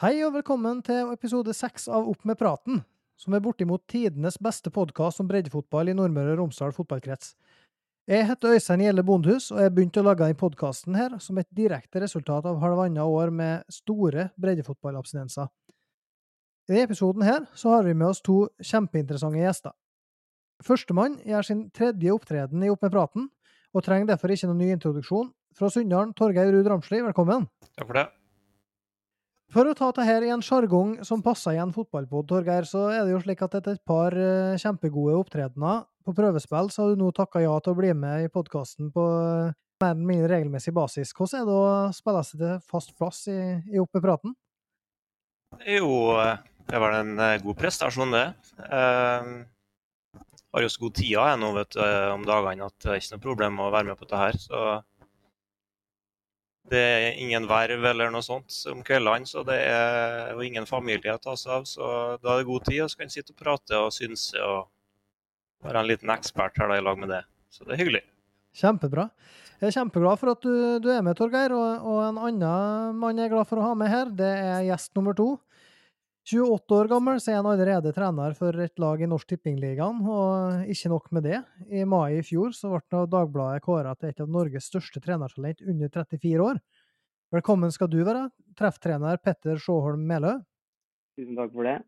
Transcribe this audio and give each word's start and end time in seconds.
Hei 0.00 0.22
og 0.24 0.30
velkommen 0.32 0.78
til 0.80 1.10
episode 1.12 1.52
seks 1.52 1.82
av 1.92 2.06
Opp 2.08 2.22
med 2.24 2.38
praten, 2.40 2.78
som 3.20 3.34
er 3.36 3.42
bortimot 3.44 3.82
tidenes 3.84 4.38
beste 4.40 4.70
podkast 4.72 5.20
om 5.20 5.26
breddefotball 5.28 5.90
i 5.92 5.94
Nordmøre 5.98 6.30
og 6.32 6.38
Romsdal 6.38 6.70
fotballkrets. 6.72 7.34
Jeg 8.08 8.24
heter 8.30 8.54
Øystein 8.56 8.80
Gjelle 8.80 9.02
Bondhus, 9.04 9.50
og 9.52 9.58
jeg 9.60 9.74
begynte 9.76 10.00
å 10.00 10.06
lage 10.06 10.24
denne 10.24 10.40
podkasten 10.40 10.96
her 10.96 11.18
som 11.20 11.36
et 11.36 11.48
direkte 11.52 12.00
resultat 12.00 12.48
av 12.48 12.62
halvannet 12.62 13.04
år 13.04 13.28
med 13.28 13.66
store 13.68 14.30
breddefotballabstinenser. 14.40 15.50
I 16.64 16.72
denne 16.72 16.86
episoden 16.88 17.26
her 17.28 17.44
så 17.52 17.74
har 17.74 17.84
vi 17.84 17.92
med 17.92 18.08
oss 18.08 18.22
to 18.24 18.38
kjempeinteressante 18.56 19.42
gjester. 19.42 19.74
Førstemann 20.64 21.18
gjør 21.28 21.44
sin 21.50 21.60
tredje 21.76 22.14
opptreden 22.14 22.64
i 22.64 22.72
Opp 22.72 22.88
med 22.88 22.94
praten, 22.96 23.28
og 23.76 23.84
trenger 23.84 24.14
derfor 24.14 24.32
ikke 24.32 24.48
noen 24.48 24.64
ny 24.64 24.70
introduksjon. 24.78 25.28
Fra 25.60 25.68
Sunndalen, 25.68 26.16
Torgeir 26.16 26.54
Ruud 26.56 26.72
Ramsli, 26.72 27.02
velkommen. 27.04 27.44
Takk 27.76 27.84
for 27.84 28.00
det. 28.00 28.06
For 29.50 29.66
å 29.66 29.72
ta 29.74 29.88
dette 29.90 30.28
i 30.28 30.30
en 30.30 30.42
sjargong 30.46 31.00
som 31.06 31.24
passer 31.26 31.56
i 31.56 31.58
en 31.58 31.72
fotballpod, 31.74 32.28
Torgeir, 32.30 32.66
så 32.70 32.84
er 32.94 33.00
det 33.02 33.16
jo 33.16 33.22
slik 33.24 33.40
at 33.42 33.56
etter 33.58 33.74
et 33.74 33.82
par 33.82 34.14
uh, 34.14 34.54
kjempegode 34.54 35.16
opptredener 35.18 35.80
på 36.06 36.14
prøvespill, 36.14 36.70
så 36.70 36.84
har 36.84 36.92
du 36.92 37.00
nå 37.00 37.08
takka 37.16 37.42
ja 37.42 37.56
til 37.58 37.74
å 37.74 37.78
bli 37.80 37.90
med 37.98 38.28
i 38.28 38.30
podkasten 38.30 38.92
på 38.94 39.02
uh, 39.02 39.50
mer 39.82 39.96
eller 39.96 40.06
mindre 40.06 40.28
regelmessig 40.36 40.74
basis. 40.76 41.10
Hvordan 41.18 41.42
er 41.42 41.50
det 41.50 41.56
å 41.56 41.72
spille 41.96 42.22
seg 42.28 42.44
til 42.44 42.62
fast 42.70 42.94
plass 42.94 43.24
i, 43.32 43.40
i 43.74 43.82
Opp 43.82 43.98
med 43.98 44.04
praten? 44.06 44.36
Jo, 45.66 45.90
det 46.70 46.82
var 46.84 47.00
en 47.00 47.16
god 47.42 47.58
prestasjon, 47.58 48.14
det. 48.14 48.26
Jeg 48.60 50.54
har 50.54 50.62
jo 50.62 50.70
så 50.70 50.84
god 50.84 50.94
tid 51.00 51.10
jeg 51.16 51.40
nå 51.42 51.50
vet 51.56 51.74
du, 51.74 51.82
om 52.12 52.28
dagene 52.28 52.68
at 52.70 52.76
det 52.84 52.92
er 52.92 53.02
ikke 53.02 53.16
noe 53.16 53.24
problem 53.24 53.58
å 53.64 53.72
være 53.74 53.90
med 53.90 53.98
på 53.98 54.06
dette 54.06 54.20
her. 54.20 54.38
Så 54.38 54.62
det 56.70 56.80
er 56.80 57.18
ingen 57.18 57.48
verv 57.50 57.84
eller 57.90 58.12
noe 58.12 58.22
sånt 58.24 58.54
om 58.70 58.84
kveldene, 58.86 59.26
så 59.26 59.42
det 59.46 59.58
er 59.66 60.30
jo 60.34 60.44
ingen 60.46 60.68
familie 60.68 61.16
å 61.16 61.22
ta 61.22 61.34
seg 61.38 61.56
av. 61.58 61.66
Så 61.68 61.90
da 62.22 62.34
er 62.34 62.42
det 62.42 62.50
god 62.50 62.68
tid, 62.68 62.84
og 62.84 62.92
så 62.92 63.00
kan 63.00 63.10
en 63.10 63.14
sitte 63.14 63.34
og 63.34 63.40
prate 63.42 63.80
og 63.80 63.92
synse 63.94 64.38
og 64.44 64.70
være 65.66 65.82
en 65.82 65.90
liten 65.90 66.14
ekspert 66.14 66.58
her 66.60 66.70
da, 66.70 66.78
i 66.78 66.86
lag 66.86 67.00
med 67.00 67.12
det. 67.12 67.24
Så 67.50 67.66
det 67.66 67.74
er 67.74 67.82
hyggelig. 67.82 68.04
Kjempebra. 68.56 69.08
Jeg 69.60 69.68
er 69.68 69.76
kjempeglad 69.76 70.20
for 70.22 70.32
at 70.32 70.40
du, 70.46 70.52
du 70.80 70.88
er 70.88 71.02
med, 71.04 71.18
Torgeir. 71.18 71.52
Og, 71.52 71.84
og, 71.84 72.00
en 72.06 72.20
annen 72.30 72.96
mann 73.00 73.18
jeg 73.18 73.28
er 73.28 73.34
glad 73.34 73.48
for 73.50 73.60
å 73.60 73.66
ha 73.68 73.74
med 73.76 73.92
her, 73.92 74.12
det 74.16 74.30
er 74.30 74.66
gjest 74.70 74.94
nummer 74.96 75.16
to. 75.16 75.34
28 76.28 76.76
år 76.76 76.88
gammel 76.90 77.20
så 77.20 77.32
er 77.32 77.38
han 77.40 77.48
allerede 77.48 77.92
trener 77.96 78.34
for 78.36 78.56
et 78.60 78.78
lag 78.82 79.00
i 79.00 79.08
Norsk 79.08 79.30
Tippingligaen, 79.32 80.02
og 80.04 80.68
ikke 80.70 80.90
nok 80.92 81.08
med 81.16 81.24
det. 81.26 81.38
I 81.72 81.86
mai 81.88 82.18
i 82.18 82.24
fjor 82.26 82.52
så 82.56 82.74
ble 82.74 83.06
Dagbladet 83.10 83.64
kåra 83.64 83.94
til 83.96 84.12
et 84.12 84.20
av 84.20 84.28
Norges 84.30 84.68
største 84.68 85.00
trenertalent 85.02 85.64
under 85.64 85.88
34 85.88 86.44
år. 86.44 86.60
Velkommen 87.32 87.72
skal 87.72 87.88
du 87.90 88.02
være, 88.04 88.28
trefftrener 88.58 89.20
Petter 89.24 89.58
Sjåholm 89.62 90.02
Melø. 90.06 90.36
Tusen 91.18 91.38
takk 91.38 91.54
for 91.54 91.66
det. 91.66 91.78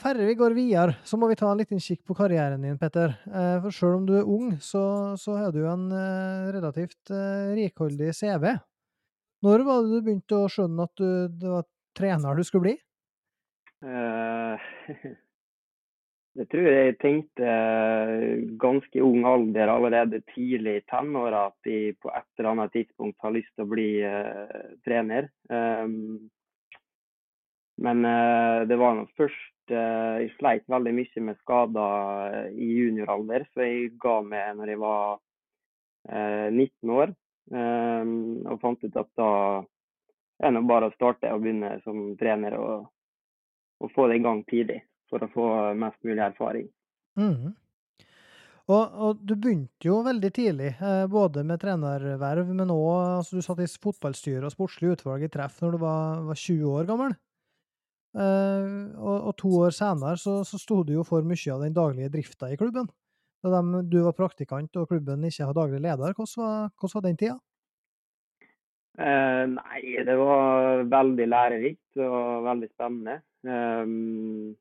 Før 0.00 0.22
vi 0.24 0.36
går 0.38 0.54
videre, 0.56 0.94
så 1.04 1.18
må 1.20 1.28
vi 1.28 1.36
ta 1.36 1.50
en 1.50 1.58
liten 1.60 1.82
kikk 1.82 2.00
på 2.08 2.16
karrieren 2.16 2.62
din, 2.64 2.78
Petter. 2.80 3.12
Eh, 3.28 3.58
for 3.64 3.74
selv 3.76 3.98
om 3.98 4.06
du 4.08 4.14
er 4.16 4.28
ung, 4.28 4.54
så, 4.64 4.84
så 5.20 5.36
har 5.36 5.52
du 5.52 5.66
en 5.68 5.90
eh, 5.92 6.52
relativt 6.54 7.12
eh, 7.12 7.52
rikholdig 7.58 8.14
CV. 8.16 8.46
Når 9.44 9.66
var 9.66 9.82
det 9.82 9.92
du 9.92 10.06
begynte 10.06 10.38
å 10.38 10.48
skjønne 10.48 10.86
at 10.86 10.94
du, 10.96 11.08
det 11.42 11.50
var 11.50 11.68
trener 11.98 12.38
du 12.38 12.46
skulle 12.46 12.70
bli? 12.70 12.74
Uh, 13.84 14.58
det 16.38 16.44
tror 16.48 16.66
jeg 16.68 16.84
jeg 16.86 16.98
tenkte 17.02 17.46
uh, 17.46 18.44
ganske 18.62 19.02
ung 19.02 19.24
alder, 19.26 19.72
allerede 19.72 20.22
tidlig 20.32 20.76
i 20.78 20.84
tenåra, 20.88 21.48
at 21.50 21.66
de 21.66 21.78
på 21.98 22.12
et 22.12 22.28
eller 22.38 22.50
annet 22.52 22.72
tidspunkt 22.76 23.18
har 23.20 23.34
lyst 23.34 23.50
til 23.56 23.66
å 23.66 23.72
bli 23.72 23.88
uh, 24.06 24.70
trener. 24.86 25.28
Um, 25.50 26.30
men 27.82 28.04
det 28.68 28.76
var 28.78 28.92
nå 28.94 29.06
først 29.16 29.72
Jeg 29.72 30.28
sleit 30.36 30.66
veldig 30.70 30.90
mye 30.94 31.22
med 31.24 31.38
skader 31.40 32.50
i 32.52 32.66
junioralder, 32.76 33.46
så 33.50 33.64
jeg 33.64 33.94
ga 33.98 34.18
meg 34.22 34.58
når 34.58 34.70
jeg 34.70 34.80
var 34.82 35.16
19 36.52 36.92
år. 36.92 37.14
Um, 37.50 38.12
og 38.44 38.60
fant 38.62 38.84
ut 38.84 38.98
at 39.00 39.10
da 39.18 39.30
er 40.44 40.54
det 40.54 40.62
bare 40.68 40.90
å 40.90 40.94
starte 40.94 41.32
og 41.32 41.42
begynne 41.42 41.72
som 41.86 42.12
trener. 42.20 42.58
og 42.60 42.90
å 43.82 43.90
få 43.92 44.08
det 44.10 44.20
i 44.20 44.24
gang 44.24 44.42
tidlig 44.48 44.80
for 45.10 45.24
å 45.24 45.32
få 45.32 45.48
mest 45.78 45.98
mulig 46.06 46.22
erfaring. 46.24 46.70
Mm. 47.20 47.52
Og, 48.70 48.94
og, 48.94 49.20
du 49.26 49.34
begynte 49.34 49.88
jo 49.88 49.98
veldig 50.06 50.30
tidlig, 50.34 50.70
eh, 50.78 51.04
både 51.10 51.42
med 51.44 51.60
trenerverv, 51.60 52.52
men 52.54 52.70
òg 52.70 53.18
altså, 53.18 53.36
Du 53.36 53.44
satt 53.44 53.60
i 53.60 53.66
fotballstyret 53.66 54.46
og 54.46 54.54
sportslig 54.54 54.94
utvalg 54.94 55.26
i 55.26 55.30
treff 55.32 55.58
når 55.60 55.74
du 55.74 55.82
var, 55.82 56.22
var 56.30 56.38
20 56.38 56.72
år 56.78 56.88
gammel. 56.88 57.16
Uh, 58.12 58.92
og, 59.00 59.14
og, 59.16 59.30
to 59.40 59.48
år 59.64 59.72
senere 59.72 60.18
så, 60.20 60.42
så 60.44 60.58
sto 60.60 60.82
du 60.84 60.90
jo 60.98 61.04
for 61.08 61.24
mye 61.24 61.54
av 61.54 61.62
den 61.64 61.72
daglige 61.72 62.10
drifta 62.12 62.50
i 62.52 62.58
klubben. 62.60 62.90
Da 63.40 63.54
de, 63.56 63.80
du 63.88 64.02
var 64.04 64.12
praktikant 64.18 64.76
og 64.76 64.90
klubben 64.90 65.24
ikke 65.24 65.48
har 65.48 65.56
daglig 65.56 65.80
leder, 65.80 66.12
hvordan 66.12 66.42
var, 66.42 66.68
hvordan 66.76 66.94
var 66.98 67.06
den 67.06 67.16
tida? 67.22 67.38
Eh, 68.98 69.44
nei, 69.48 70.04
det 70.04 70.16
var 70.20 70.82
veldig 70.84 71.26
lærerikt 71.28 72.00
og 72.04 72.44
veldig 72.44 72.68
spennende. 72.74 73.20
Um, 73.42 74.52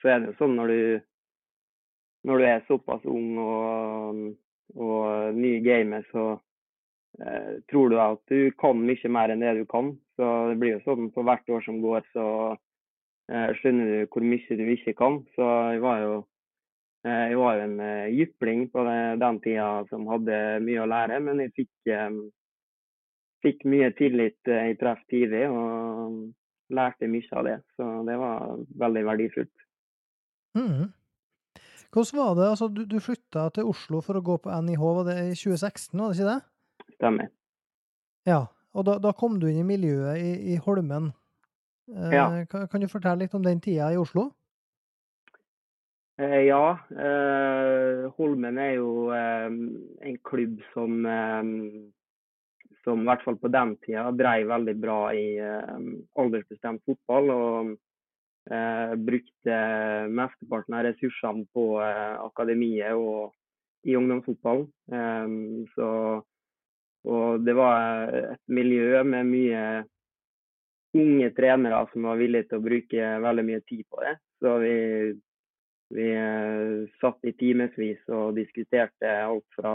så 0.00 0.12
er 0.12 0.20
det 0.20 0.30
jo 0.30 0.36
sånn 0.38 0.54
når 0.58 0.70
du, 0.70 0.82
når 2.28 2.38
du 2.40 2.46
er 2.46 2.66
såpass 2.68 3.06
ung 3.08 3.38
og, 3.40 4.20
og 4.76 5.36
ny 5.36 5.56
i 5.58 5.62
gamet, 5.64 6.08
så 6.12 6.26
eh, 7.24 7.56
tror 7.72 7.90
du 7.90 7.96
at 8.00 8.20
du 8.30 8.52
kan 8.60 8.80
mye 8.84 9.12
mer 9.12 9.32
enn 9.32 9.44
det 9.44 9.54
du 9.62 9.64
kan. 9.68 9.94
Så 10.20 10.28
det 10.50 10.58
blir 10.60 10.76
jo 10.76 10.84
sånn 10.84 11.08
for 11.14 11.24
hvert 11.26 11.48
år 11.48 11.64
som 11.64 11.80
går, 11.80 12.04
så 12.12 12.26
eh, 13.32 13.54
skjønner 13.60 13.88
du 13.94 14.10
hvor 14.12 14.26
mye 14.28 14.58
du 14.60 14.66
ikke 14.76 14.94
kan. 15.00 15.22
Så 15.36 15.48
jeg 15.74 15.80
var 15.84 16.04
jo, 16.04 16.18
uh, 17.08 17.24
jeg 17.32 17.40
var 17.40 17.56
jo 17.56 17.64
en 17.64 17.80
jypling 18.12 18.68
på 18.74 18.84
den, 18.88 19.24
den 19.24 19.40
tida 19.40 19.70
som 19.88 20.04
hadde 20.12 20.60
mye 20.68 20.84
å 20.84 20.90
lære, 20.92 21.22
men 21.24 21.40
jeg 21.46 21.56
fikk, 21.62 21.72
um, 21.96 22.20
fikk 23.44 23.64
mye 23.68 23.90
tillit 23.98 24.50
i 24.50 24.76
treff 24.80 25.00
tidlig. 25.10 25.46
og 25.48 26.30
lærte 26.70 27.08
mye 27.10 27.36
av 27.36 27.44
det. 27.44 27.58
Så 27.76 27.88
det 28.06 28.16
var 28.20 28.56
veldig 28.84 29.04
verdifullt. 29.06 29.66
Mm. 30.58 30.90
Hvordan 31.90 32.18
var 32.18 32.34
det? 32.38 32.48
Altså, 32.50 32.68
du, 32.68 32.84
du 32.86 32.98
flytta 33.02 33.48
til 33.54 33.70
Oslo 33.70 34.00
for 34.04 34.18
å 34.18 34.24
gå 34.24 34.38
på 34.44 34.54
NIH, 34.62 34.82
var 34.98 35.06
det 35.10 35.18
i 35.32 35.34
2016, 35.34 35.98
var 35.98 36.12
det 36.12 36.18
ikke 36.18 36.30
det? 36.30 36.40
Stemmer. 36.96 37.30
Ja, 38.28 38.44
og 38.76 38.86
da, 38.86 38.98
da 39.02 39.14
kom 39.16 39.40
du 39.42 39.48
inn 39.50 39.62
i 39.64 39.66
miljøet 39.66 40.20
i, 40.22 40.34
i 40.54 40.58
Holmen. 40.62 41.10
Eh, 41.90 42.12
ja. 42.14 42.28
Kan, 42.50 42.68
kan, 42.70 42.82
du 42.82 42.90
fortelle 42.90 43.24
litt 43.24 43.34
om 43.34 43.42
den 43.46 43.62
tida 43.62 43.90
i 43.90 43.98
Oslo? 43.98 44.28
Eh, 46.20 46.44
ja. 46.46 46.76
Eh, 46.94 48.06
Holmen 48.18 48.60
er 48.62 48.76
jo 48.76 49.08
eh, 49.16 49.48
en 49.50 50.20
klubb 50.30 50.60
som 50.76 51.02
eh, 51.02 51.42
som 52.84 53.02
i 53.02 53.08
hvert 53.08 53.22
fall 53.26 53.36
på 53.40 53.50
den 53.52 53.74
tida 53.84 54.08
drev 54.16 54.48
veldig 54.50 54.74
bra 54.80 54.98
i 55.16 55.26
eh, 55.38 55.78
aldersbestemt 56.20 56.82
fotball. 56.88 57.30
og 57.34 57.76
eh, 58.50 58.94
brukte 58.96 59.58
mesteparten 60.08 60.78
av 60.78 60.86
ressursene 60.88 61.46
på 61.54 61.66
eh, 61.84 62.16
akademiet 62.24 62.96
og 62.96 63.34
i 63.88 63.96
ungdomsfotball. 63.96 64.66
Um, 64.92 65.64
så, 65.74 65.88
og 67.08 67.46
det 67.46 67.54
var 67.56 68.12
et 68.34 68.42
miljø 68.52 69.00
med 69.08 69.30
mye 69.30 69.62
unge 71.00 71.30
trenere 71.36 71.86
som 71.92 72.08
var 72.10 72.20
villige 72.20 72.50
til 72.50 72.60
å 72.60 72.66
bruke 72.66 73.10
veldig 73.24 73.46
mye 73.46 73.62
tid 73.64 73.86
på 73.88 74.02
det. 74.04 74.14
Så 74.42 74.56
vi, 74.60 74.76
vi 75.96 76.10
satt 77.00 77.28
i 77.28 77.34
timevis 77.40 78.02
og 78.12 78.36
diskuterte 78.36 79.14
alt 79.24 79.46
fra 79.56 79.74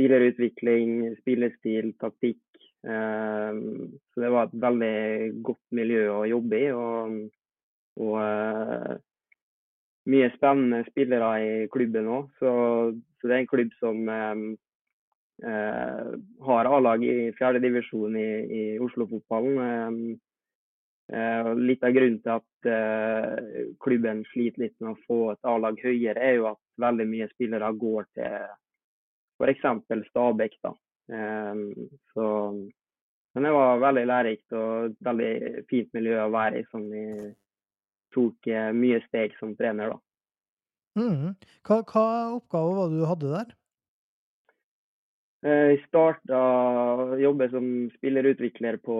spillerutvikling, 0.00 1.16
spillestil, 1.20 1.92
taktikk. 2.00 2.40
Eh, 2.88 3.52
så 4.14 4.22
det 4.22 4.30
var 4.32 4.48
et 4.48 4.56
veldig 4.62 5.42
godt 5.44 5.76
miljø 5.76 6.06
å 6.14 6.24
jobbe 6.30 6.56
i. 6.56 6.70
Og, 6.72 7.18
og 8.00 8.16
eh, 8.24 8.94
mye 10.10 10.30
spennende 10.38 10.86
spillere 10.88 11.30
i 11.44 11.52
klubben 11.72 12.08
òg. 12.08 12.32
Så, 12.40 12.54
så, 13.20 13.28
det 13.28 13.36
er 13.36 13.42
en 13.42 13.52
klubb 13.52 13.76
som 13.82 14.08
eh, 14.08 14.48
eh 15.44 16.16
har 16.48 16.68
A-lag 16.68 17.04
i 17.04 17.30
fjerdedivisjon 17.36 18.16
i, 18.16 18.30
i 18.48 18.64
Oslo-fotballen. 18.80 20.16
Eh, 21.10 21.52
litt 21.58 21.84
av 21.84 21.92
grunnen 21.92 22.20
til 22.24 22.38
at 22.38 22.48
klubben 23.80 24.20
sliter 24.30 24.64
litt 24.64 24.76
med 24.80 24.94
å 24.94 25.00
få 25.04 25.20
et 25.34 25.48
A-lag 25.48 25.76
høyere, 25.84 26.20
er 26.20 26.34
jo 26.38 26.50
at 26.54 26.60
veldig 26.80 27.06
mye 27.08 27.28
spillere 27.32 27.72
går 27.76 28.08
til 28.16 28.50
f.eks. 29.40 29.64
Stabæk. 30.10 30.58
da. 30.62 30.74
Ehm, 31.12 31.64
så, 32.14 32.26
men 33.34 33.46
det 33.46 33.54
var 33.56 33.82
veldig 33.82 34.06
lærerikt 34.06 34.58
og 34.58 34.90
et 34.90 34.98
veldig 35.08 35.64
fint 35.70 35.90
miljø 35.96 36.20
å 36.24 36.32
være 36.34 36.60
i, 36.60 36.68
som 36.70 36.86
vi 36.92 37.06
tok 38.14 38.50
eh, 38.50 38.70
mye 38.76 39.00
steg 39.08 39.34
som 39.40 39.56
trener. 39.58 39.94
da. 39.94 39.98
Mm. 41.00 41.34
Hva, 41.66 41.80
hva 41.86 42.06
oppgaver 42.36 42.78
var 42.78 42.90
det 42.90 43.00
du 43.00 43.08
hadde 43.08 43.34
der? 43.34 43.56
Eh, 45.46 45.66
jeg 45.72 45.84
starta 45.86 46.40
å 46.40 47.18
jobbe 47.20 47.48
som 47.52 47.68
spillerutvikler 47.96 48.80
på 48.84 48.96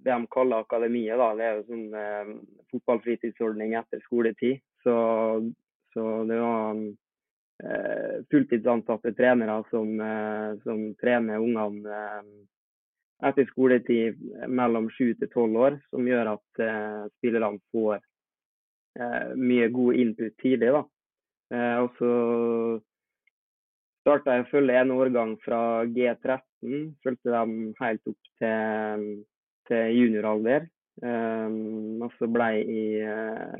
det 0.00 0.14
de 0.14 0.28
kaller 0.32 0.64
akademiet. 0.64 1.18
da, 1.20 1.34
Det 1.36 1.44
er 1.44 1.58
jo 1.58 1.66
sånn 1.68 1.86
eh, 1.94 2.30
fotballfritidsordning 2.72 3.76
etter 3.76 4.00
skoletid. 4.06 4.62
Så, 4.84 4.94
så 5.92 6.06
det 6.30 6.38
var 6.40 6.70
eh, 6.72 6.86
fulltidsansatte 8.30 9.12
trenere 9.18 9.58
som, 9.70 9.92
eh, 10.00 10.52
som 10.64 10.84
trener 11.00 11.42
ungene 11.42 11.96
eh, 11.96 12.30
etter 13.28 13.48
skoletid 13.50 14.20
mellom 14.48 14.88
sju 14.94 15.12
til 15.18 15.28
tolv 15.32 15.58
år, 15.66 15.80
som 15.92 16.06
gjør 16.08 16.34
at 16.36 16.62
eh, 16.64 17.02
spillerne 17.18 17.60
får 17.72 17.98
eh, 17.98 19.34
mye 19.36 19.68
god 19.74 20.00
input 20.04 20.36
tidlig. 20.40 20.72
da. 20.76 20.84
Eh, 21.52 21.76
og 21.84 21.98
så 21.98 22.12
starta 24.00 24.38
jeg 24.38 24.46
å 24.46 24.50
følge 24.50 24.80
en 24.80 24.94
årgang 24.96 25.36
fra 25.44 25.62
G13. 25.84 26.94
Fulgte 27.04 27.34
dem 27.34 27.56
helt 27.80 28.12
opp 28.12 28.30
til, 28.40 29.08
til 29.68 29.98
junioralder. 29.98 30.68
Um, 31.00 32.02
og 32.04 32.12
så 32.18 32.26
ble 32.28 32.46
jeg 32.58 33.08
uh, 33.08 33.54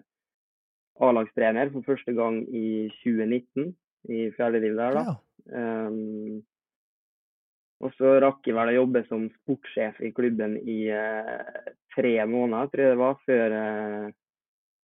A-lagstrener 1.00 1.70
for 1.72 1.86
første 1.86 2.12
gang 2.12 2.42
i 2.52 2.90
2019, 3.00 3.70
i 4.08 4.30
fjerde 4.36 4.62
div 4.62 4.78
der, 4.78 4.96
da. 4.96 5.04
Ja. 5.04 5.16
Um, 5.50 6.40
og 7.80 7.94
så 7.96 8.18
rakk 8.20 8.44
jeg 8.44 8.56
vel 8.56 8.72
å 8.72 8.76
jobbe 8.82 9.02
som 9.08 9.24
sportssjef 9.40 10.02
i 10.04 10.12
klubben 10.16 10.58
i 10.60 10.82
uh, 10.92 11.72
tre 11.96 12.12
måneder, 12.28 12.68
tror 12.72 12.84
jeg 12.84 12.92
det 12.94 13.00
var, 13.00 13.16
før, 13.28 13.56
uh, 13.56 14.12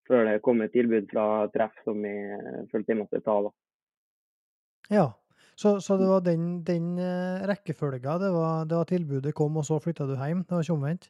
før 0.08 0.26
det 0.30 0.40
kom 0.44 0.64
et 0.64 0.74
tilbud 0.76 1.12
fra 1.12 1.26
Treff 1.52 1.76
som 1.84 2.02
jeg 2.08 2.66
følte 2.72 2.94
jeg 2.94 3.00
måtte 3.02 3.22
ta. 3.24 3.38
da. 3.48 3.54
ja. 4.96 5.06
Så, 5.56 5.80
så 5.80 5.96
det 5.96 6.06
var 6.08 6.20
den, 6.20 6.60
den 6.68 6.98
eh, 7.00 7.44
rekkefølga. 7.48 8.18
Det 8.20 8.28
var, 8.32 8.64
det 8.68 8.76
var 8.76 8.88
tilbudet 8.90 9.34
kom, 9.34 9.56
og 9.56 9.64
så 9.64 9.78
flytta 9.80 10.04
du 10.04 10.12
hjem? 10.12 10.42
Det 10.44 10.52
var 10.52 10.66
ikke 10.66 10.76
omvendt? 10.76 11.06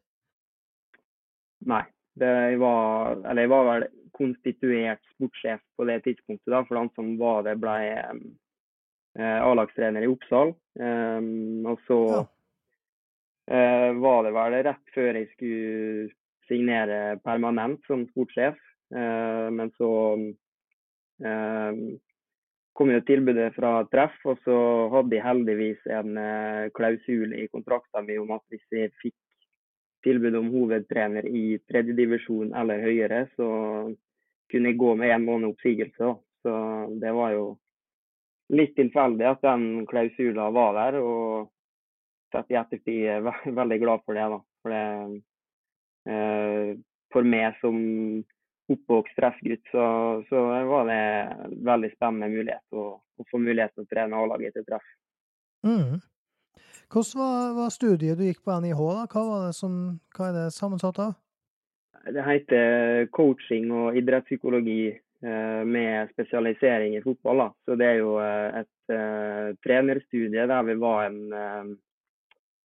Nei. 1.66 1.82
Det, 2.16 2.28
jeg, 2.52 2.60
var, 2.62 3.18
eller 3.26 3.42
jeg 3.42 3.50
var 3.52 3.66
vel 3.66 3.86
konstituert 4.16 5.02
sportssjef 5.14 5.60
på 5.76 5.86
det 5.88 6.00
tidspunktet. 6.06 6.50
da, 6.52 6.64
For 6.64 6.80
han 6.80 6.90
som 6.96 7.14
var 7.20 7.44
det, 7.46 7.56
ble 7.62 7.76
eh, 7.96 9.40
A-lagstrener 9.40 10.04
i 10.04 10.10
Oppsal. 10.12 10.54
Um, 10.80 11.66
og 11.66 11.80
så 11.88 11.98
Ja. 12.12 12.22
eh, 13.48 13.92
var 14.02 14.24
det 14.24 14.32
vel 14.36 14.58
rett 14.66 14.94
før 14.94 15.14
jeg 15.20 15.28
skulle 15.34 16.10
signere 16.48 17.18
permanent 17.24 17.80
som 17.86 18.06
sportssjef. 18.10 18.58
Eh, 18.94 19.50
men 19.50 19.70
så 19.78 19.90
eh, 21.24 21.72
kom 22.76 22.90
jo 22.92 23.00
tilbudet 23.08 23.54
fra 23.56 23.84
Treff, 23.90 24.16
og 24.28 24.38
så 24.44 24.56
hadde 24.92 25.16
jeg 25.16 25.24
heldigvis 25.24 25.86
en 25.96 26.18
eh, 26.20 26.66
klausul 26.76 27.32
i 27.34 27.46
kontrakten 27.48 28.06
min 28.06 28.20
om 28.20 28.34
at 28.36 28.44
hvis 28.52 28.66
jeg 28.70 28.92
fikk 29.00 29.16
tilbud 30.06 30.36
om 30.38 30.50
hovedtrener 30.52 31.26
i 31.26 31.56
tredjedivisjon 31.66 32.52
eller 32.54 32.84
høyere, 32.84 33.24
så 33.34 33.48
kunne 34.52 34.72
gå 34.78 34.94
med 34.94 35.10
én 35.14 35.24
måned 35.26 35.54
oppsigelse. 35.54 36.14
Så 36.42 36.54
det 37.02 37.12
var 37.16 37.32
jo 37.34 37.46
litt 38.54 38.76
tilfeldig 38.78 39.26
at 39.26 39.42
den 39.42 39.86
klausula 39.90 40.50
var 40.54 40.76
der, 40.76 41.00
og 41.02 41.48
sett 42.34 42.52
i 42.52 42.58
ettertid 42.60 43.06
er 43.10 43.24
ve- 43.26 43.54
veldig 43.58 43.78
glad 43.82 44.04
for 44.06 44.18
det. 44.18 44.28
da. 44.34 44.40
For, 44.62 44.74
det, 44.74 45.22
eh, 46.12 46.76
for 47.12 47.26
meg 47.26 47.58
som 47.62 47.78
oppvokst 48.70 49.14
treffgutt, 49.18 49.62
så, 49.70 49.86
så 50.28 50.42
var 50.70 50.88
det 50.90 50.98
en 50.98 51.56
veldig 51.66 51.90
spennende 51.94 52.30
mulighet 52.32 52.78
å, 52.78 52.86
å 52.98 53.26
få 53.30 53.38
mulighet 53.38 53.74
til 53.74 53.86
å 53.86 53.90
trene 53.90 54.22
A-laget 54.22 54.56
til 54.58 54.66
treff. 54.66 54.88
Mm. 55.66 56.00
Hvordan 56.90 57.20
var, 57.20 57.52
var 57.58 57.70
studiet 57.74 58.18
du 58.18 58.26
gikk 58.26 58.42
på 58.46 58.58
NIH? 58.62 58.82
da? 58.98 59.06
Hva, 59.10 59.46
det 59.46 59.54
som, 59.58 59.78
hva 60.14 60.30
er 60.30 60.36
det 60.38 60.48
sammensatt 60.54 60.98
av? 61.02 61.14
Det 62.06 62.22
heter 62.22 63.06
coaching 63.10 63.70
og 63.74 63.96
idrettspsykologi 63.98 64.80
eh, 64.92 65.62
med 65.66 66.12
spesialisering 66.12 66.94
i 66.96 67.02
fotball. 67.02 67.42
Da. 67.42 67.48
Så 67.66 67.76
det 67.80 67.88
er 67.88 67.98
jo 67.98 68.12
eh, 68.22 68.60
et 68.62 68.94
eh, 68.94 69.48
trenerstudie 69.66 70.46
der 70.46 70.68
vi 70.68 70.78
var 70.82 71.08
en 71.08 71.20
eh, 71.32 71.74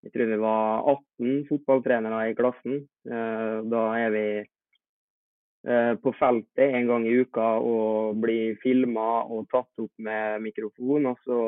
Jeg 0.01 0.13
tror 0.15 0.29
vi 0.31 0.37
var 0.41 0.87
18 0.89 1.43
fotballtrenere 1.49 2.21
i 2.31 2.37
klassen. 2.37 2.79
Eh, 3.05 3.57
da 3.69 3.81
er 4.01 4.13
vi 4.13 4.25
eh, 4.41 5.93
på 6.01 6.13
feltet 6.17 6.73
en 6.77 6.87
gang 6.89 7.05
i 7.05 7.19
uka 7.21 7.51
og 7.61 8.17
blir 8.21 8.57
filma 8.63 9.21
og 9.25 9.45
tatt 9.53 9.83
opp 9.83 9.93
med 10.01 10.41
mikrofon. 10.41 11.05
Og 11.05 11.21
så, 11.25 11.41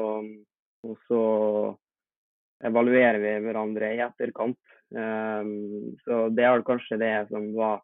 og 0.86 1.00
så 1.10 1.24
evaluerer 2.66 3.20
vi 3.22 3.34
hverandre 3.46 3.94
i 3.96 4.04
etterkant. 4.04 4.60
Um, 4.94 5.96
så 6.06 6.28
det 6.34 6.46
er 6.46 6.66
kanskje 6.68 7.00
det 7.02 7.14
som 7.32 7.50
var, 7.58 7.82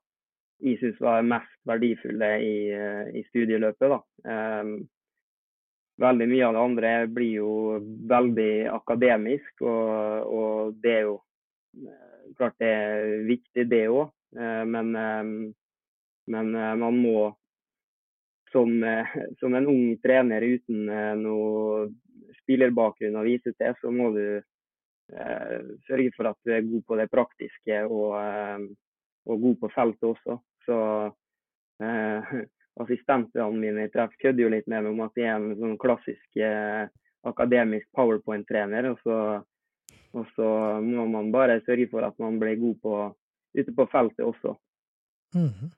jeg 0.62 0.80
synes 0.82 1.02
var 1.02 1.26
mest 1.26 1.60
verdifulle 1.68 2.30
i, 2.46 2.56
eh, 2.76 3.12
i 3.20 3.24
studieløpet. 3.30 3.96
Um, 4.28 4.76
veldig 6.00 6.28
mye 6.32 6.46
av 6.48 6.56
det 6.56 6.66
andre 6.66 6.92
blir 7.12 7.34
jo 7.40 7.54
veldig 8.12 8.54
akademisk, 8.76 9.54
og, 9.62 10.36
og 10.40 10.78
det 10.84 10.96
er 10.98 11.08
jo 11.08 11.18
eh, 11.80 12.30
klart 12.38 12.60
det 12.62 12.72
er 12.76 13.16
viktig, 13.28 13.68
det 13.72 13.86
òg. 13.90 14.14
men, 14.70 14.94
um, 14.96 15.54
men 16.30 16.56
eh, 16.56 16.76
man 16.78 17.00
må 17.02 17.32
som, 18.52 18.84
eh, 18.84 19.08
som 19.40 19.54
en 19.54 19.68
ung 19.68 19.98
trener 19.98 20.42
uten 20.42 20.90
eh, 20.90 21.16
noe 21.20 21.90
spillerbakgrunn 22.42 23.20
å 23.20 23.26
vise 23.28 23.54
til, 23.54 23.76
så 23.82 23.92
må 23.94 24.12
du 24.16 24.24
eh, 24.38 24.48
sørge 25.88 26.12
for 26.16 26.30
at 26.30 26.38
du 26.46 26.54
er 26.54 26.66
god 26.68 26.86
på 26.88 26.98
det 27.00 27.10
praktiske 27.12 27.82
og, 27.88 28.16
eh, 28.20 28.66
og 29.30 29.42
god 29.46 29.56
på 29.64 29.72
feltet 29.74 30.10
også. 30.12 30.38
Så 30.68 30.80
eh, 31.84 32.34
assistentene 32.84 33.50
mine 33.58 33.88
i 33.88 33.94
treff 33.94 34.16
kødder 34.22 34.46
jo 34.46 34.52
litt 34.54 34.68
med 34.68 34.86
meg 34.86 34.94
om 34.94 35.06
at 35.08 35.18
jeg 35.20 35.32
er 35.32 35.40
en 35.40 35.58
sånn 35.60 35.80
klassisk 35.82 36.42
eh, 36.44 36.86
akademisk 37.28 37.90
powerpoint-trener. 37.98 38.92
Og, 38.94 39.50
og 40.16 40.30
så 40.36 40.52
må 40.86 41.08
man 41.10 41.34
bare 41.36 41.60
sørge 41.66 41.90
for 41.92 42.06
at 42.08 42.16
man 42.22 42.40
blir 42.42 42.60
god 42.62 42.80
på, 42.86 43.02
ute 43.58 43.76
på 43.76 43.90
feltet 43.92 44.26
også. 44.26 44.56
Mhm. 45.36 45.76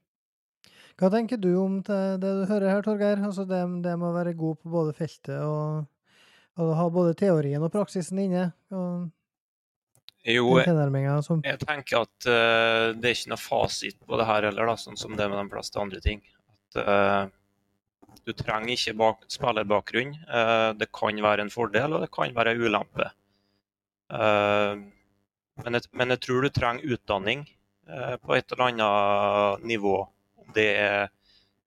Hva 1.00 1.08
tenker 1.10 1.40
du 1.42 1.56
om 1.58 1.80
det, 1.82 2.02
det 2.22 2.30
du 2.38 2.44
hører 2.46 2.70
her, 2.70 2.84
Torgeir? 2.86 3.24
Altså 3.26 3.42
det, 3.50 3.58
det 3.82 3.96
med 3.98 4.12
å 4.12 4.14
være 4.14 4.36
god 4.38 4.60
på 4.62 4.70
både 4.70 4.94
feltet 4.94 5.40
og, 5.42 5.88
og 6.62 6.76
ha 6.78 6.86
både 6.94 7.16
teorien 7.18 7.64
og 7.64 7.72
praksisen 7.74 8.20
inne? 8.22 8.52
Og 8.70 9.08
Jo, 10.22 10.60
jeg 10.62 11.58
tenker 11.64 12.04
at 12.04 12.28
uh, 12.30 12.94
det 12.94 13.10
er 13.10 13.16
ikke 13.16 13.32
noe 13.32 13.42
fasit 13.42 13.98
på 14.06 14.20
det 14.20 14.28
her 14.30 14.46
heller, 14.46 14.70
da, 14.70 14.76
sånn 14.78 15.00
som 15.00 15.16
det 15.18 15.26
med 15.32 15.40
de 15.40 15.50
fleste 15.50 15.82
andre 15.82 16.02
ting. 16.04 16.22
At, 16.78 16.78
uh, 16.86 17.24
du 18.22 18.36
trenger 18.38 18.76
ikke 18.76 18.94
bak, 19.00 19.26
spillerbakgrunn. 19.34 20.14
Uh, 20.30 20.78
det 20.78 20.92
kan 20.94 21.18
være 21.26 21.48
en 21.48 21.54
fordel, 21.54 21.98
og 21.98 22.06
det 22.06 22.12
kan 22.14 22.36
være 22.38 22.54
en 22.54 22.68
ulempe. 22.68 23.10
Men, 24.12 25.78
jeg, 25.78 25.88
men 25.96 26.12
jeg 26.12 26.20
tror 26.26 26.44
du 26.44 26.50
trenger 26.52 26.94
utdanning 26.98 27.46
på 28.20 28.34
et 28.36 28.52
eller 28.52 28.64
annet 28.66 29.64
nivå. 29.64 29.94
Om 30.44 30.50
det 30.52 30.66
er 30.76 31.06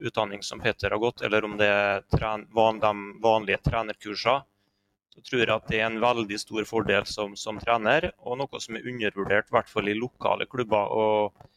utdanning 0.04 0.42
som 0.44 0.60
Peter 0.60 0.92
har 0.92 1.00
gått, 1.00 1.22
eller 1.24 1.46
om 1.48 1.56
det 1.56 1.70
er 1.72 2.04
van, 2.52 2.82
de 2.82 2.92
vanlige 3.24 3.62
trenerkursene 3.64 4.44
så 5.14 5.22
tror 5.22 5.44
jeg 5.44 5.54
at 5.54 5.68
det 5.70 5.78
er 5.78 5.86
en 5.86 6.00
veldig 6.02 6.38
stor 6.42 6.66
fordel 6.66 7.06
som, 7.06 7.36
som 7.38 7.58
trener, 7.62 8.10
og 8.26 8.40
noe 8.40 8.60
som 8.62 8.78
er 8.78 8.86
undervurdert, 8.90 9.50
i 9.50 9.56
hvert 9.56 9.70
fall 9.70 9.90
i 9.90 9.96
lokale 9.98 10.48
klubber. 10.50 10.90
Og 10.90 11.50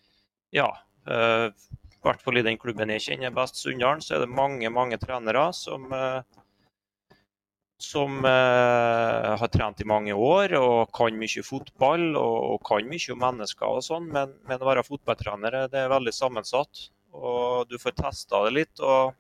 ja, 0.54 0.70
eh, 1.10 1.48
i 1.98 2.02
hvert 2.06 2.22
fall 2.24 2.38
i 2.38 2.46
den 2.46 2.60
klubben 2.62 2.94
jeg 2.94 3.06
kjenner 3.08 3.34
best, 3.34 3.58
Sunndalen, 3.60 4.04
så 4.04 4.16
er 4.16 4.26
det 4.26 4.36
mange 4.38 4.70
mange 4.72 5.00
trenere 5.02 5.48
som, 5.58 5.90
eh, 5.92 6.22
som 7.82 8.22
eh, 8.30 9.32
har 9.42 9.54
trent 9.54 9.82
i 9.82 9.90
mange 9.90 10.14
år 10.14 10.54
og 10.62 10.94
kan 10.96 11.18
mye 11.18 11.46
fotball 11.46 12.12
og, 12.14 12.38
og 12.54 12.62
kan 12.70 12.86
mye 12.90 13.14
om 13.16 13.24
mennesker 13.26 13.80
og 13.80 13.86
sånn, 13.90 14.12
men, 14.14 14.38
men 14.46 14.62
å 14.62 14.70
være 14.70 14.86
fotballtrener 14.86 15.64
det 15.74 15.82
er 15.82 15.96
veldig 15.98 16.14
sammensatt. 16.14 16.90
Og 17.18 17.66
du 17.72 17.80
får 17.82 17.98
testa 17.98 18.44
det 18.46 18.54
litt. 18.54 18.86
og 18.86 19.18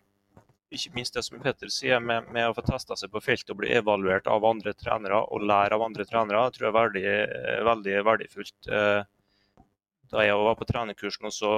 ikke 0.73 0.91
minst 0.97 1.15
det 1.15 1.23
som 1.23 1.39
Petter 1.39 1.69
sier, 1.71 2.01
med, 2.03 2.27
med 2.35 2.49
å 2.49 2.55
få 2.55 2.63
testa 2.67 2.95
seg 2.99 3.11
på 3.13 3.21
feltet 3.23 3.53
og 3.53 3.61
bli 3.61 3.69
evaluert 3.77 4.27
av 4.27 4.45
andre 4.47 4.73
trenere 4.75 5.21
og 5.31 5.45
lære 5.47 5.77
av 5.77 5.85
andre 5.85 6.05
trenere, 6.07 6.41
tror 6.51 6.67
jeg 6.67 6.73
er 6.73 6.77
veldig, 6.77 7.03
eh, 7.13 7.61
veldig 7.71 8.01
verdifullt. 8.11 8.71
Eh, 8.71 9.03
Da 10.07 10.21
jeg 10.23 10.35
var 10.39 10.55
på 10.55 10.63
trenerkursen, 10.63 11.25
og 11.27 11.33
så, 11.35 11.49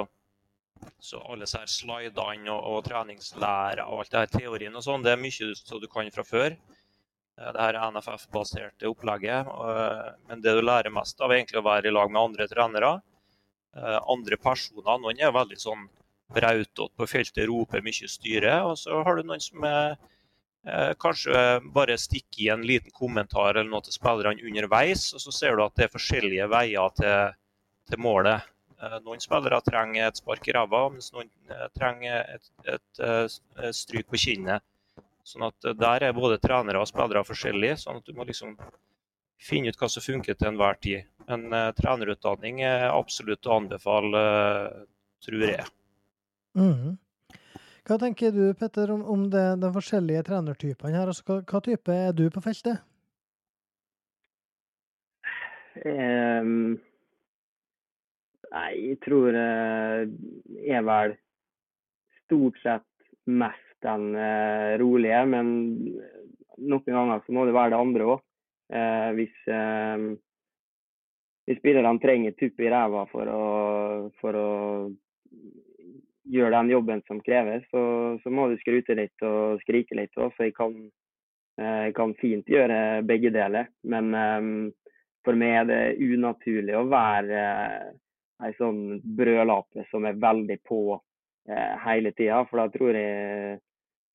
så 0.98 1.20
alle 1.22 1.46
disse 1.46 1.60
slidene 1.70 2.50
og, 2.50 2.64
og 2.66 2.80
treningslære 2.88 3.84
og 3.86 4.00
alt 4.00 4.10
det 4.10 4.22
her 4.24 4.32
teorien 4.40 4.74
og 4.74 4.82
sånn, 4.82 5.04
det 5.06 5.12
er 5.12 5.20
mye 5.22 5.52
så 5.54 5.78
du 5.78 5.86
kan 5.86 6.10
fra 6.10 6.24
før. 6.26 6.56
Eh, 7.38 7.52
Det 7.52 7.60
her 7.60 7.78
NFF-baserte 7.90 8.90
opplegget. 8.90 9.46
Men 10.26 10.42
det 10.42 10.56
du 10.58 10.62
lærer 10.62 10.90
mest 10.90 11.20
av, 11.20 11.30
er 11.30 11.38
egentlig 11.42 11.62
å 11.62 11.66
være 11.68 11.86
i 11.90 11.94
lag 11.94 12.10
med 12.10 12.22
andre 12.22 12.48
trenere. 12.50 12.92
Andre 14.10 14.36
personer. 14.36 14.98
Noen 14.98 15.20
er 15.22 15.30
veldig 15.30 15.58
sånn 15.62 15.86
brautete 16.34 16.88
på 16.96 17.08
feltet, 17.10 17.46
roper 17.48 17.84
mye 17.84 18.08
styre. 18.10 18.54
Og 18.68 18.78
så 18.80 19.02
har 19.06 19.18
du 19.18 19.26
noen 19.26 19.42
som 19.42 19.66
er, 19.66 19.96
eh, 20.66 20.92
kanskje 21.00 21.42
bare 21.74 21.98
stikker 21.98 22.42
i 22.44 22.48
en 22.54 22.66
liten 22.66 22.94
kommentar 22.94 23.56
eller 23.56 23.70
noe 23.70 23.84
til 23.86 23.96
spillerne 23.96 24.46
underveis, 24.46 25.12
og 25.14 25.24
så 25.24 25.34
ser 25.34 25.56
du 25.56 25.64
at 25.64 25.76
det 25.76 25.88
er 25.88 25.94
forskjellige 25.96 26.48
veier 26.52 26.96
til, 26.96 27.36
til 27.90 28.02
målet. 28.02 28.48
Eh, 28.80 28.98
noen 29.04 29.20
spillere 29.20 29.60
trenger 29.66 30.08
et 30.08 30.20
spark 30.20 30.48
i 30.48 30.56
ræva, 30.56 30.86
mens 30.92 31.12
noen 31.12 31.30
eh, 31.50 31.66
trenger 31.76 32.36
et, 32.36 32.52
et, 32.64 33.00
et 33.60 33.76
stryk 33.76 34.08
på 34.08 34.20
kinnet. 34.26 34.64
Sånn 35.30 35.44
at 35.46 35.66
Der 35.78 36.06
er 36.06 36.16
både 36.16 36.40
trenere 36.42 36.80
og 36.80 36.88
spillere 36.88 37.22
forskjellige. 37.26 37.76
sånn 37.82 38.00
at 38.00 38.06
Du 38.06 38.16
må 38.16 38.24
liksom 38.24 38.56
finne 39.40 39.70
ut 39.70 39.78
hva 39.80 39.88
som 39.88 40.04
funker 40.04 40.36
til 40.36 40.50
enhver 40.50 40.78
tid. 40.84 41.08
En 41.30 41.46
uh, 41.52 41.70
trenerutdanning 41.76 42.62
er 42.66 42.88
absolutt 42.90 43.46
å 43.46 43.60
anbefale, 43.60 44.22
tror 45.24 45.44
jeg. 45.46 45.66
Mm. 46.58 46.98
Hva 47.86 47.96
tenker 47.98 48.30
du 48.34 48.52
Petter, 48.54 48.90
om, 48.92 49.02
om 49.02 49.24
det, 49.32 49.42
de 49.62 49.70
forskjellige 49.74 50.26
trenertypene 50.28 50.98
her? 50.98 51.10
Altså, 51.10 51.24
hva, 51.26 51.40
hva, 51.42 51.60
type 51.64 51.94
er 51.94 52.14
du 52.16 52.26
på 52.30 52.42
feltet? 52.44 52.82
Um, 55.80 56.76
nei, 58.52 58.70
jeg 58.90 59.00
tror 59.06 59.34
uh, 59.34 60.06
jeg 60.58 60.76
er 60.76 60.86
vel 60.86 61.14
stort 62.24 62.58
sett 62.62 62.86
mest 63.30 63.76
den 63.86 64.10
uh, 64.18 64.76
rolige, 64.82 65.20
men 65.30 65.52
noen 66.60 66.84
ganger 66.84 67.22
så 67.24 67.34
må 67.34 67.46
det 67.48 67.56
være 67.56 67.72
det 67.74 67.80
andre 67.80 68.10
òg. 68.14 68.26
Uh, 68.70 69.10
hvis, 69.16 69.36
uh, 69.50 70.10
hvis 71.48 71.58
spillerne 71.62 72.02
trenger 72.02 72.36
tupp 72.38 72.60
i 72.60 72.70
ræva 72.70 73.06
for 73.10 73.30
å, 73.34 73.44
for 74.20 74.36
å 74.36 74.50
gjøre 76.30 76.54
den 76.54 76.70
jobben 76.72 77.02
som 77.06 77.20
kreves, 77.24 77.64
så, 77.70 77.82
så 78.22 78.32
må 78.32 78.48
du 78.50 78.56
skrute 78.60 78.96
litt 78.98 79.26
og 79.26 79.60
skrike 79.64 79.96
litt. 79.98 80.12
Så 80.14 80.30
jeg 80.38 80.54
kan, 80.56 80.76
jeg 81.60 81.94
kan, 81.96 82.14
fint 82.20 82.50
gjøre 82.50 83.02
begge 83.08 83.32
deler. 83.34 83.70
Men 83.82 84.14
um, 84.14 84.52
for 85.26 85.38
meg 85.38 85.56
er 85.62 85.70
det 85.70 85.82
unaturlig 86.00 86.76
å 86.78 86.86
være 86.90 87.42
ei 88.40 88.54
sånn 88.56 89.00
brølape 89.04 89.84
som 89.90 90.06
er 90.08 90.20
veldig 90.20 90.60
på 90.68 90.80
uh, 90.96 91.72
hele 91.84 92.14
tida. 92.16 92.44
For 92.48 92.62
da 92.62 92.68
tror 92.72 92.96
jeg 92.96 93.58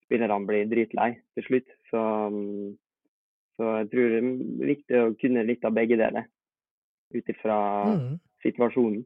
spillerne 0.06 0.48
blir 0.48 0.70
dritlei 0.72 1.12
til 1.36 1.48
slutt. 1.50 1.76
Så, 1.92 2.04
så, 3.58 3.74
jeg 3.82 3.92
tror 3.92 4.14
det 4.14 4.22
er 4.22 4.72
viktig 4.74 5.02
å 5.02 5.12
kunne 5.22 5.46
litt 5.48 5.68
av 5.68 5.76
begge 5.78 6.00
deler. 6.00 6.30
Ut 7.16 7.30
ifra 7.32 7.60
mm. 7.94 8.16
situasjonen. 8.46 9.04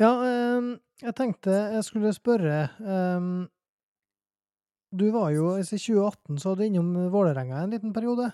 Ja. 0.00 0.12
um, 0.58 0.76
jeg 1.02 1.14
tenkte 1.18 1.52
jeg 1.74 1.84
skulle 1.84 2.12
spørre 2.16 2.70
um, 2.80 3.44
Du 4.94 5.10
var 5.12 5.32
jo 5.34 5.52
i 5.58 5.64
2018 5.66 6.38
så 6.38 6.52
hadde 6.52 6.62
du 6.62 6.70
innom 6.70 7.10
Vålerenga 7.12 7.62
en 7.62 7.74
liten 7.74 7.92
periode. 7.92 8.30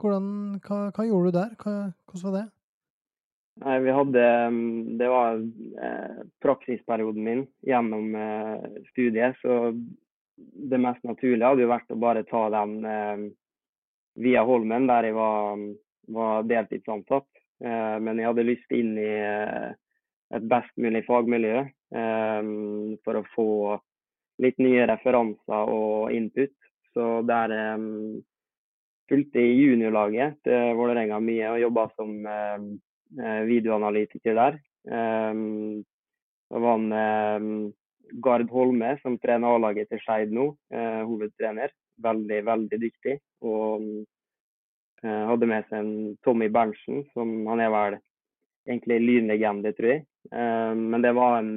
Hvordan, 0.00 0.26
hva, 0.64 0.78
hva, 0.90 1.06
gjorde 1.06 1.30
du 1.30 1.38
der? 1.38 1.54
Hvordan 1.60 2.24
var 2.26 2.36
det? 2.38 2.46
Nei, 3.62 3.76
vi 3.84 3.92
hadde 3.92 4.24
mm, 4.54 4.72
Det 4.98 5.08
var 5.12 5.42
eh, 5.86 6.22
praksisperioden 6.42 7.26
min 7.26 7.44
gjennom 7.68 8.14
eh, 8.16 8.64
studiet, 8.90 9.36
så 9.44 9.74
det 10.72 10.80
mest 10.80 11.04
naturlige 11.04 11.46
hadde 11.46 11.64
jo 11.66 11.70
vært 11.70 11.92
å 11.92 12.00
bare 12.00 12.24
ta 12.26 12.46
den 12.50 12.80
via 14.14 14.42
Holmen, 14.44 14.88
der 14.88 15.08
jeg 15.08 15.16
var, 15.16 15.60
var 16.12 16.48
deltidsansatt. 16.48 17.28
Eh, 17.64 17.96
men 18.02 18.18
jeg 18.18 18.28
hadde 18.28 18.48
lyst 18.48 18.74
inn 18.74 18.96
i 18.98 19.12
et 20.32 20.44
best 20.48 20.72
mulig 20.80 21.04
fagmiljø 21.06 21.62
um, 21.62 22.98
for 23.04 23.20
å 23.20 23.24
få 23.34 23.48
litt 24.42 24.58
nye 24.62 24.86
referanser 24.88 25.72
og 25.72 26.12
input. 26.16 26.54
Så 26.92 27.08
der 27.28 27.52
fulgte 29.08 29.44
jeg 29.44 29.60
juniorlaget 29.60 30.40
til 30.46 30.74
Vålerenga 30.76 31.20
mye 31.24 31.52
og 31.54 31.62
jobba 31.62 31.86
som 31.96 32.10
um, 32.24 32.66
videoanalytiker 33.48 34.36
der. 34.36 34.58
Um, 34.88 35.84
det 36.52 36.60
var 36.60 36.78
en 36.78 36.92
um, 36.92 37.72
Gard 38.24 38.50
Holme 38.50 38.96
som 39.02 39.18
trener 39.18 39.56
A-laget 39.56 39.88
til 39.88 40.00
Skeid 40.02 40.32
nå, 40.34 40.50
uh, 40.74 41.02
hovedtrener. 41.08 41.72
Veldig, 42.02 42.40
veldig 42.44 42.80
dyktig. 42.80 43.18
Og 43.44 43.84
uh, 45.04 45.22
hadde 45.30 45.48
med 45.48 45.68
seg 45.68 45.78
en 45.80 46.16
Tommy 46.24 46.50
Berntsen, 46.52 47.06
som 47.16 47.32
han 47.48 47.62
er 47.64 47.72
vel 47.72 47.98
egentlig 48.68 49.00
lynlegende, 49.02 49.72
tror 49.76 49.94
jeg. 49.94 50.04
Uh, 50.30 50.74
men 50.78 51.02
det 51.02 51.12
var 51.16 51.40
en, 51.40 51.56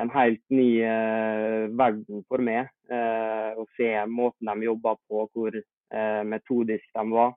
en 0.00 0.12
helt 0.16 0.42
ny 0.50 0.70
verden 1.78 2.24
for 2.28 2.42
meg 2.42 2.70
å 2.90 3.64
se 3.76 3.90
måten 4.10 4.48
de 4.50 4.66
jobba 4.66 4.96
på, 5.06 5.24
hvor 5.30 5.54
metodisk 6.26 6.86
de 6.96 7.04
var. 7.12 7.34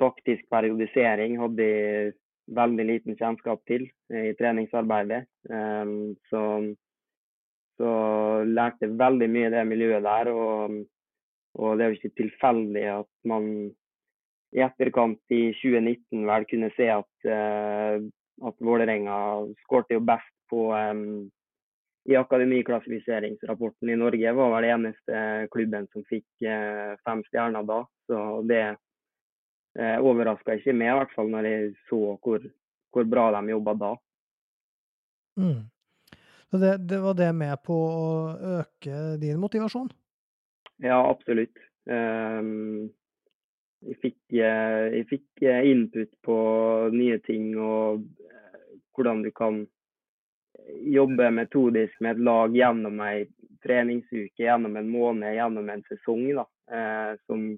Taktisk 0.00 0.48
periodisering 0.50 1.36
hadde 1.38 1.66
jeg 1.66 2.14
veldig 2.56 2.86
liten 2.86 3.16
kjennskap 3.18 3.62
til 3.68 3.86
i 4.10 4.34
treningsarbeidet. 4.38 5.24
Så, 6.30 6.42
så 7.78 7.92
lærte 8.46 8.86
jeg 8.86 8.98
veldig 8.98 9.30
mye 9.32 9.50
i 9.50 9.54
det 9.54 9.64
miljøet 9.70 10.06
der. 10.06 10.30
Og, 10.32 10.76
og 11.58 11.78
det 11.78 11.86
er 11.86 11.92
jo 11.92 11.98
ikke 12.00 12.22
tilfeldig 12.22 12.86
at 12.96 13.10
man 13.30 13.50
i 14.54 14.62
etterkant 14.62 15.34
i 15.34 15.48
2019 15.58 16.26
vel 16.28 16.46
kunne 16.50 16.70
se 16.76 16.90
at, 16.92 17.28
uh, 17.28 17.98
at 18.46 18.62
Vålerenga 18.62 19.18
skårte 19.64 19.96
jo 19.98 20.04
best 20.06 20.32
på 20.50 20.68
um, 20.74 21.26
i 22.06 22.14
akademiklassifiseringsrapporten 22.14 23.90
i 23.90 23.98
Norge 23.98 24.32
var 24.32 24.52
vel 24.54 24.68
eneste 24.70 25.22
klubben 25.50 25.88
som 25.90 26.04
fikk 26.06 26.26
uh, 26.46 26.94
fem 27.02 27.24
stjerner 27.26 27.66
da. 27.66 27.80
Så 28.06 28.18
det 28.46 28.62
eh, 29.78 29.96
overraska 29.98 30.54
ikke 30.56 30.74
meg, 30.76 30.92
i 30.92 30.98
hvert 31.00 31.14
fall 31.16 31.30
når 31.32 31.48
jeg 31.50 31.72
så 31.88 32.00
hvor, 32.22 32.44
hvor 32.94 33.08
bra 33.10 33.24
de 33.34 33.50
jobba 33.50 33.74
da. 33.80 33.92
Mm. 35.40 35.64
Så 36.50 36.60
det, 36.62 36.72
det, 36.88 37.00
var 37.02 37.16
det 37.18 37.32
med 37.36 37.58
på 37.66 37.74
å 37.74 38.06
øke 38.60 39.00
din 39.20 39.40
motivasjon? 39.42 39.90
Ja, 40.84 41.00
absolutt. 41.10 41.58
Um, 41.90 42.86
jeg, 43.86 43.98
fikk, 44.02 44.18
eh, 44.34 44.82
jeg 44.98 45.08
fikk, 45.10 45.28
eh, 45.46 45.70
input 45.70 46.12
på 46.26 46.38
nye 46.94 47.18
ting 47.26 47.52
og 47.58 48.02
uh, 48.02 48.76
hvordan 48.96 49.22
du 49.24 49.30
kan 49.36 49.62
jobbe 50.96 51.30
metodisk 51.30 52.00
med 52.02 52.16
et 52.16 52.24
lag 52.26 52.54
gjennom 52.56 53.00
ei 53.06 53.26
treningsuke, 53.62 54.42
gjennom 54.42 54.76
en 54.78 54.88
måned, 54.90 55.34
gjennom 55.36 55.68
en 55.70 55.84
sesong. 55.86 56.26
Da, 56.34 56.44
som 57.26 57.52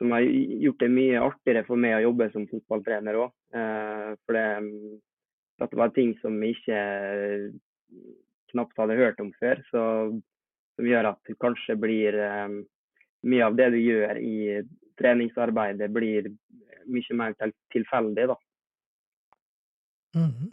som 0.00 0.12
har 0.12 0.20
gjort 0.20 0.80
det 0.80 0.88
mye 0.88 1.20
artigere 1.20 1.60
for 1.66 1.76
meg 1.76 1.98
å 1.98 2.04
jobbe 2.06 2.30
som 2.32 2.46
fotballtrener 2.48 3.18
òg. 3.20 3.32
Eh, 3.52 4.12
for 4.24 4.38
det, 4.38 4.44
dette 5.60 5.76
var 5.76 5.92
ting 5.92 6.14
som 6.22 6.38
jeg 6.40 6.56
ikke 6.56 6.78
knapt 8.54 8.80
hadde 8.80 8.96
hørt 8.96 9.20
om 9.20 9.28
før. 9.36 9.60
Så, 9.68 9.82
som 10.78 10.88
gjør 10.88 11.10
at 11.10 11.20
det 11.28 11.36
kanskje 11.44 11.76
blir 11.82 12.16
eh, 12.16 12.54
mye 13.28 13.50
av 13.50 13.58
det 13.60 13.68
du 13.74 13.76
gjør 13.82 14.22
i 14.24 14.38
treningsarbeidet, 15.00 15.90
blir 15.92 16.30
mye 16.90 17.16
mer 17.18 17.36
tilfeldig, 17.72 18.28
da. 18.30 18.36
Mm 20.16 20.30
-hmm. 20.30 20.50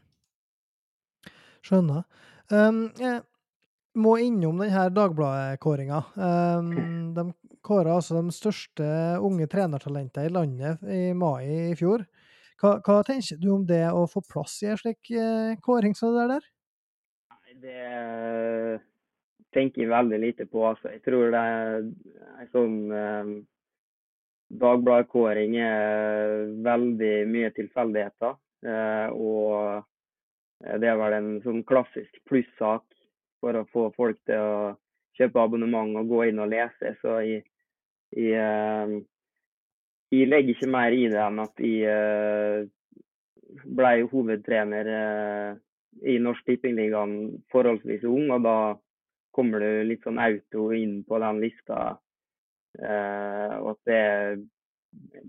Skjønner. 1.62 2.04
Um, 2.52 2.92
jeg 3.00 3.22
må 3.96 4.18
innom 4.18 4.60
denne 4.62 4.90
Dagbladet-kåringa. 4.94 6.04
Um, 6.16 7.14
de 7.16 7.34
kåra 7.68 7.98
altså 7.98 8.22
de 8.22 8.32
største 8.32 8.88
unge 9.24 9.48
trenertalentene 9.48 10.26
i 10.30 10.34
landet 10.34 10.84
i 10.84 11.14
mai 11.14 11.72
i 11.72 11.76
fjor. 11.76 12.06
Hva, 12.62 12.78
hva, 12.82 13.02
tenker 13.06 13.38
du 13.42 13.52
om 13.54 13.66
det 13.70 13.86
å 13.92 14.08
få 14.10 14.24
plass 14.26 14.64
i 14.64 14.72
en 14.72 14.80
slik 14.80 15.12
eh, 15.12 15.58
kåring 15.62 15.94
som 15.98 16.16
det 16.16 16.26
der? 16.32 16.48
Det 17.62 18.80
tenker 19.54 19.84
jeg 19.84 19.92
veldig 19.92 20.20
lite 20.22 20.48
på. 20.50 20.64
Altså. 20.66 20.90
Jeg 20.96 21.04
tror 21.06 21.30
det 21.34 21.44
er 21.44 21.78
en 22.42 22.50
sånn 22.54 22.78
Dagbladet-kåring 24.48 25.58
er 25.60 26.46
veldig 26.64 27.14
mye 27.28 27.52
tilfeldigheter. 27.56 28.38
Eh, 28.68 29.10
og 29.12 29.84
det 30.82 30.90
er 30.90 30.98
vel 30.98 31.16
en 31.18 31.34
sånn 31.44 31.66
klassisk 31.68 32.22
plussak 32.30 32.86
for 33.44 33.60
å 33.60 33.68
få 33.74 33.90
folk 33.98 34.18
til 34.26 34.42
å 34.42 34.72
kjøpe 35.18 35.42
abonnement 35.42 36.00
og 36.00 36.10
gå 36.10 36.24
inn 36.30 36.42
og 36.42 36.52
lese. 36.54 36.96
Så 37.02 37.20
jeg, 37.26 37.44
jeg, 38.16 38.40
eh, 38.40 38.98
jeg 40.16 40.32
legger 40.32 40.56
ikke 40.56 40.72
mer 40.74 40.96
i 40.96 41.06
det 41.12 41.22
enn 41.22 41.44
at 41.44 41.64
jeg 41.64 41.92
eh, 41.92 42.68
ble 43.78 43.94
hovedtrener 44.12 44.92
eh, 44.96 45.54
i 46.08 46.18
Norsk 46.22 46.46
Tippingligaen 46.46 47.16
forholdsvis 47.52 48.06
ung, 48.08 48.30
og 48.34 48.44
da 48.46 48.58
kommer 49.34 49.62
du 49.62 49.88
litt 49.90 50.06
sånn 50.06 50.20
auto 50.22 50.70
inn 50.76 51.02
på 51.08 51.20
den 51.22 51.42
lista. 51.44 51.98
Og 52.78 53.68
at 53.72 53.90
det 53.90 54.02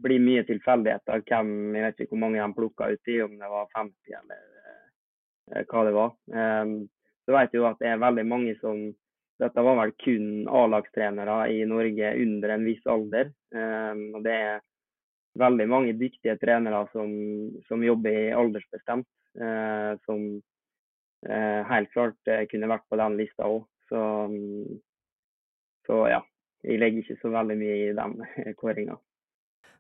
blir 0.04 0.20
mye 0.20 0.44
tilfeldigheter. 0.48 1.22
Hvem, 1.24 1.50
jeg 1.76 1.84
vet 1.86 2.02
ikke 2.04 2.12
hvor 2.12 2.22
mange 2.26 2.42
de 2.42 2.56
plukka 2.56 2.90
ut 2.92 3.10
om 3.24 3.34
det 3.40 3.50
var 3.52 3.70
50 3.74 4.18
eller 4.20 5.64
hva 5.70 5.84
det 5.86 5.94
var. 5.96 6.10
så 7.24 7.32
vet 7.32 7.54
jeg 7.54 7.60
jo 7.62 7.68
at 7.70 7.78
det 7.80 7.88
er 7.88 8.02
veldig 8.02 8.24
mange 8.28 8.52
som 8.60 8.82
dette 9.38 9.64
var 9.64 9.78
vel 9.78 9.94
kun 10.02 10.48
A-lagstrenere 10.50 11.38
i 11.54 11.62
Norge 11.70 12.10
under 12.22 12.52
en 12.54 12.66
viss 12.66 12.84
alder. 12.90 13.30
Um, 13.54 14.02
og 14.18 14.24
det 14.26 14.34
er 14.34 14.60
veldig 15.38 15.66
mange 15.70 15.94
dyktige 15.98 16.36
trenere 16.40 16.84
som, 16.92 17.10
som 17.68 17.84
jobber 17.84 18.16
i 18.16 18.34
aldersbestemt, 18.34 19.08
eh, 19.40 19.92
som 20.06 20.24
eh, 21.28 21.60
helt 21.70 21.92
klart 21.94 22.30
eh, 22.30 22.44
kunne 22.50 22.70
vært 22.70 22.86
på 22.90 22.98
den 23.00 23.18
lista 23.20 23.46
òg. 23.46 23.62
Så, 23.88 24.00
mm, 24.32 24.80
så, 25.86 26.00
ja, 26.10 26.20
jeg 26.66 26.80
legger 26.80 27.04
ikke 27.04 27.20
så 27.22 27.30
veldig 27.34 27.56
mye 27.60 27.76
i 27.84 27.92
den 27.96 28.18
kåringa. 28.60 28.96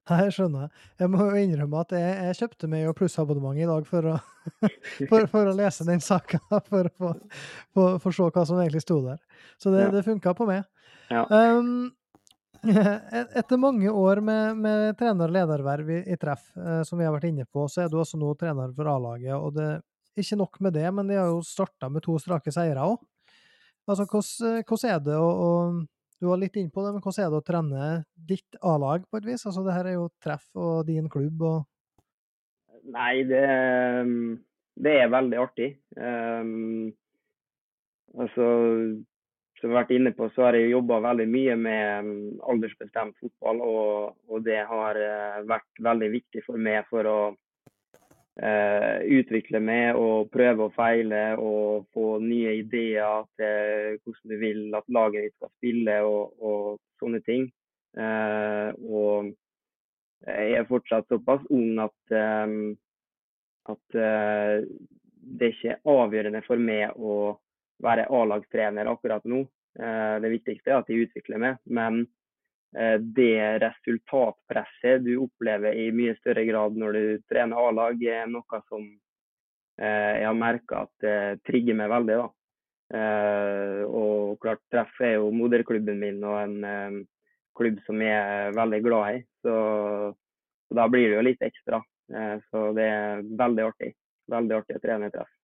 Nei, 0.08 0.18
jeg 0.24 0.34
skjønner. 0.38 0.70
Jeg 0.96 1.10
må 1.12 1.26
jo 1.28 1.40
innrømme 1.42 1.82
at 1.84 1.90
jeg, 1.92 2.12
jeg 2.30 2.36
kjøpte 2.38 2.68
meg 2.72 2.86
jo 2.86 2.94
plussabonnement 2.96 3.58
i 3.60 3.66
dag 3.68 3.84
for 3.88 4.06
å, 4.08 4.14
for, 5.10 5.26
for 5.28 5.50
å 5.50 5.56
lese 5.58 5.84
den 5.84 6.00
saka, 6.00 6.40
for 6.70 6.88
å 6.88 7.12
få, 7.76 8.12
se 8.14 8.28
hva 8.32 8.44
som 8.48 8.60
egentlig 8.62 8.84
sto 8.86 9.02
der. 9.04 9.18
Så 9.60 9.74
det, 9.74 9.82
Ja. 9.84 9.90
det 9.92 10.04
funka 10.06 10.32
på 10.38 10.46
meg. 10.48 10.64
Ja. 11.12 11.26
Um, 11.28 11.90
etter 12.64 13.60
mange 13.60 13.90
år 13.92 14.22
med, 14.24 14.56
med 14.64 14.96
trener- 14.98 15.28
og 15.28 15.36
lederverv 15.36 15.92
i, 15.92 16.00
i 16.08 16.16
treff, 16.20 16.48
uh, 16.56 16.80
som 16.88 16.98
vi 16.98 17.04
har 17.06 17.12
vært 17.14 17.28
inne 17.28 17.44
på, 17.44 17.68
så 17.70 17.84
er 17.84 17.92
du 17.92 17.98
også 18.00 18.18
nå 18.20 18.32
trener 18.40 18.72
for 18.76 18.88
A-laget. 18.94 19.34
og 19.36 19.52
det 19.58 19.68
Ikke 20.18 20.40
nok 20.40 20.58
med 20.64 20.74
det, 20.78 20.88
men 20.94 21.06
de 21.06 21.20
har 21.20 21.28
jo 21.30 21.44
starta 21.44 21.90
med 21.92 22.02
to 22.06 22.16
strake 22.18 22.52
seire 22.54 22.80
òg. 22.82 22.96
Altså, 23.88 24.08
hvordan, 24.08 24.64
hvordan 24.68 24.90
er 24.94 25.04
det 25.04 25.20
å, 25.20 25.28
å 25.28 25.52
Du 26.18 26.26
var 26.26 26.40
litt 26.42 26.56
inne 26.58 26.72
på 26.74 26.82
det, 26.82 26.92
men 26.94 27.02
hvordan 27.02 27.24
er 27.24 27.30
det 27.30 27.38
å 27.38 27.46
trene 27.46 27.88
ditt 28.28 28.56
A-lag 28.66 29.04
på 29.06 29.20
et 29.20 29.26
vis? 29.28 29.44
Altså, 29.46 29.62
det 29.66 29.74
her 29.76 29.86
er 29.86 29.98
jo 29.98 30.08
treff 30.24 30.48
og 30.58 30.86
din 30.88 31.10
klubb 31.12 31.44
og 31.46 31.58
Nei, 32.88 33.20
det, 33.28 33.42
um, 34.06 34.38
det 34.80 34.94
er 35.02 35.10
veldig 35.12 35.38
artig. 35.42 35.66
Um, 35.98 36.88
altså, 38.16 38.46
som 39.58 39.66
vi 39.66 39.74
har 39.74 39.82
vært 39.82 39.92
inne 39.92 40.12
på, 40.16 40.30
så 40.32 40.46
har 40.46 40.56
jeg 40.56 40.70
jobba 40.72 41.00
veldig 41.04 41.26
mye 41.28 41.56
med 41.60 42.06
um, 42.06 42.14
aldersbestemt 42.48 43.18
fotball. 43.20 43.60
Og, 43.66 44.16
og 44.30 44.46
det 44.46 44.62
har 44.70 45.02
eh, 45.02 45.42
vært 45.50 45.82
veldig 45.84 46.10
viktig 46.14 46.46
for 46.46 46.64
meg 46.68 46.88
for 46.88 47.10
å 47.10 47.18
eh, 48.42 48.98
utvikle 49.18 49.60
med 49.60 49.98
og 49.98 50.30
prøve 50.32 50.68
og 50.68 50.74
feile 50.76 51.22
og 51.38 51.88
få 51.94 52.18
nye 52.22 52.58
ideer 52.60 53.26
til 53.38 53.98
hvordan 54.02 54.32
du 54.32 54.36
vil 54.42 54.78
at 54.78 54.94
laget 54.94 55.26
ditt 55.26 55.36
skal 55.36 55.52
spille 55.56 55.98
og, 56.06 56.34
og 56.42 56.78
sånne 57.02 57.22
ting. 57.26 57.48
Eh, 57.98 58.70
og 58.84 59.32
jeg 60.26 60.54
er 60.58 60.68
fortsatt 60.68 61.08
såpass 61.10 61.44
ung 61.54 61.78
at, 61.82 61.98
eh, 62.14 62.54
at 63.74 64.00
eh, 64.06 64.66
det 65.28 65.46
er 65.46 65.54
ikke 65.54 65.78
avgjørende 65.88 66.42
for 66.46 66.60
meg 66.62 66.96
å 66.96 67.36
være 67.82 68.08
A-lagstrener 68.10 68.90
akkurat 68.90 69.26
nå. 69.28 69.44
Eh, 69.78 70.14
det 70.22 70.30
viktigste 70.32 70.72
er 70.72 70.80
at 70.80 70.90
jeg 70.90 71.08
utvikler 71.08 71.42
meg. 71.42 71.60
Men 71.64 72.06
det 72.68 73.58
resultatpresset 73.62 75.00
du 75.00 75.14
opplever 75.24 75.72
i 75.72 75.86
mye 75.94 76.12
større 76.18 76.44
grad 76.44 76.76
når 76.76 76.96
du 76.98 77.22
trener 77.30 77.56
A-lag, 77.56 78.02
er 78.04 78.26
noe 78.28 78.60
som 78.68 78.82
eh, 79.80 80.18
jeg 80.20 80.26
har 80.26 80.36
merka 80.36 80.82
at 80.84 80.92
det 81.04 81.16
trigger 81.48 81.78
meg 81.78 81.88
veldig. 81.94 82.18
da. 82.20 82.28
Eh, 82.88 83.82
og 83.84 84.38
klart 84.40 84.62
Treff 84.72 85.00
er 85.04 85.18
jo 85.18 85.32
moderklubben 85.36 85.98
min 86.00 86.22
og 86.24 86.38
en 86.40 86.56
eh, 86.64 86.98
klubb 87.58 87.80
som 87.84 88.00
jeg 88.04 88.16
er 88.16 88.56
veldig 88.56 88.82
glad 88.84 89.18
i. 89.18 89.22
Så, 89.44 89.56
så 90.68 90.78
da 90.78 90.88
blir 90.92 91.08
det 91.08 91.18
jo 91.18 91.26
litt 91.26 91.44
ekstra. 91.44 91.82
Eh, 92.12 92.36
så 92.50 92.70
det 92.76 92.86
er 92.88 93.26
veldig 93.44 93.66
artig. 93.68 93.92
Veldig 94.28 94.60
artig 94.60 94.78
å 94.78 94.84
trene 94.84 95.10
i 95.10 95.14
treff. 95.14 95.37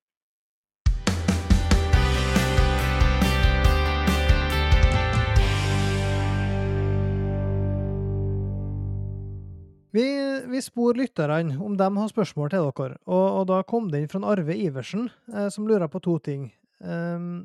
Vi, 9.95 10.07
vi 10.51 10.61
spor 10.63 10.97
lytterne 10.99 11.55
om 11.63 11.77
de 11.79 11.87
har 11.97 12.09
spørsmål 12.11 12.49
til 12.51 12.65
dere, 12.67 12.97
og, 13.07 13.27
og 13.39 13.45
da 13.47 13.61
kom 13.63 13.93
det 13.93 14.01
inn 14.03 14.11
fra 14.11 14.25
Arve 14.33 14.57
Iversen, 14.59 15.07
eh, 15.31 15.47
som 15.55 15.69
lurer 15.71 15.87
på 15.91 16.01
to 16.03 16.17
ting. 16.19 16.49
Um, 16.83 17.45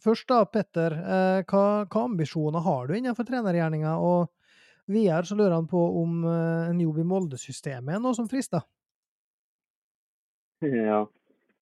først 0.00 0.24
da, 0.32 0.38
Petter, 0.48 0.96
eh, 0.96 1.42
hva, 1.44 1.64
hva 1.84 2.04
ambisjoner 2.06 2.64
har 2.64 2.88
du 2.88 2.96
innenfor 2.96 3.28
trenergjerninga? 3.28 3.92
Og 4.00 4.32
videre 4.88 5.28
så 5.28 5.36
lurer 5.36 5.58
han 5.58 5.68
på 5.68 5.82
om 6.00 6.24
eh, 6.24 6.70
en 6.70 6.80
jobb 6.80 7.02
i 7.02 7.06
Molde-systemet 7.12 7.98
er 7.98 8.00
noe 8.00 8.16
som 8.16 8.30
frister. 8.30 8.64
Ja. 10.64 11.04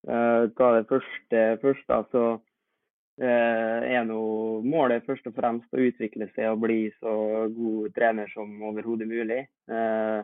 Eh, 0.07 0.47
er 0.47 0.79
det 0.79 0.87
første 0.91 1.45
først, 1.63 1.89
da. 1.91 2.05
Så 2.15 2.27
er 3.21 4.05
nå 4.09 4.21
målet 4.65 5.05
først 5.05 5.27
og 5.29 5.35
fremst 5.37 5.75
å 5.75 5.83
utvikle 5.85 6.31
seg 6.33 6.49
og 6.49 6.63
bli 6.65 6.87
så 6.97 7.13
god 7.53 7.93
trener 7.97 8.31
som 8.33 8.55
overhodet 8.71 9.09
mulig. 9.11 9.43
Eh, 9.69 10.23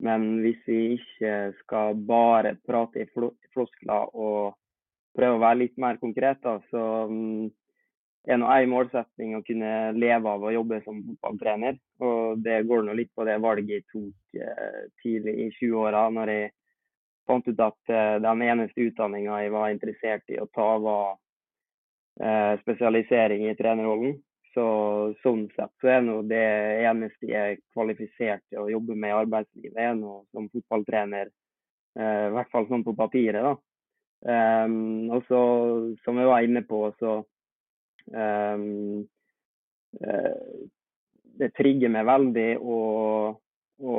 Men 0.00 0.40
hvis 0.44 0.58
vi 0.66 0.80
ikke 0.94 1.52
skal 1.64 1.96
bare 2.06 2.54
prate 2.66 3.00
i 3.02 3.06
flo- 3.10 3.34
floskler 3.50 4.12
og 4.14 4.54
prøve 5.18 5.34
å 5.34 5.42
være 5.42 5.58
litt 5.64 5.76
mer 5.76 5.96
konkret, 5.98 6.38
da, 6.44 6.60
så 6.70 6.82
mm, 7.10 7.48
er 8.30 8.38
nå 8.38 8.46
en 8.46 8.70
målsetning 8.70 9.34
å 9.34 9.42
kunne 9.42 9.72
leve 9.98 10.30
av 10.30 10.44
å 10.46 10.52
jobbe 10.54 10.78
som 10.84 11.00
fotballtrener. 11.02 11.80
Og 11.98 12.38
det 12.44 12.60
går 12.68 12.86
nå 12.86 12.94
litt 12.94 13.10
på 13.16 13.26
det 13.26 13.40
valget 13.42 13.74
jeg 13.80 13.86
tok 13.90 14.38
eh, 14.38 14.86
tidlig 15.02 15.34
i 15.34 15.50
20-åra, 15.58 16.04
når 16.14 16.34
jeg 16.34 16.52
fant 17.26 17.48
ut 17.50 17.64
at 17.66 17.90
eh, 17.90 18.16
den 18.22 18.46
eneste 18.46 18.86
utdanninga 18.86 19.42
jeg 19.42 19.54
var 19.56 19.72
interessert 19.74 20.30
i 20.30 20.38
å 20.38 20.46
ta, 20.54 20.68
var 20.78 21.16
eh, 21.16 21.18
spesialisering 22.62 23.44
i 23.46 23.54
trenerrollen. 23.58 24.16
Så 24.54 24.64
sånn 25.22 25.44
sett 25.54 25.70
så 25.82 25.90
er 25.92 26.00
nå 26.02 26.16
det 26.26 26.42
eneste 26.88 27.28
jeg 27.30 27.54
er 27.54 27.60
kvalifisert 27.76 28.42
til 28.50 28.64
å 28.64 28.70
jobbe 28.72 28.96
med 28.96 29.12
i 29.12 29.18
arbeidslivet, 29.20 29.76
er 29.78 29.94
nå 29.94 30.22
som 30.32 30.48
fotballtrener. 30.50 31.30
Eh, 31.98 32.24
I 32.28 32.32
hvert 32.34 32.50
fall 32.50 32.66
sånn 32.70 32.84
på 32.86 32.96
papiret, 32.98 33.44
da. 33.44 33.54
Um, 34.18 35.06
og 35.14 35.22
så, 35.28 35.40
som 36.02 36.18
jeg 36.18 36.26
var 36.26 36.42
inne 36.42 36.64
på, 36.66 36.80
så 36.98 37.12
eh, 38.10 38.64
Det 41.38 41.48
trigger 41.54 41.92
meg 41.94 42.08
veldig 42.08 42.48
å, 42.58 42.78
å 43.78 43.94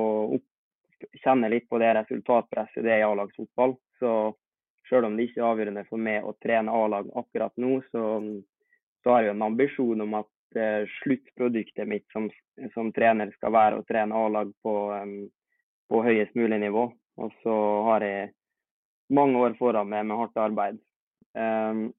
kjenne 1.24 1.48
litt 1.54 1.70
på 1.72 1.80
det 1.80 1.94
resultatpresset 2.02 2.84
det 2.84 2.98
er 2.98 3.06
i 3.06 3.08
A-lagsfotball. 3.08 3.78
Så 4.02 4.12
selv 4.90 5.08
om 5.08 5.18
det 5.18 5.30
ikke 5.30 5.42
er 5.44 5.50
avgjørende 5.52 5.86
for 5.90 6.02
meg 6.02 6.26
å 6.26 6.36
trene 6.44 6.74
A-lag 6.74 7.10
akkurat 7.22 7.54
nå, 7.62 7.80
så, 7.94 8.04
så 9.04 9.14
har 9.14 9.26
jeg 9.26 9.36
en 9.36 9.46
ambisjon 9.48 10.06
om 10.06 10.18
at 10.20 10.60
eh, 10.60 10.90
sluttproduktet 11.00 11.88
mitt 11.90 12.08
som, 12.14 12.28
som 12.74 12.92
trener 12.96 13.32
skal 13.38 13.54
være 13.56 13.80
å 13.80 13.86
trene 13.88 14.18
A-lag 14.18 14.52
på, 14.66 14.76
um, 14.96 15.16
på 15.90 16.04
høyest 16.06 16.36
mulig 16.40 16.60
nivå. 16.66 16.90
Og 17.20 17.40
så 17.44 17.56
har 17.90 18.06
jeg 18.06 18.34
mange 19.14 19.40
år 19.42 19.58
foran 19.60 19.90
meg 19.92 20.06
med 20.08 20.22
hardt 20.22 20.42
arbeid. 20.42 20.82
Um, 21.38 21.90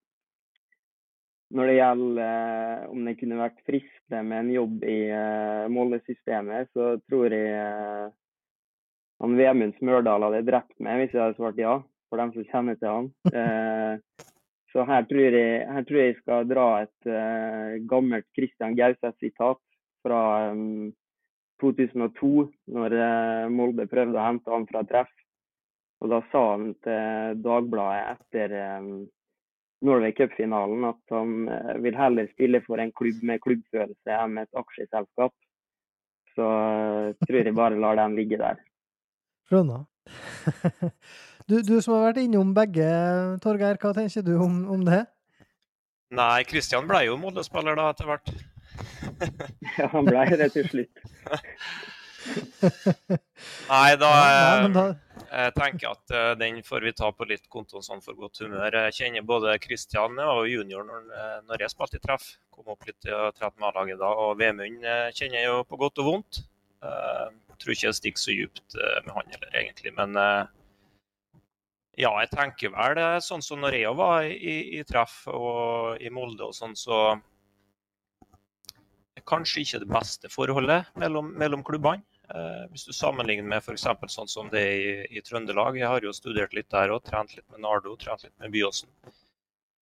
når 1.51 1.67
det 1.67 1.77
gjelder 1.77 2.25
eh, 2.25 2.83
om 2.93 3.07
det 3.07 3.17
kunne 3.19 3.41
vært 3.41 3.63
fristende 3.67 4.23
med 4.23 4.45
en 4.45 4.51
jobb 4.55 4.85
i 4.87 4.99
eh, 5.11 5.65
Molde-systemet, 5.75 6.71
så 6.75 6.93
tror 7.11 7.35
jeg 7.35 7.55
eh, 7.59 8.13
han 9.21 9.35
Vemund 9.37 9.75
Smørdal 9.81 10.29
hadde 10.29 10.45
drept 10.47 10.77
meg 10.79 11.03
hvis 11.03 11.17
jeg 11.17 11.25
hadde 11.25 11.39
svart 11.41 11.59
ja, 11.61 11.75
for 12.11 12.21
dem 12.21 12.35
som 12.35 12.47
kjenner 12.53 12.79
til 12.81 12.93
han. 12.93 13.11
Eh, 13.41 14.27
så 14.71 14.85
her 14.87 15.03
tror, 15.11 15.35
jeg, 15.35 15.63
her 15.67 15.87
tror 15.87 15.99
jeg 15.99 16.17
skal 16.21 16.47
dra 16.47 16.67
et 16.85 17.09
eh, 17.11 17.79
gammelt 17.91 18.27
Christian 18.37 18.77
Gauseth-sitat 18.79 19.59
fra 20.07 20.21
em, 20.51 20.93
2002, 21.63 22.31
når 22.77 22.95
eh, 22.95 23.47
Molde 23.51 23.89
prøvde 23.91 24.21
å 24.21 24.27
hente 24.29 24.53
han 24.55 24.69
fra 24.71 24.85
treff. 24.87 25.11
Og 26.01 26.13
da 26.13 26.21
sa 26.31 26.45
han 26.53 26.71
til 26.87 27.41
Dagbladet 27.45 28.15
etter 28.15 28.55
em, 28.61 28.93
Norway 29.85 30.15
Cup-finalen 30.17 30.87
at 30.89 31.15
han 31.15 31.49
eh, 31.49 31.77
vil 31.85 31.97
heller 31.97 32.31
spille 32.33 32.63
for 32.65 32.81
en 32.81 32.93
klubb 32.97 33.23
med 33.27 33.43
klubbfølelse 33.45 34.17
enn 34.17 34.39
et 34.43 34.63
aksjeselskap. 34.63 35.35
Så 36.37 36.47
eh, 36.47 37.15
tror 37.27 37.41
jeg 37.41 37.57
bare 37.57 37.81
lar 37.81 37.99
den 38.01 38.17
ligge 38.19 38.41
der. 38.41 38.61
Skjønner. 39.51 39.87
Du, 41.49 41.61
du 41.63 41.77
som 41.83 41.97
har 41.97 42.11
vært 42.11 42.21
innom 42.23 42.53
begge, 42.57 42.87
Torgeir, 43.43 43.79
hva 43.81 43.93
tenker 43.97 44.25
du 44.27 44.35
om, 44.43 44.63
om 44.71 44.85
det? 44.87 45.05
Nei, 46.15 46.43
Kristian 46.49 46.89
ble 46.91 47.05
jo 47.07 47.17
Molde-spiller 47.21 47.79
da 47.79 47.91
etter 47.95 48.11
hvert. 48.11 48.33
Ja, 49.77 49.89
han 49.93 50.07
ble 50.07 50.23
det 50.39 50.51
til 50.55 50.67
slutt. 50.71 51.01
Nei, 53.71 53.91
da, 53.99 54.09
Nei, 54.13 54.69
da 54.75 54.85
Jeg 55.25 55.53
tenker 55.57 55.95
at 55.95 56.13
uh, 56.13 56.33
den 56.39 56.61
får 56.65 56.85
vi 56.85 56.93
ta 56.97 57.11
på 57.17 57.27
litt 57.29 57.47
kontoen 57.53 57.85
sånn 57.85 58.03
for 58.05 58.19
godt 58.19 58.43
humør. 58.45 58.77
Jeg 58.87 58.97
kjenner 58.99 59.27
både 59.27 59.57
Kristian 59.63 60.19
og 60.23 60.45
junior 60.51 60.85
når, 60.87 61.07
eh, 61.17 61.37
når 61.49 61.65
jeg 61.65 61.73
spilte 61.75 62.01
i 62.01 62.05
treff. 62.05 62.27
Kom 62.55 62.73
opp 62.75 62.87
litt 62.89 63.09
og 63.09 63.37
trente 63.39 63.57
med 63.59 63.71
A-laget 63.71 64.01
da. 64.03 64.11
Og 64.25 64.37
Vemund 64.41 64.85
eh, 64.85 65.09
kjenner 65.17 65.41
jeg 65.41 65.49
jo 65.51 65.63
på 65.69 65.81
godt 65.81 66.03
og 66.03 66.11
vondt. 66.11 66.43
Uh, 66.81 67.29
tror 67.61 67.75
ikke 67.75 67.89
jeg 67.89 67.99
stikker 67.99 68.23
så 68.23 68.35
djupt 68.35 68.77
eh, 68.79 68.99
med 69.05 69.13
han 69.17 69.35
heller, 69.35 69.53
egentlig. 69.63 69.93
Men 69.97 70.17
eh, 70.21 70.49
ja, 71.99 72.13
jeg 72.23 72.31
tenker 72.33 72.73
vel 72.75 72.95
det 72.99 73.09
sånn 73.27 73.43
som 73.43 73.61
når 73.63 73.81
jeg 73.81 73.97
var 73.99 74.29
i, 74.29 74.57
i 74.79 74.85
treff 74.87 75.25
og 75.33 76.01
i 76.01 76.13
Molde 76.15 76.47
og 76.47 76.55
sånn, 76.57 76.77
så 76.79 77.19
kanskje 79.27 79.65
ikke 79.65 79.83
det 79.83 79.91
beste 79.91 80.31
forholdet 80.33 80.89
mellom, 80.99 81.33
mellom 81.39 81.65
klubbene. 81.67 82.05
Eh, 82.31 82.67
hvis 82.71 82.87
du 82.87 82.93
sammenligner 82.95 83.49
med 83.51 83.65
f.eks. 83.65 83.89
sånn 84.15 84.31
som 84.31 84.51
det 84.53 84.61
er 84.63 84.77
i, 84.79 84.93
i, 85.19 85.23
Trøndelag. 85.27 85.79
Jeg 85.79 85.91
har 85.91 86.05
jo 86.05 86.15
studert 86.15 86.55
litt 86.55 86.71
der 86.71 86.93
òg, 86.95 87.03
trent 87.07 87.35
litt 87.35 87.47
med 87.51 87.65
Nardo, 87.65 87.97
trent 87.99 88.23
litt 88.23 88.37
med 88.39 88.55
Byåsen. 88.55 88.91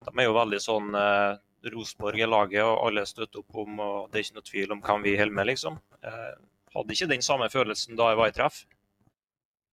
De 0.06 0.14
er 0.14 0.28
jo 0.28 0.36
veldig 0.36 0.60
sånn 0.64 0.96
eh, 0.96 1.36
Rosenborg 1.74 2.22
er 2.24 2.30
laget, 2.30 2.64
og 2.64 2.86
alle 2.86 3.04
støtter 3.08 3.42
opp 3.42 3.60
om, 3.64 3.80
og 3.84 4.08
det 4.08 4.20
er 4.20 4.26
ikke 4.26 4.38
noe 4.38 4.48
tvil 4.48 4.74
om 4.76 4.82
hvem 4.84 5.04
vi 5.04 5.16
holder 5.20 5.38
med, 5.40 5.50
liksom. 5.50 5.78
Eh, 6.00 6.34
hadde 6.74 6.96
ikke 6.96 7.10
den 7.12 7.24
samme 7.26 7.50
følelsen 7.52 7.98
da 7.98 8.12
jeg 8.12 8.20
var 8.22 8.32
i 8.32 8.36
treff. 8.36 8.62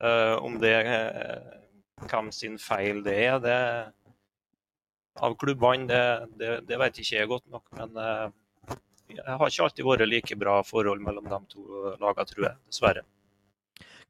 Eh, 0.04 0.36
om 0.44 0.60
det 0.60 0.76
eh, 0.76 1.54
hvem 2.10 2.32
sin 2.36 2.58
feil 2.62 3.04
det 3.06 3.16
er, 3.28 3.40
det 3.44 3.60
av 5.24 5.36
klubbene, 5.40 5.88
det, 5.88 6.02
det, 6.40 6.54
det, 6.68 6.80
vet 6.80 7.00
ikke 7.00 7.18
jeg 7.18 7.32
godt 7.32 7.46
nok. 7.52 7.66
Men 7.80 8.00
eh, 8.02 8.78
jeg 9.16 9.26
har 9.26 9.52
ikke 9.52 9.68
alltid 9.68 9.88
vært 9.88 10.10
like 10.10 10.40
bra 10.40 10.62
forhold 10.66 11.04
mellom 11.04 11.30
de 11.32 11.42
to 11.54 11.66
lagene, 12.02 12.28
tror 12.32 12.48
jeg. 12.50 12.58
Dessverre. 12.72 13.06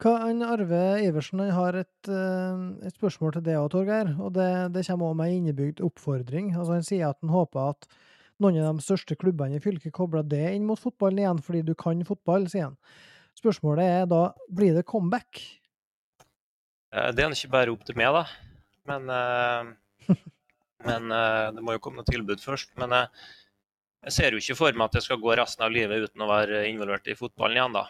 Hva, 0.02 0.12
han 0.26 0.44
Arve 0.44 0.82
Iversen 1.06 1.40
han 1.40 1.54
har 1.56 1.78
et, 1.80 2.10
eh, 2.12 2.64
et 2.88 2.98
spørsmål 2.98 3.38
til 3.38 3.46
deg 3.46 3.60
òg, 3.62 3.70
Torgeir. 3.76 4.12
Og 4.20 4.34
det, 4.36 4.50
det 4.76 4.86
kommer 4.90 5.14
òg 5.14 5.20
med 5.22 5.32
en 5.32 5.44
innebygd 5.44 5.84
oppfordring. 5.86 6.52
Altså 6.56 6.80
Han 6.80 6.88
sier 6.88 7.12
at 7.12 7.22
han 7.24 7.34
håper 7.34 7.76
at 7.76 7.90
noen 8.44 8.60
av 8.66 8.80
de 8.80 8.84
største 8.84 9.16
klubbene 9.16 9.60
i 9.60 9.64
fylket 9.64 9.96
kobler 9.96 10.26
det 10.28 10.44
inn 10.52 10.66
mot 10.68 10.80
fotballen 10.80 11.22
igjen, 11.22 11.44
fordi 11.44 11.62
du 11.70 11.76
kan 11.80 12.02
fotball, 12.08 12.50
sier 12.52 12.72
han. 12.72 12.80
Spørsmålet 13.40 14.02
er 14.02 14.10
da, 14.12 14.26
blir 14.52 14.76
det 14.76 14.88
comeback? 14.88 15.40
Eh, 16.96 17.10
det 17.16 17.26
er 17.26 17.36
ikke 17.36 17.54
bare 17.58 17.74
opp 17.76 17.84
til 17.88 18.00
meg, 18.00 18.16
da. 18.16 18.24
Men, 18.90 19.10
uh, 19.12 20.16
men 20.90 21.12
uh, 21.12 21.52
det 21.56 21.64
må 21.66 21.76
jo 21.76 21.82
komme 21.84 22.00
noe 22.00 22.08
tilbud 22.08 22.44
først. 22.44 22.72
Men 22.80 22.96
jeg 22.96 24.16
ser 24.16 24.36
jo 24.36 24.42
ikke 24.42 24.60
for 24.62 24.78
meg 24.78 24.88
at 24.88 25.00
jeg 25.00 25.10
skal 25.10 25.22
gå 25.22 25.36
resten 25.36 25.68
av 25.68 25.74
livet 25.76 26.08
uten 26.08 26.24
å 26.24 26.30
være 26.30 26.66
involvert 26.70 27.10
i 27.10 27.18
fotballen 27.18 27.60
igjen, 27.60 27.80
da. 27.80 27.86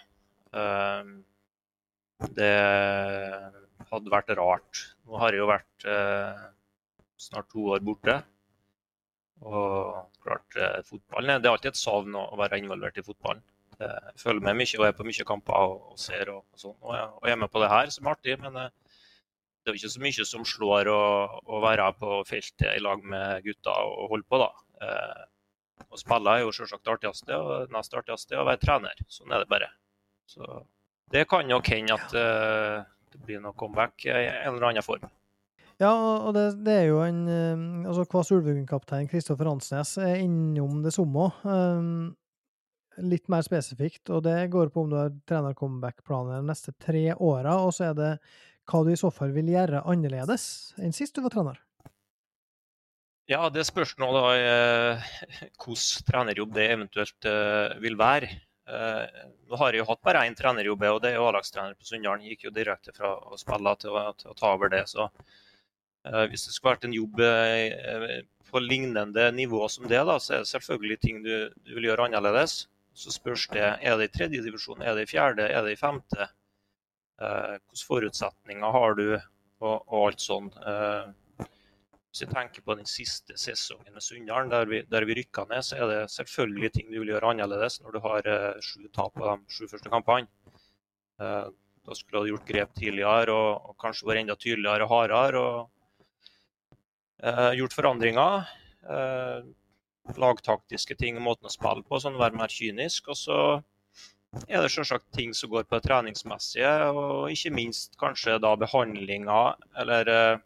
Det 2.32 2.52
hadde 3.92 4.14
vært 4.14 4.32
rart. 4.40 4.84
Nå 5.06 5.20
har 5.22 5.36
jeg 5.36 5.44
jo 5.44 5.50
vært 5.50 5.88
eh, 5.90 6.46
snart 7.28 7.50
to 7.52 7.66
år 7.76 7.84
borte. 7.86 8.20
Og 9.46 10.22
klart, 10.24 10.56
eh, 10.56 10.80
fotballen 10.88 11.42
Det 11.42 11.50
er 11.50 11.54
alltid 11.54 11.74
et 11.74 11.82
savn 11.82 12.16
å 12.18 12.40
være 12.40 12.62
involvert 12.62 12.98
i 12.98 13.06
fotballen. 13.06 13.44
Jeg 13.76 14.22
følger 14.22 14.44
med 14.46 14.56
mye 14.56 14.78
og 14.80 14.86
er 14.88 14.94
på 14.96 15.04
mye 15.04 15.24
kamper 15.28 15.72
og, 15.74 15.98
ser 16.00 16.30
og, 16.32 16.46
og 16.54 16.62
sånn. 16.62 16.78
Og, 16.80 16.94
jeg 16.96 17.34
er 17.34 17.42
med 17.42 17.52
på 17.52 17.60
det 17.60 17.72
her, 17.74 17.90
som 17.92 18.08
er 18.08 18.16
artig. 18.16 18.38
Men 18.40 18.62
eh, 18.62 18.85
det 19.66 19.72
er 19.72 19.78
jo 19.78 19.82
ikke 19.82 19.96
så 19.96 20.04
mye 20.04 20.26
som 20.30 20.44
slår 20.46 20.90
å, 20.94 21.02
å 21.50 21.60
være 21.64 21.88
på 21.98 22.20
feltet 22.30 22.68
i 22.70 22.84
lag 22.84 23.02
med 23.02 23.42
gutta 23.48 23.74
og 23.90 24.12
holde 24.12 24.30
på, 24.30 24.38
da. 24.44 24.52
Eh, 24.86 25.24
å 25.90 25.98
spille 25.98 26.36
er 26.36 26.44
jo 26.44 26.54
selvsagt 26.54 26.86
det 26.86 26.94
artigste, 26.94 27.40
og 27.42 27.74
nest 27.74 27.98
artigste 27.98 28.38
er 28.38 28.44
å 28.44 28.48
være 28.48 28.62
trener. 28.62 29.02
Sånn 29.10 29.34
er 29.34 29.42
det 29.42 29.50
bare. 29.50 29.72
Så 30.30 30.46
det 31.14 31.26
kan 31.32 31.50
nok 31.50 31.74
hende 31.74 31.98
at 31.98 32.14
eh, 32.14 32.86
det 33.16 33.24
blir 33.26 33.42
noe 33.42 33.58
comeback 33.58 34.06
i 34.06 34.14
en 34.14 34.54
eller 34.54 34.70
annen 34.70 34.86
form. 34.86 35.10
Ja, 35.82 35.92
og 35.98 36.32
det, 36.38 36.46
det 36.64 36.76
er 36.84 36.86
jo 36.88 37.02
en 37.04 37.26
uh, 37.28 37.90
altså 37.90 38.06
Kvass 38.08 38.30
Ulvungen-kaptein 38.32 39.10
Kristoffer 39.12 39.50
Hansnes 39.50 39.98
er 40.00 40.22
innom 40.22 40.80
det 40.86 40.94
samme. 40.96 41.26
Um, 41.44 42.14
litt 43.04 43.28
mer 43.32 43.44
spesifikt, 43.44 44.08
og 44.08 44.24
det 44.24 44.38
går 44.54 44.72
på 44.72 44.86
om 44.86 44.94
du 44.94 44.96
har 45.02 45.12
trener-comeback-planer 45.28 46.40
de 46.40 46.48
neste 46.48 46.72
tre 46.80 47.10
åra, 47.18 47.58
og 47.66 47.74
så 47.76 47.90
er 47.90 47.98
det 47.98 48.12
hva 48.70 48.82
du 48.86 48.92
i 48.94 49.00
så 49.00 49.12
fall 49.14 49.34
vil 49.36 49.52
gjøre 49.54 49.84
annerledes 49.86 50.74
enn 50.82 50.96
sist 50.96 51.16
du 51.16 51.24
var 51.26 51.34
trener. 51.34 51.62
Ja, 53.30 53.48
det 53.50 53.66
spørs 53.66 53.96
nå 53.98 54.12
da 54.14 54.26
hvordan 55.62 56.04
trenerjobb 56.10 56.52
det 56.54 56.68
eventuelt 56.76 57.30
vil 57.82 57.98
være. 57.98 58.30
Uh, 58.66 59.06
nå 59.46 59.58
har 59.62 59.76
jeg 59.76 59.84
jo 59.84 59.88
hatt 59.92 60.02
bare 60.06 60.24
én 60.26 60.36
trenerjobb, 60.38 60.84
og 60.90 61.02
det 61.04 61.12
er 61.12 61.20
jo 61.20 61.26
A-lagstrener 61.30 61.76
på 61.78 61.86
Sunndalen. 61.86 62.26
Gikk 62.26 62.48
jo 62.48 62.54
direkte 62.54 62.94
fra 62.96 63.12
å 63.14 63.38
spille 63.38 63.74
til 63.82 63.94
å, 63.94 64.08
til 64.18 64.32
å 64.32 64.38
ta 64.38 64.54
over 64.58 64.72
det. 64.74 64.84
Så 64.90 65.06
uh, 65.06 66.24
hvis 66.32 66.48
det 66.48 66.56
skulle 66.56 66.74
vært 66.74 66.88
en 66.90 66.96
jobb 66.98 67.22
på 68.50 68.62
lignende 68.64 69.30
nivå 69.36 69.68
som 69.70 69.86
det, 69.90 70.02
da, 70.10 70.18
så 70.22 70.38
er 70.38 70.46
det 70.46 70.54
selvfølgelig 70.54 70.98
ting 71.02 71.22
du, 71.26 71.52
du 71.66 71.76
vil 71.78 71.92
gjøre 71.92 72.10
annerledes. 72.10 72.64
Så 72.96 73.14
spørs 73.14 73.46
det 73.54 73.66
er 73.66 74.00
det 74.00 74.10
i 74.10 74.14
tredje 74.14 74.42
divisjon, 74.46 74.82
er 74.82 74.98
det 74.98 75.06
i 75.06 75.12
fjerde, 75.14 75.50
er 75.52 75.66
det 75.66 75.76
i 75.76 75.80
femte. 75.80 76.30
Hvilke 77.16 77.86
forutsetninger 77.88 78.74
har 78.76 78.98
du, 79.00 79.06
og, 79.64 79.76
og 79.88 80.02
alt 80.02 80.24
sånn. 80.24 80.50
Hvis 82.16 82.24
jeg 82.24 82.32
tenker 82.32 82.64
på 82.64 82.76
den 82.80 82.88
siste 82.88 83.36
sesongen 83.36 83.92
med 83.92 84.04
Sunndalen, 84.04 84.48
der, 84.48 84.70
vi, 84.72 84.78
der 84.88 85.04
vi 85.04 85.18
rykka 85.18 85.44
ned, 85.50 85.66
så 85.68 85.82
er 85.84 85.90
det 85.90 85.98
selvfølgelig 86.14 86.70
ting 86.72 86.88
du 86.88 87.02
vil 87.02 87.10
gjøre 87.12 87.34
annerledes 87.34 87.82
når 87.84 87.92
du 87.92 88.00
har 88.06 88.30
eh, 88.32 88.62
sju 88.64 88.86
tap 88.96 89.18
på 89.20 89.26
de 89.28 89.34
sju 89.52 89.66
første 89.68 89.92
kampene. 89.92 90.30
Eh, 91.20 91.50
da 91.86 91.98
skulle 92.00 92.22
du 92.24 92.32
gjort 92.32 92.48
grep 92.48 92.72
tidligere 92.80 93.36
og, 93.36 93.68
og 93.68 93.76
kanskje 93.84 94.08
vært 94.08 94.22
enda 94.22 94.38
tydeligere 94.40 94.88
og 94.88 94.94
hardere. 94.94 95.42
Og 95.44 96.80
eh, 97.20 97.52
gjort 97.60 97.76
forandringer. 97.82 98.48
Eh, 98.96 99.52
lagtaktiske 100.16 100.96
ting 100.96 101.20
måten 101.20 101.52
å 101.52 101.52
spille 101.52 101.84
på, 101.84 102.00
sånn 102.00 102.16
være 102.22 102.40
mer 102.40 102.56
kynisk. 102.62 103.12
Og 103.12 103.20
så 103.26 103.42
er 104.48 104.62
det 104.62 104.72
selvsagt 104.74 105.08
ting 105.16 105.34
som 105.34 105.50
går 105.52 105.64
på 105.64 105.78
det 105.78 105.88
treningsmessige, 105.88 106.72
og 106.92 107.32
ikke 107.32 107.54
minst 107.56 107.96
kanskje 108.02 108.38
da 108.44 108.56
behandlinga 108.60 109.42
eller 109.82 110.12
eh, 110.12 110.44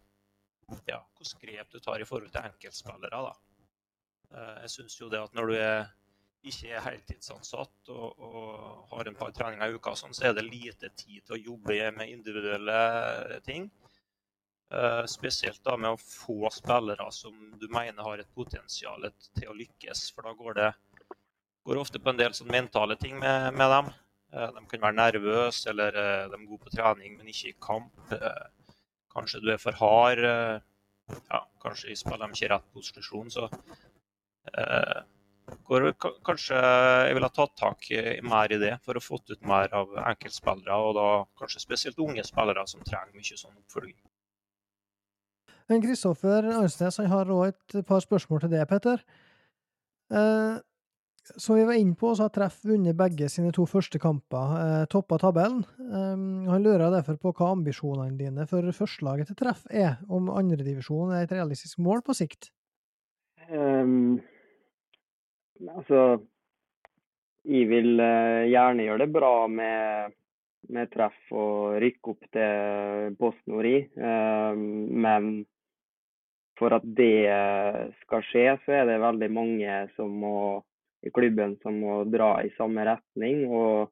ja, 0.89 0.99
hvilke 1.17 1.45
grep 1.45 1.71
du 1.73 1.80
tar 1.84 2.02
i 2.02 2.08
forhold 2.08 2.32
til 2.34 2.45
enkeltspillere. 2.45 3.23
da. 3.30 3.34
Eh, 4.36 4.60
jeg 4.65 4.75
syns 4.75 4.99
jo 4.99 5.10
det 5.10 5.23
at 5.23 5.34
når 5.38 5.52
du 5.52 5.56
er, 5.58 5.89
ikke 6.49 6.71
er 6.71 6.86
heltidsansatt 6.86 7.91
og, 7.91 8.21
og, 8.23 8.86
har 8.93 9.10
en 9.10 9.17
par 9.19 9.34
treninger 9.36 9.71
i 9.71 9.80
uka, 9.80 9.95
sånn, 9.97 10.15
så 10.15 10.30
er 10.30 10.38
det 10.38 10.47
lite 10.47 10.91
tid 10.95 11.25
til 11.25 11.36
å 11.36 11.43
jobbe 11.54 11.82
med 11.97 12.13
individuelle 12.13 13.41
ting. 13.45 13.69
Uh, 14.69 15.02
spesielt 15.10 15.63
da 15.65 15.73
med 15.82 15.95
å 15.95 15.97
få 15.97 16.45
spillere 16.54 17.08
som 17.10 17.34
du 17.58 17.63
mener 17.73 18.06
har 18.06 18.21
et 18.21 18.36
potensial 18.38 19.08
til 19.34 19.49
å 19.49 19.56
lykkes. 19.58 20.04
For 20.13 20.30
da 20.30 20.36
går 20.38 20.60
det 20.60 20.67
går 21.67 21.82
ofte 21.82 22.00
på 22.00 22.12
en 22.12 22.19
del 22.19 22.36
sånn 22.38 22.52
mentale 22.52 22.95
ting 23.00 23.17
med, 23.19 23.52
med 23.58 23.74
dem. 23.76 23.91
Uh, 24.30 24.48
de 24.56 24.63
kan 24.69 24.84
være 24.86 24.98
nervøse, 24.98 25.65
eller 25.72 25.95
uh, 25.98 26.30
de 26.30 26.38
er 26.38 26.48
gode 26.48 26.63
på 26.65 26.74
trening, 26.76 27.17
men 27.17 27.32
ikke 27.32 27.54
i 27.54 27.60
kamp. 27.63 28.10
Kanskje 29.13 29.41
du 29.43 29.54
er 29.54 29.62
for 29.62 29.78
hard. 29.80 30.19
Eh, 30.24 30.60
ja, 31.30 31.39
kanskje 31.63 31.95
spiller 31.98 32.28
de 32.28 32.38
ikke 32.38 32.52
rett 32.52 32.67
posisjon, 32.76 33.32
så 33.34 33.48
eh, 34.54 35.00
går, 35.65 35.88
kanskje 36.26 36.60
jeg 36.60 37.15
ville 37.17 37.30
ha 37.30 37.36
tatt 37.36 37.56
tak 37.58 37.89
i 37.95 38.04
mer 38.22 38.54
i 38.54 38.60
det 38.62 38.76
for 38.86 38.98
å 38.98 39.04
få 39.04 39.17
ut 39.24 39.50
mer 39.50 39.74
av 39.76 39.98
enkeltspillere, 40.12 40.78
og 40.78 40.93
da 41.00 41.08
kanskje 41.41 41.65
spesielt 41.65 42.00
unge 42.06 42.26
spillere 42.28 42.65
som 42.69 42.86
trenger 42.86 43.17
mye 43.17 43.41
sånn 43.41 43.58
oppfølging. 43.58 43.98
Kristoffer 45.69 46.48
Arnsnes 46.50 46.98
har 47.12 47.30
òg 47.30 47.52
et 47.52 47.82
par 47.86 48.02
spørsmål 48.02 48.45
til 48.45 48.54
deg, 48.56 48.65
Petter. 48.69 49.04
Eh, 50.10 50.56
som 51.36 51.56
vi 51.56 51.65
var 51.65 51.74
inne 51.74 51.96
på, 51.96 52.15
så 52.15 52.26
har 52.26 52.34
Treff 52.34 52.62
vunnet 52.65 52.98
begge 52.98 53.30
sine 53.32 53.52
to 53.56 53.65
første 53.70 54.00
kamper, 54.02 54.54
eh, 54.60 54.86
toppa 54.92 55.20
tabellen. 55.22 55.63
Eh, 55.80 56.24
han 56.50 56.63
lurer 56.63 56.92
derfor 56.94 57.20
på 57.22 57.34
hva 57.34 57.52
ambisjonene 57.56 58.18
dine 58.18 58.48
for 58.50 58.65
førstelaget 58.76 59.32
til 59.32 59.39
Treff 59.39 59.65
er, 59.70 59.98
om 60.10 60.32
andredivisjon 60.34 61.13
er 61.13 61.26
et 61.26 61.36
realistisk 61.36 61.82
mål 61.84 62.04
på 62.06 62.15
sikt? 62.18 62.52
Um, 63.50 64.20
altså 65.65 66.22
Jeg 67.50 67.65
vil 67.72 67.96
uh, 67.98 68.46
gjerne 68.46 68.84
gjøre 68.86 69.06
det 69.06 69.13
bra 69.13 69.48
med, 69.50 70.13
med 70.70 70.92
Treff 70.94 71.32
og 71.34 71.80
rykke 71.82 72.13
opp 72.13 72.28
til 72.36 73.15
PostNord 73.18 73.65
i, 73.65 73.78
um, 73.98 74.65
men 75.02 75.32
for 76.60 76.76
at 76.76 76.84
det 76.84 77.32
skal 78.04 78.26
skje, 78.28 78.46
så 78.65 78.82
er 78.82 78.89
det 78.89 79.00
veldig 79.00 79.30
mange 79.32 79.76
som 79.96 80.12
må 80.12 80.60
i 81.05 81.12
klubben 81.15 81.55
som 81.63 81.79
må 81.81 82.01
dra 82.09 82.38
i 82.43 82.51
samme 82.57 82.85
retning. 82.88 83.45
Og 83.47 83.91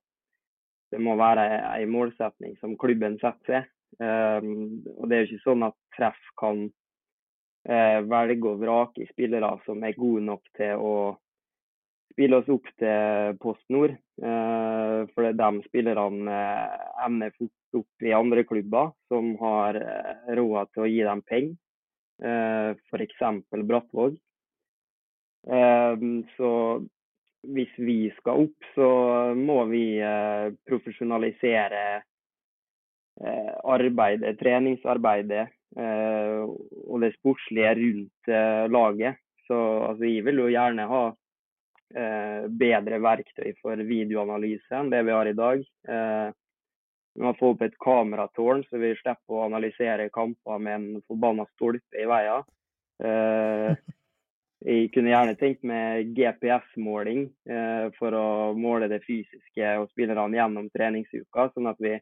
det 0.91 1.01
må 1.03 1.17
være 1.19 1.47
en 1.81 1.91
målsetning 1.91 2.55
som 2.61 2.77
klubben 2.79 3.19
setter 3.21 3.61
seg. 3.61 3.73
Um, 4.03 4.83
og 4.97 5.07
det 5.07 5.15
er 5.15 5.23
jo 5.23 5.29
ikke 5.31 5.45
sånn 5.45 5.63
at 5.65 5.75
Treff 5.95 6.19
kan 6.39 6.65
uh, 6.67 7.99
velge 8.03 8.51
og 8.51 8.59
vrake 8.61 9.07
spillere 9.09 9.53
som 9.65 9.83
er 9.87 9.95
gode 9.97 10.25
nok 10.27 10.43
til 10.59 10.83
å 10.83 10.97
spille 12.11 12.39
oss 12.41 12.49
opp 12.51 12.67
til 12.81 13.37
Post 13.41 13.63
Nord. 13.73 13.95
Uh, 14.17 15.05
for 15.13 15.29
de 15.29 15.49
spillerne 15.67 16.33
uh, 16.33 17.05
ender 17.05 17.33
fort 17.37 17.79
opp 17.81 18.05
i 18.05 18.15
andre 18.17 18.43
klubber 18.49 18.91
som 19.11 19.35
har 19.41 19.77
uh, 19.77 20.35
råd 20.39 20.73
til 20.73 20.85
å 20.85 20.91
gi 20.91 21.01
dem 21.07 21.23
penger. 21.27 21.55
Uh, 22.17 22.73
F.eks. 22.89 23.21
Brattvåg. 23.53 24.17
så 26.35 26.49
hvis 27.53 27.73
vi 27.79 27.99
skal 28.17 28.45
opp, 28.45 28.69
så 28.75 28.87
må 29.37 29.61
vi 29.71 29.99
eh, 30.03 30.47
profesjonalisere 30.67 31.83
eh, 31.97 33.53
arbeidet, 33.63 34.35
treningsarbeidet 34.39 35.45
eh, 35.79 36.41
og 36.43 37.05
det 37.05 37.13
sportslige 37.17 37.75
rundt 37.81 38.33
laget. 38.73 39.21
Så 39.47 39.57
altså, 39.91 40.03
jeg 40.05 40.25
vil 40.27 40.43
jo 40.43 40.51
gjerne 40.51 40.89
ha 40.91 41.05
bedre 41.87 42.97
verktøy 42.99 43.53
for 43.61 43.79
videoanalyse 43.87 44.75
enn 44.75 44.89
det 44.91 45.05
vi 45.07 45.13
har 45.15 45.29
i 45.29 45.37
dag. 45.37 45.61
Vi 45.87 47.23
må 47.23 47.31
få 47.39 47.53
opp 47.53 47.63
et 47.63 47.77
kameratårn, 47.79 48.65
så 48.67 48.81
vi 48.81 48.89
slipper 48.99 49.37
å 49.37 49.45
analysere 49.45 50.09
kamper 50.11 50.59
med 50.59 50.75
en 50.75 51.05
forbanna 51.07 51.45
stolpe 51.53 52.03
i 52.03 52.09
veien. 52.11 52.43
Jeg 54.65 54.89
kunne 54.93 55.11
gjerne 55.11 55.35
tenkt 55.37 55.65
meg 55.67 56.13
GPS-måling 56.17 57.27
for 57.99 58.15
å 58.17 58.29
måle 58.57 58.87
det 58.89 59.03
fysiske 59.05 59.73
og 59.77 59.91
spillerne 59.91 60.39
gjennom 60.39 60.71
treningsuka, 60.73 61.51
sånn 61.53 61.69
at 61.69 61.77
vi 61.83 61.93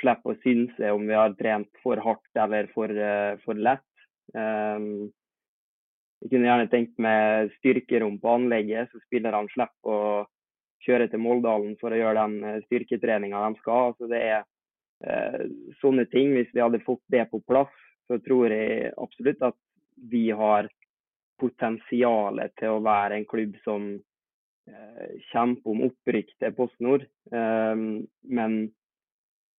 slipper 0.00 0.32
å 0.32 0.40
synse 0.40 0.94
om 0.94 1.04
vi 1.06 1.18
har 1.18 1.36
trent 1.36 1.68
for 1.84 2.00
hardt 2.00 2.40
eller 2.40 2.70
for, 2.72 2.88
for 3.44 3.60
lett. 3.60 3.84
Jeg 6.24 6.32
kunne 6.32 6.48
gjerne 6.48 6.70
tenkt 6.72 6.96
meg 7.04 7.52
styrkerom 7.58 8.16
på 8.22 8.32
anlegget, 8.32 8.88
så 8.88 9.02
spillerne 9.04 9.52
slipper 9.52 9.92
å 9.92 10.24
kjøre 10.84 11.08
til 11.12 11.20
Moldalen 11.20 11.74
for 11.80 11.92
å 11.92 11.98
gjøre 11.98 12.22
den 12.22 12.62
styrketreninga 12.64 13.42
de 13.44 13.60
skal. 13.60 13.90
Altså 13.92 14.08
det 14.08 14.20
er 14.24 14.40
uh, 15.04 15.42
sånne 15.82 16.06
ting. 16.12 16.32
Hvis 16.36 16.48
vi 16.54 16.62
hadde 16.64 16.82
fått 16.86 17.02
det 17.12 17.26
på 17.30 17.42
plass, 17.48 17.72
så 18.08 18.16
tror 18.24 18.52
jeg 18.52 18.92
absolutt 19.00 19.44
at 19.44 19.58
vi 20.10 20.26
har 20.34 20.68
potensialet 21.40 22.54
til 22.60 22.76
å 22.76 22.82
være 22.84 23.18
en 23.18 23.28
klubb 23.28 23.56
som 23.64 23.88
eh, 23.94 25.14
kjemper 25.32 25.74
om 25.74 25.84
opprykk 25.88 26.34
til 26.38 26.56
PostNord. 26.56 27.06
Eh, 27.32 27.84
men 28.38 28.58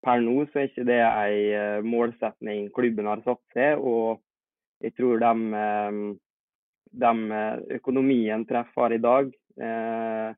per 0.05 0.21
nå 0.21 0.45
så 0.51 0.61
er 0.61 0.69
ikke 0.69 0.88
det 0.88 1.01
en 1.01 1.89
målsetning 1.89 2.69
klubben 2.75 3.09
har 3.09 3.23
satt 3.25 3.41
seg. 3.57 3.81
Og 3.81 4.21
jeg 4.83 4.93
tror 4.97 5.23
de 5.23 6.15
de 6.95 7.31
eh, 7.31 7.75
økonomien 7.79 8.45
treffer 8.47 8.95
i 8.95 9.01
dag, 9.03 9.31
eh, 9.59 10.31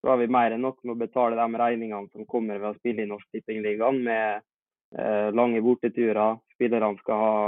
så 0.00 0.10
har 0.12 0.20
vi 0.20 0.28
mer 0.30 0.54
enn 0.54 0.62
nok 0.62 0.82
med 0.84 0.94
å 0.94 1.00
betale 1.00 1.38
de 1.38 1.60
regningene 1.62 2.10
som 2.12 2.26
kommer 2.28 2.60
ved 2.60 2.70
å 2.70 2.78
spille 2.78 3.02
i 3.04 3.10
Norsk 3.10 3.26
Tippingligaen 3.34 4.02
med 4.06 4.42
eh, 4.98 5.28
lange 5.34 5.62
borteturer. 5.64 6.38
Spillerne 6.54 7.00
skal 7.02 7.22
ha 7.22 7.38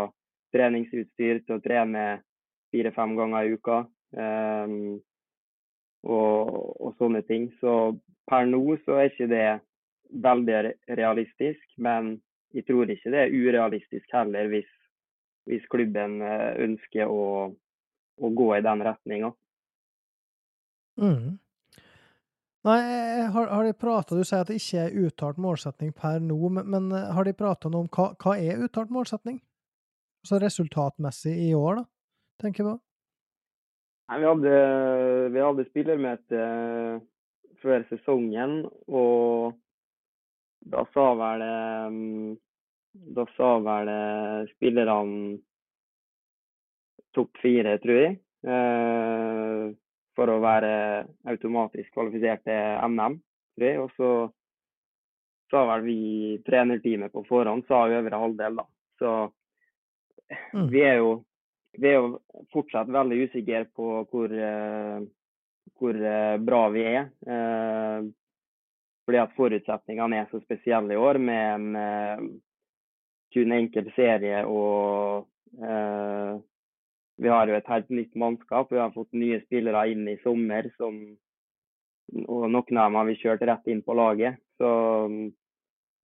treningsutstyr 0.55 1.45
til 1.45 1.59
å 1.59 1.63
trene 1.63 2.07
fire-fem 2.73 3.15
ganger 3.19 3.47
i 3.47 3.55
uka. 3.59 3.79
Og, 6.09 6.51
og, 6.81 6.91
sånne 6.99 7.23
ting. 7.29 7.49
Så 7.61 7.73
per 8.31 8.47
nå 8.49 8.63
så 8.85 8.99
er 8.99 9.11
ikke 9.11 9.31
det 9.31 9.47
veldig 10.25 10.59
realistisk, 10.97 11.65
men 11.77 12.15
jeg 12.57 12.65
tror 12.69 12.91
ikke 12.91 13.13
det 13.13 13.25
er 13.25 13.35
urealistisk 13.35 14.15
heller 14.15 14.49
hvis, 14.53 14.69
hvis 15.51 15.67
klubben 15.73 16.23
ønsker 16.23 17.11
å 17.13 17.51
å 18.19 18.31
gå 18.35 18.49
i 18.57 18.65
den 18.65 18.83
retninga. 18.85 19.31
Mm. 20.99 21.37
Nei, 22.67 22.79
har, 23.31 23.51
har 23.55 23.63
de 23.65 23.75
prata 23.79 24.17
Du 24.19 24.25
sier 24.27 24.43
at 24.43 24.49
det 24.51 24.57
ikke 24.59 24.89
er 24.89 24.97
uttalt 25.07 25.37
målsetning 25.41 25.93
per 25.95 26.19
nå, 26.21 26.39
men, 26.51 26.67
men 26.67 26.89
eh, 26.91 27.13
har 27.15 27.29
de 27.29 27.37
prata 27.39 27.71
noe 27.71 27.87
om 27.87 27.93
hva, 27.95 28.11
hva 28.19 28.35
er 28.35 28.65
uttalt 28.67 28.91
målsetning? 28.93 29.39
Så 30.27 30.41
resultatmessig 30.43 31.37
i 31.47 31.53
år, 31.55 31.79
da, 31.79 31.85
tenker 32.43 32.65
jeg 32.65 32.71
på? 32.71 32.77
Nei, 34.09 34.19
vi 34.23 34.29
hadde, 34.31 34.53
vi 35.35 35.43
hadde 35.45 35.67
spillermøte 35.69 36.45
eh, 36.45 37.01
før 37.63 37.85
sesongen, 37.91 38.63
og 38.89 39.59
da 40.69 40.85
sa 40.95 41.11
vel 41.19 41.45
mm, 41.93 42.37
Da 43.15 43.25
sa 43.37 43.51
vel 43.63 43.91
spillerne 44.57 45.37
topp 47.15 47.39
fire, 47.43 47.77
tror 47.83 48.01
jeg. 48.01 48.17
Eh, 48.49 49.69
for 50.19 50.33
å 50.33 50.41
være 50.43 50.73
automatisk 51.31 51.93
kvalifisert 51.95 52.43
til 52.47 52.83
NM, 52.91 53.21
tror 53.55 53.69
jeg. 53.69 53.81
Og 53.85 53.93
så 53.95 54.11
sa 55.53 55.65
vel 55.73 55.87
vi 55.87 56.01
trenerteamet 56.47 57.15
på 57.15 57.25
forhånd 57.29 57.67
sa 57.69 57.87
øvre 57.87 58.23
halvdel, 58.25 58.59
da. 58.61 58.67
Så 58.99 59.13
mm. 60.55 60.67
vi 60.73 60.83
er 60.85 60.99
jo 61.01 61.13
vi 61.77 61.91
er 61.91 61.99
jo 61.99 62.19
fortsatt 62.55 62.91
veldig 62.93 63.21
usikre 63.29 63.65
på 63.77 63.89
hvor, 64.11 64.33
uh, 64.33 65.03
hvor 65.79 65.99
uh, 66.01 66.37
bra 66.41 66.63
vi 66.75 66.85
er. 66.89 67.09
Uh, 67.29 68.09
fordi 69.09 69.23
at 69.23 69.35
forutsetningene 69.37 70.23
er 70.23 70.29
så 70.31 70.41
spesielle 70.43 70.97
i 70.97 71.01
år, 71.01 71.19
med 71.19 71.77
en 71.79 72.41
kun 73.33 73.53
enkel 73.57 73.89
serie 73.97 74.43
og 74.49 75.29
vi 77.19 77.29
har 77.29 77.51
jo 77.51 77.57
et 77.59 77.71
helt 77.73 77.89
nytt 77.91 78.15
mannskap. 78.15 78.71
Vi 78.73 78.79
har 78.79 78.95
fått 78.95 79.17
nye 79.19 79.41
spillere 79.43 79.89
inn 79.91 80.07
i 80.09 80.19
sommer, 80.23 80.69
som, 80.79 81.01
og 82.27 82.45
noen 82.47 82.79
av 82.79 82.87
dem 82.87 82.99
har 83.01 83.09
vi 83.09 83.17
kjørt 83.19 83.43
rett 83.49 83.67
inn 83.73 83.83
på 83.83 83.97
laget. 83.99 84.39
Så 84.61 84.71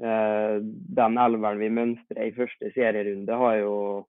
eh, 0.02 0.56
den 0.98 1.20
elveren 1.26 1.62
vi 1.62 1.70
mønstrer 1.70 2.26
i 2.26 2.34
første 2.34 2.72
serierunde, 2.74 3.38
har 3.44 3.60
jo, 3.60 3.76
eh, 4.00 4.08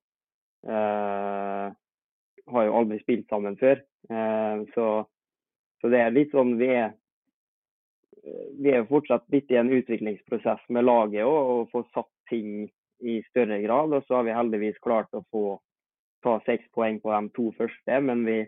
har 0.70 2.66
jo 2.66 2.78
aldri 2.78 2.98
spilt 3.02 3.28
sammen 3.30 3.58
før. 3.60 3.82
Eh, 4.10 4.62
så, 4.74 4.86
så, 5.80 5.90
det 5.92 6.00
er 6.02 6.14
litt 6.14 6.34
sånn 6.34 6.56
vi 6.60 6.70
er 6.74 6.94
vi 8.58 8.72
er 8.74 8.86
fortsatt 8.88 9.22
litt 9.30 9.52
i 9.54 9.58
en 9.60 9.70
utviklingsprosess 9.70 10.64
med 10.74 10.82
laget 10.82 11.22
og, 11.22 11.50
og 11.52 11.68
få 11.70 11.84
satt 11.94 12.10
ting 12.26 12.64
i 12.98 13.20
større 13.28 13.60
grad. 13.62 13.92
Og 13.94 14.02
så 14.06 14.18
har 14.18 14.26
vi 14.26 14.34
heldigvis 14.34 14.80
klart 14.82 15.14
å 15.14 15.22
få 15.30 15.44
ta 16.26 16.40
seks 16.46 16.66
poeng 16.74 16.98
på 17.02 17.12
de 17.12 17.30
to 17.36 17.52
første. 17.58 18.00
Men 18.02 18.24
vi, 18.26 18.40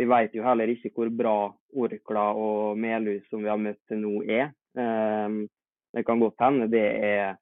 vi 0.00 0.06
vet 0.08 0.32
jo 0.32 0.46
heller 0.46 0.72
ikke 0.72 0.94
hvor 0.96 1.12
bra 1.12 1.36
Orkla 1.76 2.24
og 2.40 2.80
Melhus 2.80 3.26
som 3.28 3.44
vi 3.44 3.52
har 3.52 3.60
møtt 3.60 3.82
til 3.90 4.00
nå 4.00 4.22
er. 4.24 4.48
Um, 4.80 5.42
det 5.92 6.06
kan 6.08 6.22
godt 6.22 6.40
hende 6.40 6.70
det 6.72 6.86
er 7.04 7.36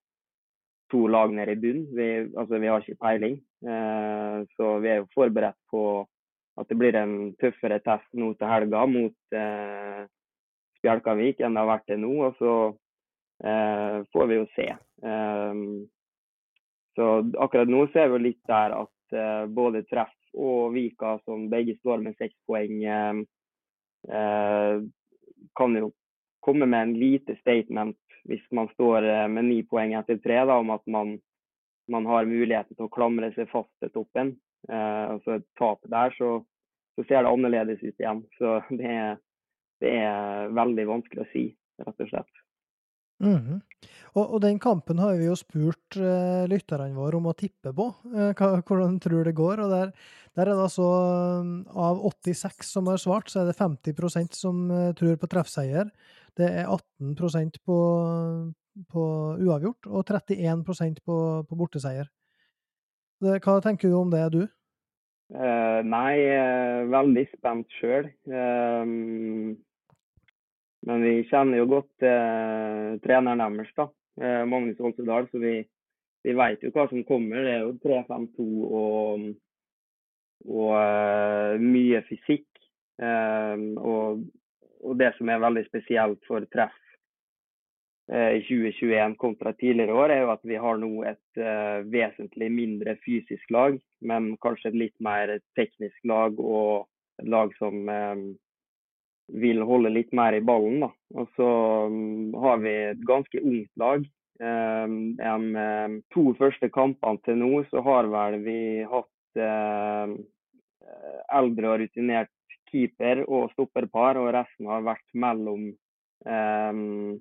to 0.90 1.06
lag 1.10 1.32
nede 1.34 1.54
i 1.56 1.60
bunn. 1.60 1.84
Vi, 1.96 2.08
altså, 2.36 2.58
vi 2.58 2.70
har 2.70 2.84
ikke 2.84 3.02
peiling. 3.04 3.36
Eh, 3.66 4.38
så 4.56 4.72
vi 4.82 4.92
er 4.92 5.02
jo 5.02 5.10
forberedt 5.14 5.58
på 5.70 5.84
at 6.60 6.68
det 6.68 6.76
blir 6.76 6.98
en 6.98 7.32
tøffere 7.40 7.80
test 7.84 8.08
nå 8.18 8.32
til 8.36 8.50
helga 8.50 8.84
mot 8.90 9.36
eh, 9.36 10.04
Spjelkavik 10.80 11.40
enn 11.40 11.56
det 11.56 11.62
har 11.62 11.72
vært 11.74 11.88
til 11.90 12.02
nå. 12.02 12.14
Og 12.28 12.38
så 12.40 12.54
eh, 13.44 14.00
får 14.12 14.30
vi 14.30 14.40
jo 14.40 14.46
se. 14.56 14.70
Um, 15.00 15.66
så 16.98 17.12
akkurat 17.40 17.70
nå 17.70 17.86
ser 17.94 18.10
vi 18.12 18.24
litt 18.26 18.42
der 18.50 18.74
at 18.76 18.92
Eh, 19.12 19.46
både 19.46 19.82
Treff 19.90 20.14
og 20.38 20.74
Vika, 20.74 21.18
som 21.24 21.48
begge 21.50 21.74
står 21.80 22.02
med 22.04 22.16
seks 22.18 22.36
poeng, 22.46 22.84
eh, 22.84 23.22
eh, 24.14 24.82
kan 25.58 25.76
jo 25.76 25.90
komme 26.40 26.66
med 26.66 26.82
en 26.82 26.94
lite 26.94 27.36
statement 27.40 27.98
hvis 28.28 28.42
man 28.54 28.68
står 28.74 29.06
med 29.32 29.48
ni 29.48 29.62
poeng 29.66 29.94
etter 29.98 30.20
tre, 30.22 30.42
da, 30.48 30.58
om 30.60 30.72
at 30.74 30.84
man, 30.90 31.16
man, 31.90 32.06
har 32.06 32.28
muligheten 32.28 32.76
til 32.76 32.88
å 32.88 32.92
klamre 32.92 33.32
seg 33.36 33.48
fast 33.52 33.72
til 33.80 33.92
toppen. 33.94 34.34
Eh, 34.68 35.16
så 35.24 35.38
et 35.38 35.46
tap 35.58 35.80
der, 35.88 36.12
så, 36.18 36.40
så, 36.96 37.06
ser 37.06 37.24
det 37.24 37.32
annerledes 37.32 37.82
ut 37.82 37.94
igjen. 37.94 38.22
Så 38.36 38.60
det 38.76 38.92
er, 38.92 39.16
det 39.80 39.96
er 40.02 40.54
veldig 40.56 40.86
vanskelig 40.90 41.24
å 41.24 41.32
si, 41.32 41.48
rett 41.80 42.06
og 42.06 42.12
slett. 42.12 42.46
Mm 43.20 43.36
-hmm. 43.36 43.60
og, 44.16 44.34
og, 44.34 44.40
den 44.40 44.58
kampen 44.58 44.98
har 44.98 45.16
vi 45.16 45.26
jo 45.26 45.36
spurt 45.36 45.96
eh, 45.96 46.48
lytterne 46.48 46.94
våre 46.96 47.16
om 47.16 47.26
å 47.26 47.36
tippe 47.36 47.72
på, 47.72 47.94
eh, 48.16 48.32
hvordan 48.64 48.94
de 48.96 49.00
tror 49.00 49.24
det 49.24 49.34
går. 49.36 49.60
og 49.60 49.70
der, 49.70 49.92
der, 50.36 50.42
er 50.42 50.54
det 50.54 50.62
altså 50.62 50.88
Av 51.68 52.00
86 52.00 52.72
som 52.72 52.86
har 52.86 52.96
svart, 52.96 53.28
så 53.28 53.40
er 53.40 53.46
det 53.46 53.58
50% 53.58 54.32
som 54.32 54.70
eh, 54.70 54.94
tror 54.94 55.16
på 55.16 55.26
treffseier. 55.26 55.90
Det 56.38 56.48
er 56.62 56.70
18% 56.70 57.60
på, 57.66 57.78
på 58.92 59.04
uavgjort 59.40 59.90
og 59.90 60.04
31% 60.06 61.02
på, 61.04 61.18
på 61.48 61.58
borteseier. 61.58 62.10
Hva 63.20 63.58
tenker 63.64 63.90
du 63.90 63.98
om 63.98 64.12
det, 64.12 64.24
du? 64.32 64.44
nei, 65.86 66.14
veldig 66.90 67.26
spent 67.36 67.76
sjøl. 67.78 68.08
Um, 68.26 69.58
men 70.88 71.04
vi 71.04 71.26
kjenner 71.28 71.60
jo 71.60 71.68
godt 71.74 72.06
eh, 72.06 72.96
treneren 73.04 73.42
deres, 73.58 73.72
da, 73.76 73.90
eh, 74.22 74.42
Magnus 74.48 74.80
Olsedal, 74.80 75.28
så 75.28 75.40
vi, 75.42 75.58
vi 76.24 76.36
vet 76.36 76.64
jo 76.64 76.72
hva 76.72 76.86
som 76.88 77.04
kommer. 77.08 77.44
Det 77.44 77.52
er 77.52 77.66
jo 77.66 77.74
3-5-2 77.84 78.46
og, 78.80 79.26
og 80.48 80.72
uh, 80.72 81.60
mye 81.60 82.00
fysikk. 82.08 82.46
Og, 83.00 84.24
og, 84.82 84.96
det 84.98 85.12
som 85.16 85.28
er 85.28 85.42
veldig 85.42 85.64
spesielt 85.68 86.22
for 86.28 86.44
treff 86.52 86.76
uh, 88.12 88.32
i 88.36 88.42
2021 88.46 89.16
kontra 89.20 89.52
tidligere 89.52 89.96
år, 89.96 90.14
er 90.14 90.22
jo 90.24 90.34
at 90.34 90.44
vi 90.48 90.60
har 90.60 90.80
nå 90.80 90.92
et 91.08 91.40
uh, 91.40 91.80
vesentlig 91.92 92.50
mindre 92.52 92.96
fysisk 93.04 93.50
lag, 93.54 93.78
men 94.00 94.34
kanskje 94.44 94.72
et 94.72 94.80
litt 94.86 94.96
mer 95.04 95.36
teknisk 95.58 95.98
lag 96.08 96.38
og 96.40 96.86
et 97.20 97.28
lag 97.28 97.52
som 97.58 97.84
um, 97.88 98.24
vil 99.40 99.62
holde 99.62 99.92
litt 99.94 100.14
mer 100.16 100.34
i 100.34 100.42
ballen. 100.42 100.80
Da. 100.86 100.90
Og 101.20 101.28
så 101.36 101.50
um, 101.90 102.32
har 102.42 102.64
vi 102.64 102.74
et 102.94 103.04
ganske 103.06 103.44
ungt 103.44 103.70
lag. 103.80 104.08
De 104.40 105.96
to 106.14 106.22
første 106.38 106.70
kampene 106.72 107.20
til 107.26 107.36
nå 107.36 107.58
så 107.68 107.82
har 107.84 108.06
vel 108.08 108.38
vi 108.40 108.60
hatt 108.88 109.40
eldre 111.36 111.74
og 111.74 111.82
rutinert 111.82 112.32
keeper 112.70 113.24
og 113.26 113.50
stopperpar, 113.54 114.18
og 114.20 114.32
resten 114.34 114.68
har 114.70 114.84
vært 114.86 115.06
mellom 115.18 115.70
um, 116.24 117.18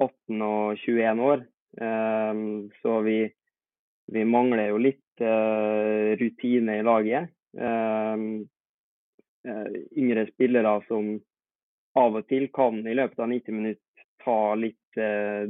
18 0.00 0.44
og 0.46 0.80
21 0.80 1.24
år. 1.26 1.44
Um, 1.80 2.70
så 2.82 2.98
vi, 3.06 3.18
vi, 4.10 4.24
mangler 4.26 4.72
jo 4.72 4.80
litt 4.82 5.22
uh, 5.22 6.16
rutine 6.20 6.80
i 6.80 6.86
laget. 6.86 7.30
Um, 7.54 8.48
uh, 9.46 9.68
yngre 9.98 10.26
spillere 10.32 10.78
som 10.88 11.14
av 11.98 12.18
og 12.20 12.26
til 12.30 12.48
kan 12.54 12.82
i 12.86 12.96
løpet 12.96 13.18
av 13.18 13.30
90 13.30 13.56
minutter 13.56 13.86
ta 14.20 14.54
litt 14.58 14.76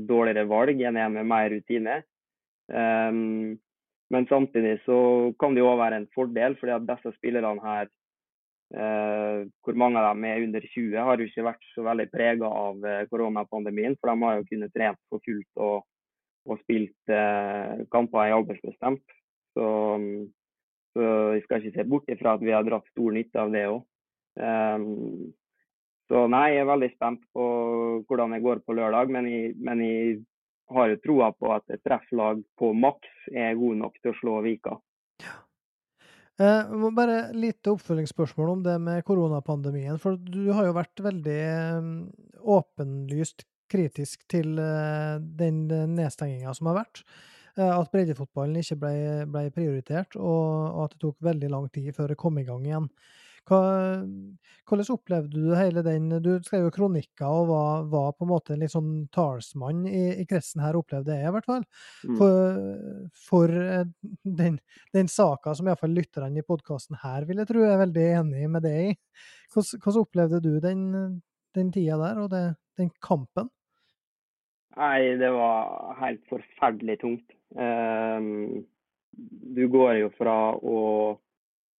dårligere 0.07 0.47
valg 0.47 0.79
enn 0.85 0.99
en 1.01 1.15
med 1.17 1.27
mer 1.27 1.49
rutine. 1.51 1.95
Men 4.11 4.27
samtidig 4.29 4.77
så 4.85 4.99
kan 5.41 5.57
det 5.57 5.63
jo 5.65 5.73
være 5.81 5.99
en 6.01 6.07
fordel, 6.15 6.55
fordi 6.61 6.75
at 6.77 6.87
disse 6.87 7.13
spillerne 7.17 7.65
her, 7.65 7.91
eh, 8.75 9.47
hvor 9.65 9.79
mange 9.79 10.01
av 10.01 10.11
dem 10.15 10.27
er 10.29 10.45
under 10.45 10.67
20, 10.67 10.99
har 11.07 11.21
jo 11.21 11.29
ikke 11.29 11.47
vært 11.47 11.71
så 11.75 11.85
veldig 11.87 12.07
prega 12.13 12.51
av 12.51 12.87
eh, 12.87 13.07
koronapandemien. 13.11 13.97
For 14.01 14.13
de 14.13 14.27
har 14.27 14.39
jo 14.39 14.49
kunnet 14.51 14.75
trent 14.77 15.01
for 15.11 15.25
fullt 15.27 15.65
og, 15.69 15.89
og 16.51 16.63
spilt 16.65 17.15
eh, 17.15 17.83
kamper 17.93 18.29
i 18.29 18.37
aldersbestemt. 18.37 19.17
Så, 19.59 19.67
så 20.95 21.05
jeg 21.35 21.45
skal 21.45 21.63
ikke 21.65 21.77
se 21.77 21.89
bort 21.91 22.11
ifra 22.13 22.37
at 22.37 22.45
vi 22.45 22.55
har 22.55 22.67
dratt 22.67 22.87
stor 22.93 23.15
nytte 23.17 23.43
av 23.43 23.55
det 23.55 23.67
òg. 23.71 23.83
Så 26.11 26.21
nei, 26.31 26.47
jeg 26.55 26.63
er 26.65 26.69
veldig 26.71 26.89
spent 26.95 27.21
på 27.35 27.45
hvordan 28.09 28.33
det 28.35 28.41
går 28.43 28.63
på 28.67 28.75
lørdag, 28.75 29.11
men 29.15 29.27
jeg, 29.31 29.53
men 29.63 29.83
jeg 29.85 30.15
har 30.75 30.91
jo 30.91 31.01
troa 31.05 31.31
på 31.35 31.51
at 31.55 31.75
et 31.75 31.83
trefflag 31.87 32.43
på 32.59 32.73
maks 32.75 33.29
er 33.31 33.59
god 33.59 33.79
nok 33.83 33.99
til 34.01 34.13
å 34.13 34.19
slå 34.19 34.39
Vika. 34.47 34.79
Ja. 36.41 36.61
Eh, 36.65 36.91
bare 36.97 37.33
lite 37.33 37.75
oppfølgingsspørsmål 37.75 38.49
om 38.49 38.63
det 38.65 38.79
med 38.81 39.05
koronapandemien. 39.05 39.99
For 40.01 40.17
du 40.17 40.53
har 40.57 40.69
jo 40.69 40.77
vært 40.77 41.03
veldig 41.05 41.41
eh, 41.41 41.91
åpenlyst 42.41 43.45
kritisk 43.71 44.25
til 44.31 44.57
eh, 44.59 45.21
den 45.21 45.67
nedstenginga 45.69 46.55
som 46.57 46.73
har 46.73 46.83
vært. 46.85 47.05
At 47.61 47.91
breddefotballen 47.93 48.61
ikke 48.61 48.77
ble, 48.79 48.93
ble 49.29 49.41
prioritert, 49.53 50.15
og, 50.17 50.85
at 50.85 50.93
det 50.95 51.01
tok 51.03 51.17
veldig 51.27 51.49
lang 51.51 51.67
tid 51.75 51.91
før 51.93 52.13
det 52.13 52.17
kom 52.17 52.39
i 52.41 52.45
gang 52.47 52.63
igjen. 52.65 52.87
Hva, 53.49 53.61
hvordan 54.69 54.95
opplevde 54.95 55.33
du 55.33 55.55
hele 55.57 55.83
den 55.83 56.09
Du 56.23 56.29
skrev 56.45 56.67
jo 56.69 56.73
kronikker 56.75 57.27
og 57.27 57.49
var, 57.49 57.87
var, 57.91 58.13
på 58.15 58.27
en 58.27 58.31
måte 58.31 58.55
en 58.55 58.63
litt 58.63 58.75
sånn 58.75 58.93
talsmann 59.15 59.83
i, 59.89 60.05
i 60.23 60.27
kretsen 60.29 60.63
her, 60.63 60.79
opplevde 60.79 61.17
jeg 61.17 61.27
i 61.27 61.35
hvert 61.35 61.49
fall. 61.49 61.65
Mm. 62.07 62.19
For, 62.21 62.61
for 63.29 63.55
eh, 63.63 63.87
den, 64.43 64.61
den 64.97 65.11
saka 65.11 65.55
som 65.57 65.71
iallfall 65.71 65.97
lytterne 65.97 66.43
i 66.43 66.47
podkasten 66.47 67.01
her 67.03 67.27
vil 67.29 67.43
jeg 67.43 67.51
tro 67.51 67.65
er 67.67 67.81
veldig 67.83 68.07
enig 68.21 68.51
med 68.53 68.67
deg 68.69 68.93
i. 68.93 68.99
Hvordan, 69.55 69.83
hvordan 69.85 70.05
opplevde 70.05 70.43
du 70.45 70.53
den, 70.63 70.85
den 71.57 71.73
tida 71.75 71.99
der, 72.05 72.23
og 72.23 72.31
det, 72.35 72.45
den 72.79 72.93
kampen? 73.03 73.51
Nei, 74.79 75.17
det 75.19 75.33
var 75.35 75.97
helt 75.99 76.23
forferdelig 76.31 77.01
tungt. 77.01 77.35
Um, 77.59 78.63
du 79.11 79.65
går 79.69 79.97
jo 80.05 80.13
fra 80.15 80.37
å 80.55 80.79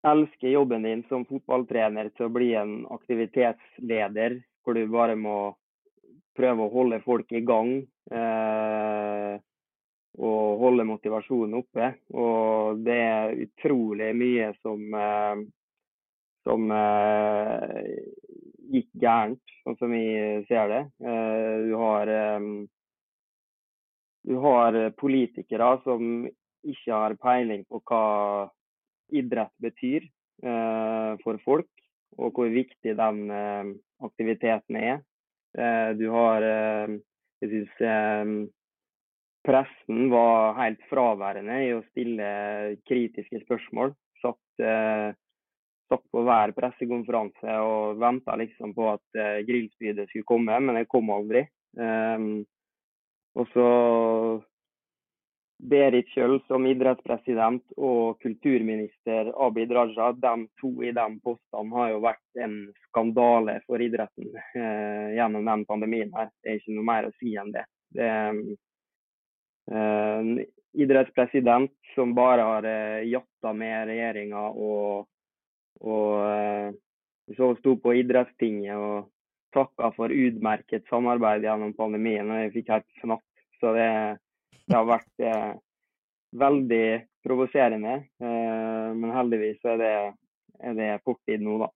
elsker 0.07 0.49
jobben 0.49 0.83
din 0.83 1.03
som 1.09 1.25
fotballtrener 1.29 2.09
til 2.15 2.27
å 2.27 2.33
bli 2.33 2.53
en 2.57 2.81
aktivitetsleder, 2.93 4.39
hvor 4.63 4.77
du 4.77 4.85
bare 4.91 5.15
må 5.19 5.37
prøve 6.37 6.65
å 6.65 6.73
holde 6.73 7.01
folk 7.05 7.31
i 7.35 7.43
gang. 7.45 7.73
Eh, 8.11 9.37
og 10.21 10.59
holde 10.59 10.83
motivasjonen 10.83 11.55
oppe. 11.61 11.93
Og 12.11 12.81
det 12.83 12.97
er 12.99 13.37
utrolig 13.45 14.11
mye 14.17 14.49
som, 14.59 14.81
eh, 14.93 15.43
som 16.43 16.73
eh, 16.75 17.79
gikk 18.71 18.89
gærent, 18.99 19.55
sånn 19.63 19.79
som 19.79 19.95
vi 19.95 20.05
ser 20.49 20.67
det. 20.71 20.83
Eh, 20.99 21.55
du 21.69 21.73
har 21.79 22.11
eh, 22.11 22.51
du 24.23 24.35
har 24.37 24.75
politikere 25.01 25.75
som 25.83 26.27
ikke 26.61 26.93
har 26.93 27.15
peiling 27.17 27.63
på 27.65 27.79
hva 27.89 28.49
idrett 29.11 29.53
betyr 29.61 30.05
eh, 30.05 31.11
for 31.23 31.39
folk, 31.45 31.69
og 32.19 32.35
hvor 32.35 32.49
viktig 32.51 32.95
den 32.97 33.21
eh, 33.31 33.71
aktiviteten 34.05 34.79
er. 34.79 34.99
Eh, 35.57 35.91
du 35.99 36.07
har 36.13 36.47
Jeg 37.41 37.49
syns 37.49 38.51
pressen 39.41 40.11
var 40.11 40.53
helt 40.59 40.83
fraværende 40.91 41.55
i 41.65 41.71
å 41.73 41.79
stille 41.87 42.27
kritiske 42.85 43.39
spørsmål. 43.41 43.95
Satt, 44.21 44.61
satt 45.89 46.03
på 46.13 46.21
hver 46.21 46.53
pressekonferanse 46.53 47.55
og 47.65 47.97
venta 48.03 48.37
liksom 48.37 48.75
på 48.77 48.91
at 48.91 49.21
grillspydet 49.47 50.05
skulle 50.11 50.29
komme, 50.29 50.59
men 50.61 50.77
det 50.77 50.85
kom 50.93 51.09
aldri. 51.09 51.41
og 53.33 53.49
så 53.55 53.67
Berit 55.61 56.09
Kjøll 56.15 56.39
som 56.47 56.65
idrettspresident 56.65 57.61
og 57.77 58.17
kulturminister 58.23 59.29
Abid 59.45 59.71
Raja, 59.75 60.09
de 60.17 60.33
to 60.61 60.71
i 60.81 60.93
de 60.95 61.05
postene 61.21 61.75
har 61.77 61.91
jo 61.91 61.99
vært 62.01 62.41
en 62.41 62.55
skandale 62.87 63.59
for 63.67 63.83
idretten 63.83 64.31
eh, 64.57 65.13
gjennom 65.17 65.45
den 65.45 65.65
pandemien. 65.69 66.09
her. 66.17 66.31
Det 66.41 66.49
er 66.49 66.57
ikke 66.61 66.77
noe 66.77 66.87
mer 66.89 67.09
å 67.09 67.13
si 67.19 67.35
enn 67.37 67.53
det. 67.53 67.65
det 67.93 68.09
eh, 69.69 70.31
idrettspresident 70.81 71.71
som 71.95 72.15
bare 72.17 72.47
har 72.47 72.63
eh, 72.63 73.07
jatta 73.11 73.53
med 73.53 73.87
regjeringa 73.91 74.43
og, 74.55 75.07
og 75.81 76.25
eh, 76.25 76.71
så 77.37 77.53
sto 77.59 77.75
på 77.79 77.93
idrettstinget 78.01 78.81
og 78.81 79.11
takka 79.53 79.91
for 79.95 80.09
utmerket 80.09 80.87
samarbeid 80.89 81.45
gjennom 81.45 81.75
pandemien. 81.77 82.29
og 82.31 82.45
Jeg 82.45 82.53
fikk 82.57 82.73
helt 82.73 83.01
fnatt. 83.03 83.27
Så 83.59 83.75
det 83.75 83.89
det 84.71 84.79
har 84.79 84.87
vært 84.87 85.23
eh, 85.27 85.51
veldig 86.39 86.85
provoserende. 87.25 87.97
Eh, 88.23 88.87
men 88.97 89.13
heldigvis 89.15 89.63
er 89.67 89.79
det, 89.81 89.93
er 90.63 90.77
det 90.77 90.89
fortid 91.05 91.43
nå, 91.43 91.59
da. 91.65 91.69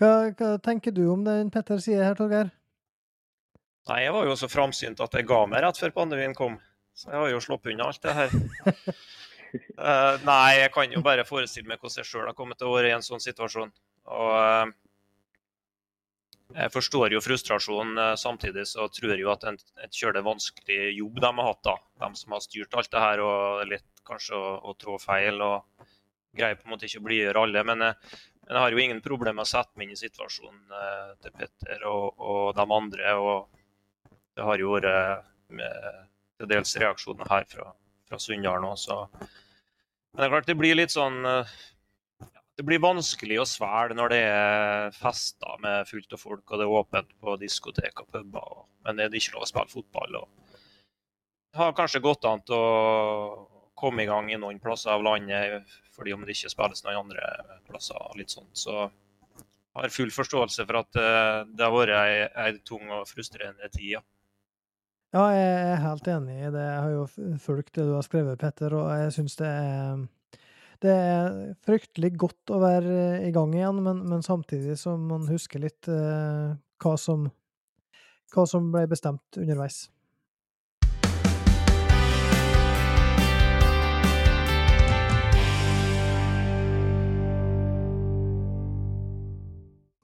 Hva, 0.00 0.12
hva, 0.32 0.54
tenker 0.64 0.94
du 0.96 1.04
om 1.12 1.26
det 1.26 1.36
Petter 1.52 1.80
sier 1.82 2.06
her, 2.06 2.16
Torgeir? 2.16 2.52
Nei, 3.90 4.04
Jeg 4.04 4.14
var 4.14 4.28
jo 4.28 4.36
så 4.38 4.48
framsynt 4.48 5.00
at 5.02 5.16
jeg 5.16 5.26
ga 5.28 5.40
meg 5.50 5.64
rett 5.64 5.80
før 5.80 5.96
pandemien 5.98 6.36
kom. 6.36 6.60
Så 6.96 7.10
jeg 7.10 7.18
har 7.18 7.32
jo 7.32 7.42
sluppet 7.42 7.74
unna 7.74 7.88
alt 7.90 8.02
det 8.04 8.14
her. 8.16 8.32
uh, 9.80 10.14
nei, 10.30 10.60
jeg 10.60 10.72
kan 10.74 10.94
jo 10.94 11.02
bare 11.04 11.26
forestille 11.26 11.68
meg 11.68 11.80
hvordan 11.80 12.02
jeg 12.02 12.08
sjøl 12.08 12.28
har 12.28 12.36
kommet 12.38 12.60
til 12.60 12.70
å 12.70 12.76
være 12.76 12.92
i 12.92 12.94
en 12.96 13.04
sånn 13.04 13.22
situasjon. 13.24 13.72
Og 14.14 14.32
uh, 14.36 14.72
jeg 16.50 16.72
forstår 16.74 17.14
jo 17.14 17.22
frustrasjonen. 17.22 17.98
Eh, 17.98 18.16
samtidig 18.18 18.66
så 18.68 18.88
tror 18.92 19.14
jeg 19.14 19.22
jo 19.22 19.30
at 19.32 19.46
en, 19.48 19.58
et 19.84 19.94
kjølig 19.96 20.22
vanskelig 20.26 20.80
jobb 20.96 21.20
de 21.22 21.30
har 21.30 21.48
hatt, 21.50 21.62
da. 21.66 21.76
De 22.02 22.10
som 22.18 22.34
har 22.34 22.44
styrt 22.44 22.76
alt 22.76 22.90
det 22.92 23.04
her 23.04 23.22
og 23.24 23.64
litt 23.70 24.04
kanskje 24.06 24.38
å, 24.38 24.52
å 24.70 24.74
trå 24.80 24.98
feil. 25.02 25.40
og 25.44 25.86
Greier 26.36 26.58
på 26.58 26.68
en 26.68 26.74
måte 26.74 26.86
ikke 26.86 27.02
å 27.02 27.06
blidgjøre 27.06 27.46
alle. 27.46 27.64
Men, 27.70 27.86
eh, 27.86 28.18
men, 28.42 28.52
jeg 28.54 28.64
har 28.64 28.74
jo 28.74 28.84
ingen 28.84 29.02
problemer 29.04 29.40
med 29.40 29.46
å 29.46 29.52
sette 29.52 29.78
meg 29.78 29.88
inn 29.88 29.96
i 29.98 30.00
situasjonen 30.00 30.78
eh, 30.82 31.10
til 31.22 31.36
Petter 31.38 31.86
og, 31.90 32.06
og, 32.18 32.44
de 32.58 32.66
andre. 32.80 33.16
og 33.18 34.08
Det 34.34 34.46
har 34.46 34.62
jo 34.62 34.74
vært 34.74 35.28
til 35.50 36.48
dels 36.50 36.76
reaksjoner 36.78 37.30
her 37.30 37.46
fra, 37.50 37.72
fra 38.08 38.18
Sunndal 38.22 38.62
nå. 38.62 38.74
Så. 38.78 39.02
Men 39.18 40.22
det 40.22 40.26
er 40.26 40.32
klart 40.34 40.50
det 40.50 40.58
blir 40.58 40.78
litt 40.78 40.94
sånn 40.94 41.22
det 42.60 42.66
blir 42.68 42.80
vanskelig 42.82 43.38
å 43.40 43.46
svelge 43.48 43.94
når 43.96 44.12
det 44.12 44.16
er 44.28 44.90
fester 44.92 45.60
med 45.64 45.88
fullt 45.88 46.12
av 46.12 46.20
folk, 46.20 46.42
og 46.44 46.60
det 46.60 46.66
er 46.66 46.74
åpent 46.76 47.14
på 47.24 47.36
diskotek 47.40 48.02
og 48.02 48.10
puber, 48.12 48.66
men 48.84 48.98
det 48.98 49.06
er 49.06 49.16
ikke 49.16 49.38
lov 49.38 49.46
å 49.46 49.48
spille 49.48 49.72
fotball. 49.72 50.18
Og 50.20 50.58
det 51.54 51.62
har 51.62 51.72
kanskje 51.78 52.02
gått 52.04 52.28
an 52.28 52.44
til 52.44 52.60
å 52.60 53.46
komme 53.80 54.04
i 54.04 54.10
gang 54.10 54.28
i 54.28 54.36
noen 54.36 54.60
plasser 54.60 54.92
av 54.92 55.06
landet 55.06 55.72
fordi 55.96 56.12
om 56.12 56.28
det 56.28 56.36
ikke 56.36 56.52
spilles 56.52 56.84
noen 56.84 57.00
andre 57.00 57.32
plasser. 57.70 58.12
litt 58.20 58.36
sånt. 58.36 58.52
Så 58.52 58.76
jeg 58.76 59.80
har 59.80 59.96
full 59.96 60.12
forståelse 60.12 60.68
for 60.68 60.82
at 60.84 61.00
eh, 61.00 61.40
det 61.48 61.64
har 61.64 61.72
vært 61.72 61.96
ei, 61.96 62.14
ei 62.44 62.54
tung 62.60 62.92
og 62.92 63.08
frustrerende 63.08 63.72
tid. 63.72 63.96
Ja. 63.96 64.04
ja, 65.16 65.26
jeg 65.32 65.50
er 65.72 65.84
helt 65.88 66.12
enig 66.12 66.38
i 66.44 66.52
det. 66.52 66.68
Jeg 66.68 66.84
har 66.84 66.94
jo 66.98 67.36
fulgt 67.40 67.72
det 67.72 67.88
du 67.88 67.96
har 67.96 68.04
skrevet, 68.04 68.40
Petter, 68.44 68.76
og 68.76 68.92
jeg 69.00 69.16
syns 69.16 69.40
det 69.40 69.48
er 69.48 70.08
det 70.80 70.92
er 70.96 71.34
fryktelig 71.66 72.14
godt 72.16 72.52
å 72.54 72.60
være 72.62 72.92
eh, 73.20 73.28
i 73.28 73.32
gang 73.36 73.52
igjen, 73.52 73.82
men, 73.84 74.02
men 74.08 74.24
samtidig 74.24 74.78
så 74.80 74.96
man 74.96 75.28
husker 75.28 75.60
litt 75.60 75.88
eh, 75.92 76.56
hva, 76.80 76.92
som, 76.96 77.26
hva 78.32 78.46
som 78.48 78.70
ble 78.72 78.86
bestemt 78.88 79.40
underveis. 79.40 79.90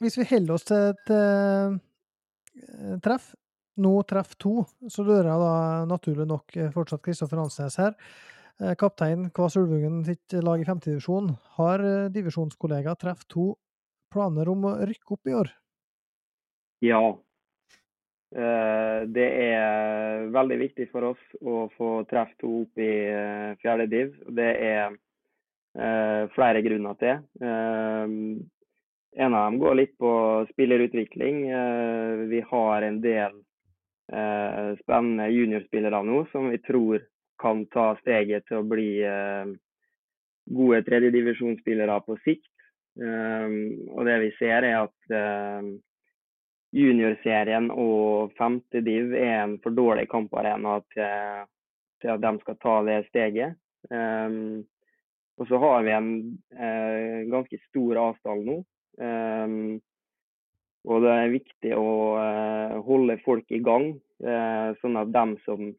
Hvis 0.04 0.20
vi 0.20 0.28
holder 0.28 0.58
oss 0.58 0.68
til 0.68 0.90
et 0.92 1.16
eh, 1.16 3.00
treff, 3.00 3.32
nå 3.80 3.96
treff 4.08 4.36
to, 4.36 4.58
så 4.92 5.04
lurer 5.04 5.32
jeg 5.32 5.40
da 5.40 5.52
naturlig 5.88 6.28
nok 6.28 6.58
fortsatt 6.76 7.04
Kristoffer 7.04 7.40
Ansnes 7.40 7.80
her. 7.80 7.96
Eh, 8.56 8.72
kaptein 8.80 9.28
Kvas 9.36 9.56
Ulvungen 9.60 10.00
sitt 10.04 10.32
lag 10.40 10.62
i 10.62 10.64
femtedivisjon 10.64 11.28
har 11.58 11.82
eh, 11.84 12.08
divisjonskollega 12.08 12.94
treff 12.96 13.26
to 13.28 13.50
planer 14.12 14.48
om 14.48 14.62
å 14.64 14.76
rykke 14.88 15.12
opp 15.12 15.28
i 15.28 15.34
år? 15.36 15.50
Ja. 16.86 17.02
Eh, 18.32 19.00
det 19.12 19.26
er 19.42 20.24
veldig 20.32 20.58
viktig 20.62 20.86
for 20.88 21.10
oss 21.10 21.26
å 21.42 21.66
få 21.76 21.90
treff 22.08 22.32
to 22.40 22.62
opp 22.62 22.80
i 22.80 22.92
fjerde 23.60 23.86
div. 23.92 24.14
Det 24.32 24.52
er 24.70 25.02
flere 26.32 26.62
grunner 26.64 26.94
til. 26.96 27.18
En 27.44 29.34
av 29.36 29.42
dem 29.42 29.58
går 29.60 29.74
litt 29.76 29.90
på 30.00 30.12
spillerutvikling. 30.48 31.42
Vi 32.30 32.40
har 32.48 32.86
en 32.86 32.96
del 33.04 33.34
spennende 34.78 35.26
juniorspillere 35.28 36.00
nå 36.08 36.22
som 36.32 36.48
vi 36.48 36.62
tror 36.64 37.04
kan 37.40 37.64
ta 37.72 37.94
steget 38.00 38.46
til 38.48 38.60
å 38.60 38.68
bli 38.68 38.90
gode 40.46 40.82
tredjedivisjonsspillere 40.86 41.98
på 42.06 42.16
sikt. 42.24 42.52
Og 42.96 44.06
det 44.08 44.16
vi 44.22 44.30
ser 44.38 44.64
er 44.64 44.86
at 44.86 45.16
juniorserien 46.76 47.68
og 47.72 48.32
femtediv 48.38 49.14
er 49.16 49.42
en 49.42 49.58
for 49.64 49.76
dårlig 49.76 50.06
kamparena 50.12 50.78
til, 50.94 51.44
til 52.02 52.14
at 52.14 52.24
de 52.24 52.32
skal 52.42 52.58
ta 52.62 52.76
det 52.88 53.00
steget. 53.10 53.58
Og 55.36 55.48
så 55.50 55.60
har 55.60 55.84
vi 55.84 55.92
en 55.92 56.12
ganske 57.32 57.60
stor 57.68 58.00
avstand 58.06 58.48
nå. 58.48 58.56
Og 60.86 61.02
det 61.02 61.12
er 61.12 61.34
viktig 61.34 61.72
å 61.76 61.88
holde 62.86 63.18
folk 63.24 63.50
i 63.50 63.60
gang, 63.64 63.90
sånn 64.80 65.00
at 65.00 65.10
de 65.12 65.26
som 65.44 65.72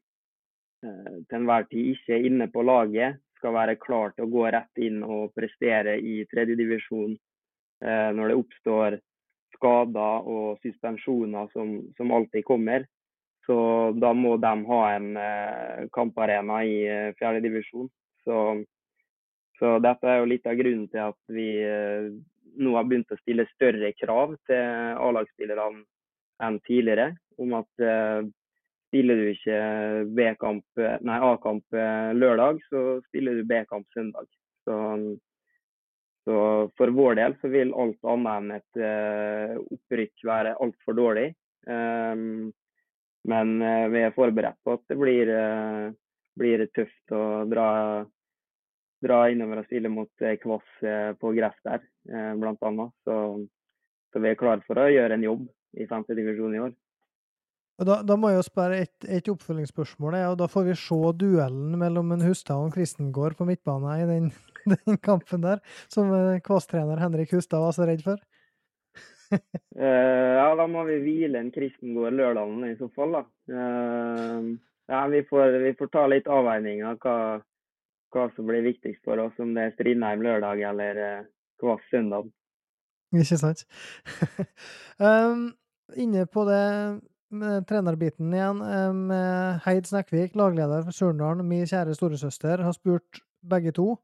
til 0.82 1.36
enhver 1.38 1.66
tid 1.70 1.92
ikke 1.94 2.14
er 2.14 2.26
inne 2.28 2.46
på 2.52 2.62
laget, 2.62 3.18
skal 3.38 3.54
være 3.54 3.78
klar 3.78 4.12
til 4.14 4.26
å 4.26 4.30
gå 4.32 4.44
rett 4.50 4.80
inn 4.82 5.02
og 5.02 5.32
prestere 5.34 5.96
i 5.98 6.20
tredjedivisjon 6.30 7.16
når 7.82 8.30
det 8.30 8.36
oppstår 8.38 8.96
skader 9.58 10.30
og 10.30 10.62
suspensjoner 10.62 11.50
som, 11.52 11.74
som, 11.96 12.14
alltid 12.14 12.46
kommer. 12.46 12.86
Så 13.46 13.58
da 13.96 14.12
må 14.12 14.36
de 14.40 14.54
ha 14.68 14.80
en 14.94 15.12
eh, 15.16 15.84
kamparena 15.94 16.62
i 16.68 16.80
eh, 16.84 17.12
fjerdedivisjon. 17.18 17.88
Så, 18.24 18.40
så 19.58 19.76
dette 19.82 20.10
er 20.10 20.20
jo 20.20 20.28
litt 20.28 20.48
av 20.48 20.58
grunnen 20.58 20.88
til 20.92 21.06
at 21.06 21.32
vi 21.32 21.48
eh, 21.64 22.10
nå 22.58 22.74
har 22.76 22.88
begynt 22.88 23.14
å 23.14 23.20
stille 23.22 23.48
større 23.54 23.94
krav 23.96 24.36
til 24.48 24.98
A-lagsspillerne 25.00 25.86
enn 26.44 26.60
tidligere. 26.68 27.14
Om 27.38 27.54
at 27.54 27.86
spiller 28.88 29.20
du 29.20 29.30
ikke 29.30 29.58
A-kamp 30.18 31.78
eh, 31.78 32.10
lørdag, 32.16 32.60
så 32.68 32.84
spiller 33.08 33.38
du 33.38 33.48
B-kamp 33.48 33.86
søndag. 33.94 34.28
Så 34.64 34.76
så 36.28 36.70
for 36.76 36.92
vår 36.92 37.14
del 37.16 37.34
så 37.40 37.48
vil 37.48 37.70
alt 37.72 38.04
annet 38.04 38.34
enn 38.36 38.50
et 38.52 38.80
uh, 38.84 39.54
opprykk 39.72 40.24
være 40.28 40.58
altfor 40.60 40.96
dårlig. 40.98 41.30
Um, 41.64 42.50
men 43.32 43.54
uh, 43.64 43.86
vi 43.88 44.02
er 44.04 44.12
forberedt 44.12 44.58
på 44.60 44.74
at 44.76 44.84
det 44.92 44.98
blir, 45.00 45.32
uh, 45.32 45.88
blir 46.36 46.66
tøft 46.76 47.14
å 47.16 47.22
dra, 47.48 47.70
dra 49.08 49.22
innover 49.32 49.62
og 49.62 49.70
spille 49.70 49.88
mot 49.88 50.26
Kvass 50.42 50.84
på 51.16 51.32
gress 51.38 51.56
der, 51.64 51.88
bl.a. 52.36 52.88
Så, 53.08 53.16
så, 54.12 54.20
vi 54.20 54.28
er 54.28 54.40
klare 54.42 54.60
for 54.68 54.84
å 54.84 54.88
gjøre 54.92 55.16
en 55.16 55.24
jobb 55.30 55.48
i 55.80 55.88
femte 55.88 56.18
divisjon 56.18 56.58
i 56.58 56.62
år. 56.66 56.76
Da, 57.78 58.00
da, 58.02 58.16
må 58.18 58.32
jeg 58.32 58.40
jo 58.40 58.46
spørre 58.48 58.78
et, 58.82 59.04
et 59.06 59.28
oppfølgingsspørsmål. 59.30 60.16
og 60.32 60.38
Da 60.40 60.48
får 60.50 60.64
vi 60.66 60.78
se 60.78 60.98
duellen 61.20 61.76
mellom 61.78 62.10
en 62.12 62.24
Hustad 62.26 62.58
og 62.58 62.68
en 62.68 62.74
Kristengård 62.74 63.36
på 63.38 63.46
midtbane 63.46 64.00
i 64.02 64.06
den 64.08 64.32
den 64.86 64.98
kampen 64.98 65.44
der, 65.44 65.62
som 65.92 66.12
eh, 66.14 66.40
Kvass-trener 66.44 67.00
Henrik 67.00 67.32
Hustad 67.32 67.62
var 67.62 67.72
så 67.76 67.86
redd 67.88 68.02
for? 68.04 68.20
uh, 69.32 69.38
ja, 70.40 70.48
da 70.56 70.66
må 70.70 70.84
vi 70.88 70.98
hvile 71.04 71.42
en 71.42 71.52
Kristengård 71.54 72.16
lørdagen 72.16 72.64
i 72.68 72.76
så 72.80 72.88
fall, 72.96 73.18
da. 73.18 73.24
Uh, 73.52 74.56
ja, 74.88 75.04
vi 75.12 75.22
får, 75.28 75.58
vi 75.64 75.74
får, 75.78 75.92
ta 75.92 76.06
litt 76.08 76.30
avveininger 76.32 76.98
hva, 77.04 77.18
hva 78.14 78.26
som 78.36 78.48
blir 78.48 78.64
viktigst 78.64 79.04
for 79.04 79.20
oss, 79.20 79.36
om 79.42 79.52
det 79.56 79.68
er 79.68 79.76
Strindheim 79.76 80.24
lørdag 80.24 80.64
eller 80.70 81.02
uh, 81.04 81.28
Kvass 81.60 81.84
søndag. 81.92 82.28
Ikke 83.16 83.38
sant. 83.40 83.64
um, 85.00 85.48
inne 86.04 86.26
på 86.28 86.44
det 86.48 86.64
trenerbiten 87.68 88.32
igjen. 88.32 88.62
Heid 89.64 89.88
Snekkvik, 89.88 90.36
lagleder 90.38 90.86
for 90.86 90.96
Surnadal, 90.96 91.44
min 91.44 91.66
kjære 91.68 91.96
storesøster, 91.96 92.64
har 92.64 92.76
spurt 92.76 93.22
begge 93.44 93.72
to 93.76 93.94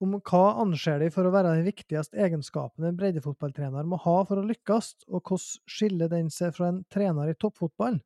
om 0.00 0.16
hva 0.16 0.44
anser 0.62 1.02
de 1.02 1.10
for 1.12 1.28
å 1.28 1.32
være 1.34 1.56
den 1.58 1.66
viktigste 1.66 2.20
egenskapen 2.24 2.86
en 2.88 2.96
breddefotballtrener 2.96 3.84
må 3.88 3.98
ha 4.00 4.16
for 4.28 4.40
å 4.40 4.46
lykkes, 4.48 4.94
og 5.12 5.20
hvordan 5.20 5.68
skiller 5.68 6.08
den 6.12 6.30
seg 6.32 6.54
fra 6.56 6.70
en 6.70 6.80
trener 6.92 7.28
i 7.30 7.36
toppfotball? 7.36 8.00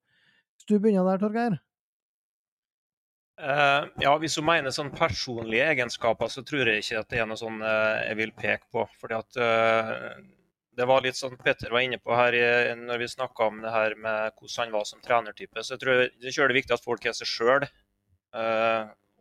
Hvis 0.59 0.69
du 0.71 0.75
begynner 0.81 1.07
der, 1.07 1.23
Torgeir? 1.23 1.61
Uh, 3.35 3.91
ja, 3.99 4.13
Hvis 4.23 4.37
hun 4.39 4.47
mener 4.47 4.75
sånn 4.75 4.93
personlige 4.95 5.67
egenskaper, 5.73 6.31
så 6.31 6.45
tror 6.47 6.71
jeg 6.71 6.85
ikke 6.85 7.01
at 7.03 7.11
det 7.11 7.23
er 7.23 7.31
noe 7.31 7.39
sånn 7.39 7.63
uh, 7.63 8.03
jeg 8.07 8.19
vil 8.21 8.35
peke 8.39 8.67
på. 8.75 8.85
fordi 9.01 9.19
at 9.19 9.39
uh, 9.43 10.13
Det 10.75 10.87
var 10.91 11.05
litt 11.05 11.19
sånn 11.19 11.37
Petter 11.39 11.71
var 11.71 11.85
inne 11.85 12.01
på 12.03 12.17
her 12.19 12.35
når 12.79 13.05
vi 13.05 13.13
snakka 13.13 13.47
om 13.47 13.61
det 13.63 13.71
her 13.71 13.95
med 13.95 14.35
hvordan 14.35 14.65
han 14.65 14.75
var 14.75 14.89
som 14.89 15.03
trenertype. 15.05 15.63
så 15.63 15.77
jeg 15.77 15.85
tror 15.85 16.03
det 16.21 16.33
er 16.45 16.59
viktig 16.59 16.75
at 16.75 16.85
folk 16.85 17.07
er 17.07 17.15
seg 17.15 17.31
sjøl 17.31 17.69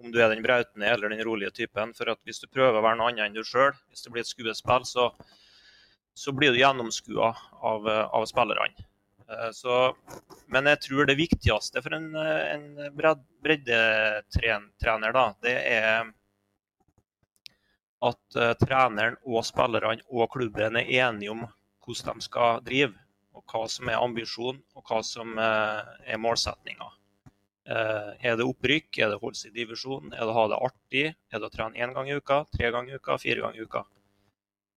om 0.03 0.11
du 0.11 0.19
er 0.21 0.33
den 0.33 0.43
brautende 0.43 0.89
eller 0.89 1.13
den 1.13 1.23
rolige 1.25 1.51
typen. 1.51 1.93
For 1.97 2.11
at 2.11 2.19
hvis 2.27 2.41
du 2.41 2.47
prøver 2.51 2.79
å 2.79 2.83
være 2.83 2.99
noe 2.99 3.11
annet 3.11 3.25
enn 3.27 3.37
du 3.37 3.43
sjøl, 3.47 3.73
hvis 3.91 4.03
det 4.05 4.13
blir 4.13 4.25
et 4.25 4.31
skuespill, 4.31 4.83
så, 4.89 5.05
så 6.17 6.29
blir 6.35 6.53
du 6.53 6.59
gjennomskua 6.59 7.29
av, 7.61 7.87
av 7.87 8.25
spillerne. 8.29 8.89
Så, 9.55 9.73
men 10.51 10.67
jeg 10.69 10.81
tror 10.83 11.07
det 11.07 11.15
viktigste 11.17 11.81
for 11.81 11.95
en, 11.95 12.09
en 12.17 12.65
breddetrener, 12.97 15.11
da, 15.15 15.25
det 15.45 15.55
er 15.71 16.11
at 18.09 18.37
uh, 18.39 18.51
treneren 18.59 19.17
og 19.23 19.45
spillerne 19.47 20.03
og 20.11 20.31
klubben 20.33 20.79
er 20.79 20.91
enige 21.07 21.31
om 21.33 21.45
hvordan 21.83 22.19
de 22.19 22.27
skal 22.27 22.61
drive, 22.65 22.93
og 23.33 23.43
hva 23.49 23.63
som 23.71 23.89
er 23.89 24.01
ambisjonen 24.01 24.61
og 24.77 24.85
hva 24.89 24.99
som 25.05 25.33
uh, 25.39 25.81
er 26.05 26.21
målsettinga. 26.21 26.91
Uh, 27.63 28.11
er 28.19 28.35
det 28.37 28.45
opprykk? 28.45 28.99
Er 28.99 29.13
det 29.13 29.21
holde 29.21 29.39
seg 29.39 29.53
i 29.53 29.63
divisjon? 29.63 30.11
Er 30.11 30.23
det 30.25 30.31
å 30.33 30.37
ha 30.37 30.47
det 30.51 30.61
artig? 30.67 31.05
Er 31.31 31.41
det 31.41 31.49
å 31.49 31.53
trene 31.53 31.79
én 31.79 31.95
gang 31.95 32.11
i 32.11 32.19
uka, 32.19 32.43
tre 32.51 32.71
ganger 32.75 32.95
i 32.95 32.99
uka, 33.01 33.19
fire 33.23 33.45
ganger 33.45 33.63
i 33.63 33.67
uka? 33.67 33.85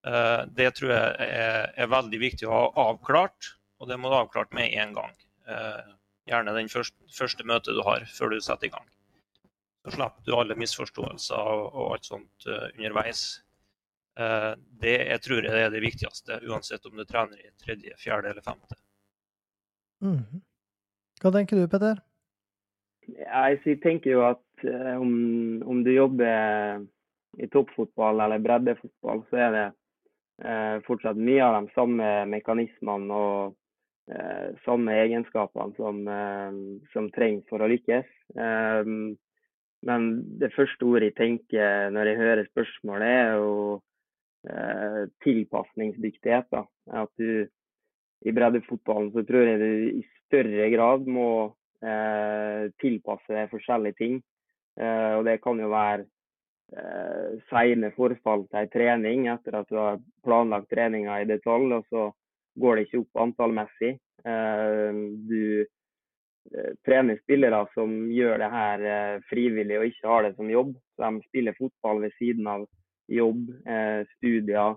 Eh, 0.07 0.43
det 0.55 0.73
tror 0.79 0.93
jeg 0.93 1.15
er, 1.27 1.71
er, 1.75 1.91
veldig 1.91 2.19
viktig 2.23 2.47
å 2.47 2.55
ha 2.55 2.91
avklart, 2.91 3.55
og 3.81 3.91
det 3.91 3.99
må 3.99 4.11
du 4.11 4.15
ha 4.15 4.23
avklart 4.27 4.53
med 4.55 4.71
én 4.71 4.95
gang. 4.95 5.15
Eh, 5.51 5.95
gjerne 6.31 6.55
den 6.55 6.71
første, 6.71 6.99
første 7.15 7.47
møtet 7.47 7.75
du 7.75 7.83
har 7.87 8.07
før 8.15 8.35
du 8.35 8.39
setter 8.43 8.71
i 8.71 8.75
gang. 8.75 8.87
Så 9.87 9.95
slipper 9.95 10.27
du 10.27 10.33
alle 10.35 10.57
misforståelser 10.59 11.39
og, 11.39 11.67
og 11.71 11.93
alt 11.95 12.09
sånt 12.09 12.47
underveis. 12.49 13.21
Det 14.17 14.95
jeg 14.97 15.21
tror 15.23 15.47
jeg 15.47 15.63
er 15.63 15.71
det 15.71 15.83
viktigste, 15.85 16.41
uansett 16.49 16.89
om 16.89 16.99
du 16.99 17.05
trener 17.07 17.39
i 17.39 17.53
tredje, 17.63 17.95
fjerde 18.01 18.33
eller 18.33 18.43
femte. 18.43 18.79
Mm. 20.03 20.43
Hva 21.23 21.33
tenker 21.33 21.61
du, 21.61 21.67
Petter? 21.71 22.01
Jeg 23.07 23.79
tenker 23.83 24.11
jo 24.11 24.25
at 24.27 24.67
eh, 24.67 24.95
om, 24.99 25.63
om, 25.65 25.83
du 25.87 25.93
jobber 25.95 26.83
i 27.39 27.49
toppfotball 27.53 28.21
eller 28.25 28.43
breddefotball, 28.43 29.23
så 29.31 29.41
er 29.47 29.55
det 29.55 29.67
eh, 30.43 30.75
fortsatt 30.87 31.21
mye 31.21 31.45
av 31.45 31.61
de 31.61 31.77
samme 31.77 32.11
mekanismene 32.33 33.21
og 33.21 33.55
eh, 34.11 34.51
samme 34.67 34.97
egenskapene 35.05 35.77
som, 35.79 36.03
eh, 36.11 36.59
som, 36.93 37.09
trengs 37.15 37.47
for 37.53 37.63
å 37.63 37.71
lykkes. 37.71 38.11
Men 39.87 40.09
det 40.41 40.53
første 40.57 40.87
ordet 40.87 41.13
jeg 41.13 41.19
tenker 41.21 41.93
når 41.95 42.11
jeg 42.11 42.21
hører 42.21 42.49
spørsmålet, 42.51 43.13
er 43.13 43.37
jo 43.39 43.53
eh, 44.51 45.03
tilpasningsdyktighet. 45.23 46.49
Da. 46.53 46.65
At 47.03 47.13
du 47.21 47.47
i 48.27 48.33
breddefotballen 48.35 49.13
så 49.15 49.23
tror 49.29 49.47
jeg 49.47 49.61
du 49.61 50.01
i 50.01 50.03
større 50.27 50.71
grad 50.73 51.07
må 51.07 51.31
eh, 51.85 52.67
tilpasse 52.83 53.47
forskjellige 53.53 53.99
ting. 54.01 54.21
Eh, 54.81 55.13
og 55.19 55.25
det 55.29 55.39
kan 55.45 55.61
jo 55.63 55.71
være 55.73 56.07
eh, 56.75 57.39
seine 57.51 57.93
forfall 57.97 58.47
til 58.51 58.63
en 58.65 58.73
trening 58.73 59.29
etter 59.33 59.61
at 59.61 59.71
du 59.71 59.79
har 59.79 60.03
planlagt 60.27 60.71
treninga 60.73 61.21
i 61.23 61.31
detalj, 61.31 61.79
og 61.79 61.87
så 61.93 62.11
går 62.61 62.77
det 62.77 62.87
ikke 62.87 63.05
opp 63.05 63.23
antallmessig. 63.29 63.95
Eh, 64.27 65.01
du 65.31 65.43
trener 66.87 67.19
spillere 67.23 67.65
som 67.75 67.93
gjør 68.13 68.41
det 68.43 68.51
her 68.53 68.87
eh, 68.93 69.23
frivillig 69.31 69.79
og 69.81 69.87
ikke 69.91 70.11
har 70.11 70.27
det 70.27 70.35
som 70.37 70.51
jobb. 70.51 70.75
De 71.01 71.11
spiller 71.29 71.57
fotball 71.59 72.03
ved 72.07 72.17
siden 72.21 72.49
av 72.51 72.67
jobb, 73.07 73.53
studier, 74.17 74.75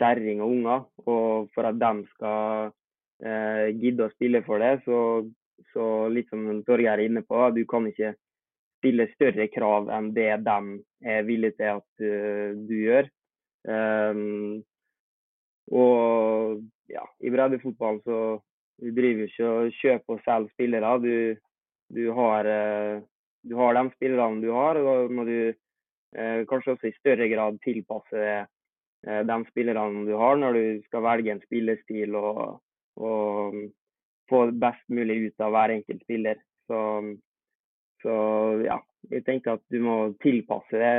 kjerring 0.00 0.38
og 0.40 0.52
unger. 0.54 0.84
Og 1.04 1.50
for 1.52 1.68
at 1.68 1.76
de 1.76 1.90
skal 2.14 2.70
gidde 3.76 4.06
å 4.06 4.12
spille 4.14 4.40
for 4.46 4.62
det, 4.62 4.78
så 4.86 5.00
så 5.74 5.84
litt 6.08 6.30
som 6.32 6.46
Torgeir 6.64 6.94
er 6.94 7.02
inne 7.04 7.20
på, 7.20 7.36
du 7.52 7.66
kan 7.68 7.84
ikke 7.90 8.14
stille 8.80 9.10
større 9.12 9.44
krav 9.52 9.90
enn 9.92 10.08
det 10.16 10.30
de 10.46 10.56
er 11.04 11.26
villige 11.28 11.58
til 11.58 11.74
at 11.74 12.06
du 12.64 12.74
gjør. 12.78 13.10
Um, 13.68 14.62
og 15.70 16.62
ja, 16.90 17.04
i 17.20 17.30
breddefotball 17.30 18.00
så 18.06 18.20
du 18.80 18.90
driver 18.96 19.26
ikke 19.28 19.48
og 19.48 19.74
kjøper 19.80 20.16
og 20.16 20.22
selger 20.24 20.54
spillere. 20.54 20.92
Du, 21.04 21.14
du, 21.96 22.04
har, 22.16 22.48
eh, 22.48 23.02
du 23.44 23.56
har 23.60 23.76
de 23.76 23.84
spillerne 23.96 24.42
du 24.44 24.50
har, 24.56 24.80
og 24.80 24.88
da 24.88 25.14
må 25.16 25.26
du 25.28 25.36
eh, 25.50 26.40
kanskje 26.50 26.76
også 26.76 26.90
i 26.90 26.96
større 26.98 27.28
grad 27.32 27.60
tilpasse 27.64 28.26
eh, 28.30 29.22
de 29.30 29.38
spillerne 29.50 30.06
du 30.08 30.14
har, 30.20 30.40
når 30.40 30.58
du 30.58 30.84
skal 30.88 31.04
velge 31.06 31.34
en 31.34 31.42
spillestil 31.44 32.16
og, 32.20 32.60
og 33.00 33.60
få 34.30 34.46
best 34.62 34.86
mulig 34.88 35.26
ut 35.26 35.44
av 35.44 35.56
hver 35.56 35.76
enkelt 35.76 36.06
spiller. 36.06 36.40
Så, 36.70 36.80
så 38.04 38.14
ja, 38.64 38.78
jeg 39.10 39.24
tenker 39.26 39.58
at 39.58 39.64
du 39.72 39.80
må 39.82 39.96
tilpasse 40.22 40.92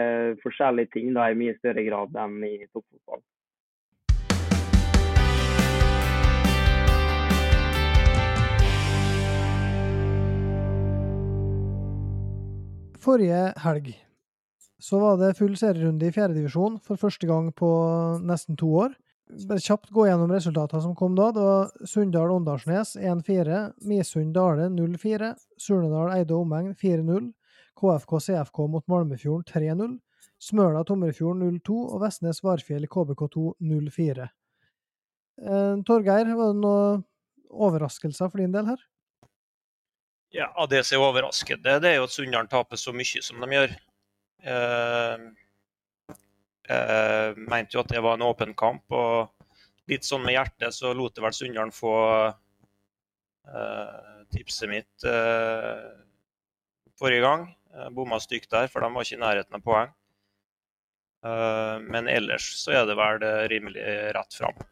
forskjellige 0.44 0.98
ting 0.98 1.14
da, 1.16 1.30
i 1.32 1.38
mye 1.40 1.58
større 1.60 1.86
grad 1.88 2.18
enn 2.20 2.42
i 2.46 2.58
toppfotball. 2.68 3.24
Forrige 13.02 13.54
helg 13.64 13.96
så 14.82 14.98
var 15.02 15.18
det 15.18 15.36
full 15.38 15.54
serierunde 15.58 16.08
i 16.08 16.14
fjerdedivisjon 16.14 16.80
for 16.86 16.98
første 17.02 17.28
gang 17.30 17.52
på 17.54 17.70
nesten 18.26 18.58
to 18.58 18.70
år. 18.84 18.96
Bare 19.48 19.62
kjapt 19.64 19.92
gå 19.94 20.08
gjennom 20.08 20.34
resultatene 20.34 20.82
som 20.84 20.96
kom 20.98 21.14
da. 21.18 21.30
Det 21.34 21.44
var 21.46 21.70
Sunndal-Åndalsnes 21.88 22.96
1-4, 22.98 23.62
Misund-Dale 23.88 24.68
0-4, 24.74 25.32
Surnadal-Eide 25.62 26.36
omegn 26.36 26.74
4-0, 26.82 27.30
KFK-CFK 27.80 28.64
mot 28.74 28.86
Malmefjorden 28.92 29.46
3-0, 29.50 29.96
Smøla-Tomrefjorden 30.50 31.46
0-2 31.62 31.78
og 31.86 32.02
Vestnes-Varfjell 32.04 32.90
KBK2 32.92 33.46
0-4. 33.72 34.30
Eh, 35.42 35.76
Torgeir, 35.88 36.34
var 36.38 36.54
det 36.54 36.62
noen 36.66 37.06
overraskelser 37.52 38.30
for 38.30 38.42
din 38.42 38.54
del 38.54 38.74
her? 38.74 38.82
Ja, 40.32 40.48
som 40.56 40.96
er 40.96 41.04
overraskende, 41.04 41.80
det 41.84 41.90
er 41.90 41.98
jo 42.00 42.08
at 42.08 42.14
Sunndalen 42.14 42.50
taper 42.52 42.80
så 42.80 42.94
mye 42.96 43.24
som 43.24 43.42
de 43.44 43.50
gjør. 43.52 43.74
Eh, 44.48 45.26
eh, 46.72 47.40
mente 47.52 47.76
jo 47.76 47.84
at 47.84 47.92
det 47.92 48.04
var 48.04 48.16
en 48.16 48.30
åpen 48.30 48.56
kamp. 48.56 48.86
og 48.96 49.34
Litt 49.92 50.08
sånn 50.08 50.24
med 50.24 50.38
hjertet 50.38 50.72
så 50.76 50.94
lot 50.96 51.18
det 51.18 51.26
vel 51.26 51.36
Sunndalen 51.36 51.74
få 51.76 51.96
uh, 52.32 54.22
tipset 54.32 54.70
mitt 54.72 55.04
uh, 55.04 55.90
forrige 56.96 57.26
gang. 57.26 57.50
Uh, 57.76 57.90
Bomma 57.92 58.22
stygt 58.24 58.54
der, 58.54 58.70
for 58.72 58.86
de 58.86 58.92
var 58.94 59.04
ikke 59.04 59.18
i 59.18 59.24
nærheten 59.26 59.58
av 59.58 59.66
poeng. 59.66 59.92
Uh, 61.26 61.84
men 61.84 62.08
ellers 62.08 62.48
så 62.62 62.78
er 62.78 62.88
det 62.88 62.96
vel 62.96 63.26
rimelig 63.52 63.84
rett 64.16 64.38
fram. 64.38 64.64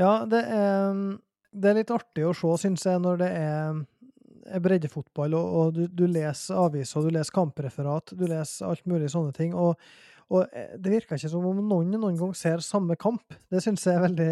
Ja, 0.00 0.24
det 0.26 0.42
er, 0.42 0.98
det 1.52 1.70
er 1.70 1.78
litt 1.78 1.94
artig 1.94 2.26
å 2.26 2.34
se, 2.34 2.56
syns 2.64 2.88
jeg, 2.88 2.98
når 3.04 3.22
det 3.22 3.30
er 3.36 3.84
breddefotball, 4.62 5.34
og, 5.38 5.56
og 5.60 5.74
du, 5.76 5.82
du, 5.86 6.06
leser 6.10 6.58
aviser, 6.58 7.06
du 7.06 7.14
leser 7.14 7.36
kampreferat, 7.36 8.14
du 8.16 8.26
leser 8.30 8.68
alt 8.68 8.84
mulig 8.90 9.10
sånne 9.12 9.34
ting. 9.36 9.54
Og, 9.54 9.78
og 10.30 10.44
eh, 10.56 10.76
det 10.78 10.94
virker 10.96 11.18
ikke 11.18 11.32
som 11.32 11.46
om 11.46 11.62
noen 11.62 11.94
noen 11.96 12.18
gang 12.18 12.34
ser 12.38 12.64
samme 12.64 12.98
kamp. 13.00 13.38
Det 13.50 13.62
syns 13.64 13.86
jeg 13.86 13.98
er 13.98 14.06
veldig 14.08 14.30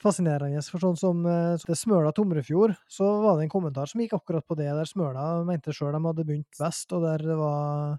fascinerende. 0.00 0.62
For 0.70 0.82
sånn 0.82 0.98
som 1.00 1.24
eh, 1.28 1.56
det 1.66 1.78
Smøla 1.78 2.12
Tomrefjord, 2.16 2.76
så 2.90 3.08
var 3.24 3.38
det 3.38 3.48
en 3.48 3.54
kommentar 3.56 3.90
som 3.90 4.02
gikk 4.02 4.16
akkurat 4.20 4.46
på 4.46 4.58
det, 4.60 4.70
der 4.76 4.88
Smøla 4.88 5.42
mente 5.48 5.74
sjøl 5.76 5.94
de 5.96 6.04
hadde 6.06 6.26
begynt 6.28 6.60
best, 6.60 6.94
og 6.96 7.04
der 7.06 7.26
det 7.26 7.40
var 7.40 7.98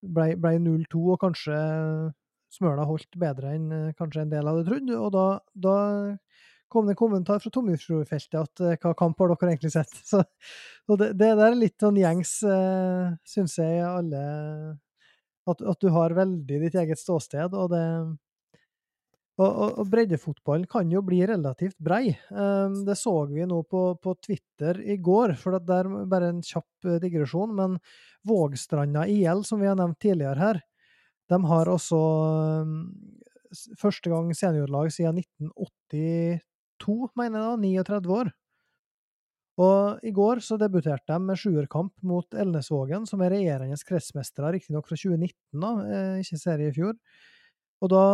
ble, 0.00 0.32
ble 0.40 0.56
0-2, 0.64 1.04
og 1.14 1.20
kanskje 1.22 1.60
Smøla 2.50 2.82
holdt 2.88 3.14
bedre 3.20 3.54
enn 3.54 3.70
eh, 3.70 3.92
kanskje 3.98 4.24
en 4.24 4.32
del 4.32 4.48
hadde 4.50 4.66
trodd. 4.66 4.94
Og 4.96 5.12
da, 5.14 5.26
da 5.54 5.76
kom 6.70 6.86
det 6.86 6.94
en 6.94 7.00
kommentar 7.00 7.42
fra 7.42 7.50
Tomjufjordfeltet 7.52 8.38
at 8.38 8.62
eh, 8.64 8.78
hva 8.80 8.94
kamp 8.98 9.18
har 9.20 9.32
dere 9.34 9.52
egentlig 9.52 9.72
sett? 9.74 9.92
Så, 10.10 10.22
det, 10.94 11.12
det, 11.18 11.34
der 11.34 11.50
er 11.50 11.58
litt 11.58 11.78
sånn 11.82 11.98
gjengs, 12.00 12.38
eh, 12.46 13.10
uh, 13.10 13.12
syns 13.28 13.58
jeg, 13.60 13.82
alle 13.86 14.24
at, 15.50 15.62
at, 15.62 15.78
du 15.80 15.90
har 15.94 16.14
veldig 16.14 16.58
ditt 16.64 16.76
eget 16.78 17.00
ståsted, 17.00 17.54
og 17.56 17.72
det 17.72 17.84
og, 19.40 19.48
og, 19.48 19.78
og 19.80 19.86
breddefotballen 19.88 20.66
kan 20.68 20.90
jo 20.92 21.00
bli 21.04 21.22
relativt 21.28 21.78
brei. 21.80 22.12
Um, 22.28 22.82
det 22.84 22.98
så 23.00 23.14
vi 23.30 23.46
nå 23.48 23.62
på, 23.70 23.84
på 24.02 24.12
Twitter 24.20 24.82
i 24.84 24.98
går, 25.00 25.32
for 25.40 25.56
det 25.56 25.78
er 25.78 25.88
bare 26.10 26.28
en 26.34 26.42
kjapp 26.44 26.88
eh, 26.88 26.98
digresjon. 27.00 27.54
Men 27.56 27.78
Vågstranda 28.28 29.06
IL, 29.08 29.40
som 29.48 29.62
vi 29.62 29.70
har 29.70 29.78
nevnt 29.80 30.00
tidligere 30.02 30.36
her, 30.42 30.60
de 31.32 31.40
har 31.46 31.72
også 31.72 32.00
um, 32.66 32.76
første 33.80 34.12
gang 34.12 34.28
seniorlag 34.36 34.92
siden 34.92 35.22
1982 35.22 36.40
2, 36.82 37.10
mener 37.18 37.40
jeg 37.40 37.48
da, 37.48 37.90
39 37.90 38.14
år. 38.16 38.32
Og 39.60 40.04
i 40.06 40.12
går 40.16 40.40
så 40.44 40.56
debuterte 40.60 41.12
de 41.12 41.18
med 41.20 41.38
sjuerkamp 41.38 41.92
mot 42.06 42.36
Elnesvågen, 42.38 43.04
som 43.08 43.20
er 43.20 43.34
regjerende 43.34 43.76
kretsmestere, 43.86 44.54
riktignok 44.54 44.88
fra 44.88 44.96
2019, 44.96 45.60
da, 45.60 45.72
eh, 45.84 46.20
ikke 46.22 46.40
serie 46.40 46.70
i 46.70 46.76
fjor. 46.76 46.94
Og 47.82 47.92
da 47.92 48.04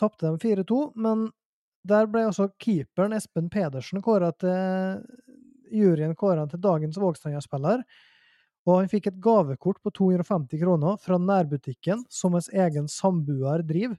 tapte 0.00 0.30
de 0.30 0.38
4-2, 0.40 0.92
men 0.96 1.28
der 1.84 2.08
ble 2.08 2.24
også 2.28 2.48
keeperen 2.58 3.12
Espen 3.12 3.50
Pedersen 3.52 4.00
kåra 4.04 4.32
til 4.32 5.04
Juryen 5.74 6.14
kåra 6.16 6.46
til 6.48 6.62
dagens 6.62 6.96
Vågstanga-spiller. 7.00 7.82
Og 8.64 8.78
han 8.78 8.88
fikk 8.88 9.10
et 9.10 9.20
gavekort 9.20 9.82
på 9.84 9.92
250 9.92 10.62
kroner 10.62 10.96
fra 11.02 11.18
nærbutikken 11.20 12.06
som 12.08 12.32
hans 12.32 12.48
egen 12.48 12.88
samboer 12.88 13.64
driver. 13.66 13.98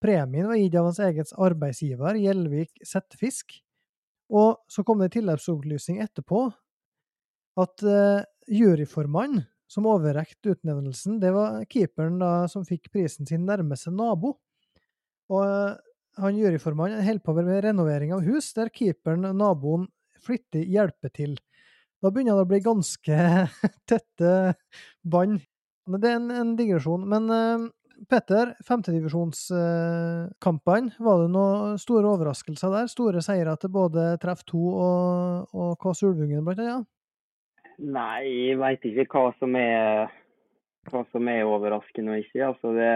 Premien 0.00 0.48
var 0.48 0.56
gitt 0.56 0.76
av 0.80 0.88
hans 0.88 1.00
eget 1.04 1.32
arbeidsgiver, 1.36 2.16
Gjelvik 2.16 2.80
Settefisk. 2.86 3.58
Og 4.30 4.60
så 4.70 4.84
kom 4.86 5.00
det 5.00 5.10
en 5.10 5.16
tilleggsopplysning 5.18 6.00
etterpå 6.04 6.46
at 7.60 7.82
uh, 7.84 8.22
juryformannen 8.48 9.44
som 9.70 9.86
overrekte 9.86 10.54
utnevnelsen, 10.54 11.20
det 11.22 11.30
var 11.34 11.60
keeperen 11.70 12.18
da, 12.18 12.48
som 12.50 12.64
fikk 12.66 12.88
prisen 12.94 13.28
sin 13.28 13.44
nærmeste 13.46 13.92
nabo. 13.94 14.34
Og 15.30 15.44
uh, 15.44 15.76
han 16.18 16.38
juryformannen 16.38 17.04
holder 17.06 17.24
på 17.26 17.34
med 17.38 17.62
renovering 17.66 18.14
av 18.16 18.24
hus, 18.26 18.50
der 18.56 18.72
keeperen, 18.74 19.28
og 19.28 19.36
naboen, 19.38 19.86
flittig 20.20 20.64
hjelper 20.72 21.12
til. 21.14 21.36
Da 22.00 22.10
begynner 22.10 22.38
det 22.38 22.46
å 22.46 22.50
bli 22.50 22.62
ganske 22.64 23.20
tette 23.90 24.32
bånd. 25.02 25.38
Det 25.90 26.08
er 26.08 26.18
en, 26.18 26.30
en 26.34 26.56
digresjon. 26.58 27.06
Men 27.08 27.30
uh, 27.30 27.68
Petter, 28.08 28.54
femtedivisjonskampene, 28.64 30.90
var 31.04 31.16
det 31.20 31.28
noen 31.34 31.76
store 31.80 32.06
overraskelser 32.14 32.70
der? 32.72 32.86
Store 32.88 33.20
seire 33.24 33.56
til 33.60 33.70
både 33.74 34.16
Treff 34.22 34.40
2 34.48 34.60
og, 34.70 35.48
og 35.52 35.70
KS 35.82 36.02
Ulvungen, 36.08 36.44
blant 36.46 36.60
annet? 36.64 36.86
Nei, 37.80 38.22
jeg 38.48 38.58
veit 38.60 38.84
ikke 38.84 39.06
hva 39.12 39.32
som 39.40 39.56
er 39.56 40.08
hva 40.88 41.02
som 41.12 41.28
er 41.28 41.48
overraskende 41.48 42.14
og 42.14 42.24
ikke. 42.24 42.46
Altså 42.46 42.72
det 42.76 42.94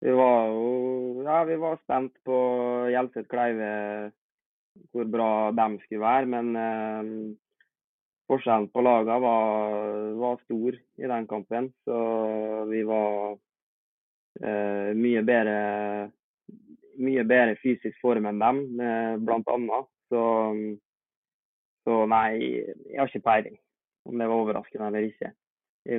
Vi 0.00 0.14
var 0.14 0.52
jo 0.52 1.22
Ja, 1.26 1.42
vi 1.44 1.56
var 1.58 1.80
spent 1.82 2.14
på 2.24 2.36
Hjelset 2.88 3.28
Kleive, 3.28 4.12
hvor 4.92 5.04
bra 5.04 5.50
de 5.50 5.78
skulle 5.82 6.00
være. 6.00 6.26
Men 6.26 6.56
eh, 6.56 7.34
forskjellen 8.30 8.68
på 8.70 8.84
lagene 8.86 9.18
var, 9.20 10.14
var, 10.22 10.38
stor 10.44 10.78
i 10.78 11.10
den 11.12 11.26
kampen. 11.26 11.72
Så 11.84 11.98
vi 12.70 12.84
var 12.86 13.36
Eh, 14.38 14.90
mye 14.94 15.22
bedre 15.26 15.56
mye 16.98 17.24
bedre 17.26 17.56
fysisk 17.62 17.98
form 18.02 18.26
enn 18.26 18.40
dem, 18.42 18.60
uh, 18.82 19.40
annet. 19.54 19.88
Så, 20.10 20.22
så 21.86 21.98
nei, 22.10 22.30
jeg 22.88 22.98
har 22.98 23.10
ikke 23.10 23.26
peiling 23.26 23.58
om 24.08 24.18
det 24.18 24.28
var 24.28 24.42
overraskende 24.42 24.88
eller 24.88 25.08
ikke. 25.08 25.30
Vi, 25.84 25.98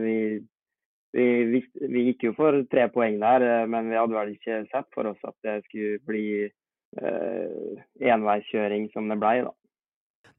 vi, 1.14 1.28
vi, 1.52 1.62
vi, 1.82 2.06
gikk 2.10 2.26
jo 2.30 2.34
for 2.38 2.58
tre 2.72 2.88
poeng 2.94 3.20
der, 3.22 3.46
eh, 3.46 3.68
men 3.70 3.92
vi 3.92 3.98
hadde 4.00 4.18
vel 4.18 4.34
ikke 4.34 4.64
sett 4.72 4.90
for 4.96 5.10
oss 5.12 5.22
at 5.30 5.36
det 5.46 5.60
skulle 5.68 6.02
bli 6.10 6.26
eh, 6.46 7.84
enveiskjøring 8.16 8.90
som 8.94 9.10
det 9.12 9.20
ble. 9.22 9.36
da. 9.46 9.54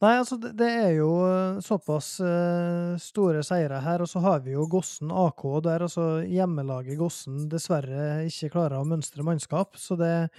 Nei, 0.01 0.15
altså 0.17 0.39
det, 0.41 0.55
det 0.57 0.69
er 0.81 0.95
jo 0.97 1.11
eh, 1.29 1.59
såpass 1.61 2.15
uh, 2.25 2.97
store 3.01 3.43
seire 3.45 3.83
her, 3.85 4.01
og 4.01 4.09
så 4.09 4.23
har 4.25 4.41
vi 4.47 4.55
jo 4.55 4.65
Gossen 4.73 5.11
AK 5.13 5.45
der 5.67 5.85
altså 5.85 6.07
hjemmelaget 6.25 6.97
Gossen 6.97 7.43
dessverre 7.53 8.25
ikke 8.25 8.49
klarer 8.55 8.79
å 8.81 8.89
mønstre 8.89 9.27
mannskap. 9.27 9.77
Så 9.77 9.99
det, 10.01 10.31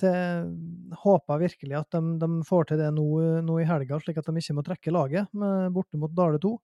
det 0.00 0.14
håper 1.02 1.42
virkelig 1.44 1.76
at 1.76 1.98
de, 1.98 2.16
de 2.22 2.30
får 2.48 2.70
til 2.70 2.80
det 2.80 2.88
nå, 2.96 3.06
nå, 3.44 3.58
i 3.60 3.68
helga, 3.68 4.00
slik 4.00 4.22
at 4.22 4.32
de 4.32 4.40
ikke 4.40 4.56
må 4.56 4.64
trekke 4.64 4.96
laget 4.96 5.28
borte 5.76 6.00
mot 6.00 6.16
Dale 6.16 6.40
2. 6.40 6.56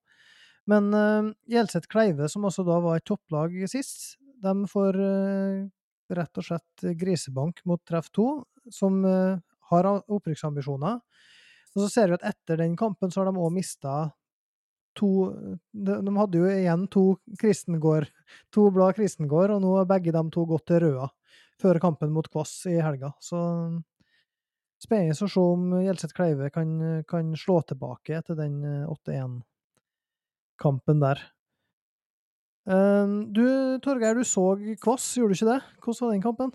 Men 0.73 0.89
uh, 0.97 1.29
Gjelseth 1.53 1.85
Kleive, 1.91 2.31
som 2.33 2.49
også 2.49 2.65
da 2.65 2.79
var 2.81 2.97
et 2.97 3.05
topplag 3.05 3.53
sist, 3.69 4.17
de 4.41 4.57
får 4.73 4.97
uh, 4.97 5.67
rett 6.17 6.41
og 6.41 6.49
slett 6.49 6.89
grisebank 6.97 7.61
mot 7.69 7.85
Treff 7.85 8.09
2, 8.17 8.27
som 8.73 9.03
uh, 9.05 9.37
har 9.69 9.93
opprykksambisjoner. 10.01 10.97
Og 11.77 11.85
så 11.85 11.91
ser 11.93 12.09
vi 12.09 12.17
at 12.17 12.25
etter 12.33 12.57
den 12.57 12.73
kampen 12.79 13.13
så 13.13 13.21
har 13.21 13.29
de 13.29 13.37
òg 13.37 13.53
mista 13.53 14.09
to 14.97 15.09
de, 15.71 16.01
de, 16.01 16.13
hadde 16.17 16.37
jo 16.39 16.45
igjen 16.49 16.87
to 16.89 17.03
Kristengård, 17.37 18.09
to 18.53 18.71
blad 18.73 18.95
Kristengård, 18.97 19.51
og 19.53 19.61
nå 19.61 19.75
har 19.77 19.89
begge 19.89 20.11
de 20.15 20.23
to 20.33 20.45
gått 20.49 20.65
til 20.71 20.81
Røa. 20.87 21.07
før 21.61 21.79
kampen 21.81 22.11
mot 22.13 22.27
Kvass 22.29 22.65
i 22.69 22.81
helga. 22.81 23.13
Så 23.21 23.37
spennende 24.81 25.13
å 25.13 25.27
se 25.29 25.39
om 25.41 25.81
Gjelseth 25.81 26.13
Kleive 26.13 26.49
kan, 26.53 27.03
kan 27.09 27.35
slå 27.37 27.61
tilbake 27.65 28.17
etter 28.19 28.35
den 28.37 28.85
8-1-kampen 28.85 30.99
der. 31.01 31.17
Um, 32.67 33.33
du, 33.33 33.79
Torgeir, 33.81 34.15
du 34.19 34.23
så 34.27 34.57
Kvass, 34.83 35.17
gjorde 35.17 35.33
du 35.33 35.37
ikke 35.39 35.53
det? 35.53 35.61
Hvordan 35.81 36.03
var 36.03 36.11
den 36.13 36.25
kampen? 36.25 36.49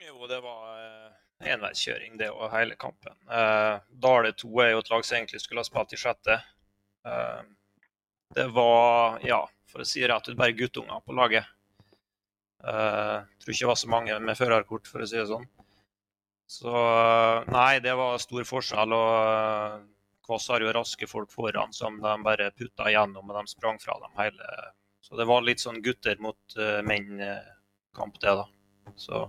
Jo, 0.00 0.16
det 0.30 0.40
var 0.40 0.58
eh, 0.69 0.69
enveiskjøring, 1.40 2.18
det 2.20 2.28
og 2.32 2.50
hele 2.52 2.76
kampen. 2.80 3.14
Uh, 3.28 3.80
Dale 4.02 4.32
2 4.36 4.50
er 4.64 4.74
jo 4.74 4.82
et 4.82 4.90
lag 4.92 5.06
som 5.06 5.18
egentlig 5.18 5.42
skulle 5.42 5.62
ha 5.62 5.68
spilt 5.68 5.94
i 5.96 6.00
sjette. 6.00 6.36
Uh, 7.06 7.40
det 8.36 8.46
var, 8.54 9.18
ja, 9.26 9.40
for 9.70 9.82
å 9.82 9.88
si 9.88 10.04
rett 10.06 10.28
ut, 10.28 10.38
bare 10.38 10.56
guttunger 10.56 11.00
på 11.04 11.16
laget. 11.16 11.48
Uh, 12.60 13.24
tror 13.40 13.54
ikke 13.54 13.64
det 13.64 13.72
var 13.72 13.80
så 13.80 13.90
mange 13.90 14.18
med 14.20 14.38
førerkort, 14.38 14.90
for 14.90 15.02
å 15.02 15.08
si 15.08 15.18
det 15.18 15.30
sånn. 15.30 15.48
Så 16.50 16.74
nei, 17.46 17.78
det 17.82 17.94
var 17.96 18.18
stor 18.20 18.44
forskjell. 18.46 18.92
og 18.92 19.86
Kvass 20.26 20.48
har 20.50 20.62
jo 20.62 20.74
raske 20.74 21.06
folk 21.10 21.30
foran 21.32 21.72
som 21.74 22.00
de 22.02 22.16
bare 22.26 22.50
putta 22.58 22.90
igjennom, 22.90 23.30
og 23.30 23.38
de 23.38 23.52
sprang 23.52 23.78
fra 23.82 23.96
dem 24.02 24.18
hele 24.18 24.50
Så 25.00 25.16
det 25.16 25.24
var 25.30 25.46
litt 25.46 25.62
sånn 25.62 25.78
gutter 25.82 26.18
mot 26.20 26.58
menn-kamp, 26.84 28.18
det, 28.20 28.34
da. 28.42 28.44
Så 28.98 29.22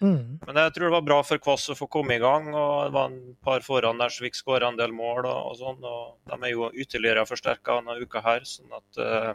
Mm. 0.00 0.40
men 0.46 0.56
jeg 0.56 0.72
tror 0.72 0.86
det 0.86 0.94
var 0.94 1.04
bra 1.04 1.16
for 1.28 1.40
Kvass 1.44 1.66
å 1.68 1.76
få 1.76 1.86
komme 1.92 2.16
i 2.16 2.22
gang. 2.22 2.48
og 2.54 2.88
Det 2.88 2.94
var 2.94 3.10
en 3.10 3.36
par 3.44 3.64
foran 3.64 4.00
der 4.00 4.12
som 4.12 4.24
fikk 4.24 4.38
skåra 4.38 4.70
en 4.70 4.78
del 4.80 4.94
mål. 4.96 5.26
og, 5.28 5.50
og 5.50 5.56
sånn, 5.58 5.84
og 5.84 6.18
De 6.30 6.38
er 6.40 6.54
jo 6.54 6.70
ytterligere 6.72 7.26
forsterka 7.28 7.80
denne 7.80 8.00
uka 8.00 8.22
her, 8.24 8.46
sånn 8.48 8.72
at 8.78 9.00
uh, 9.04 9.32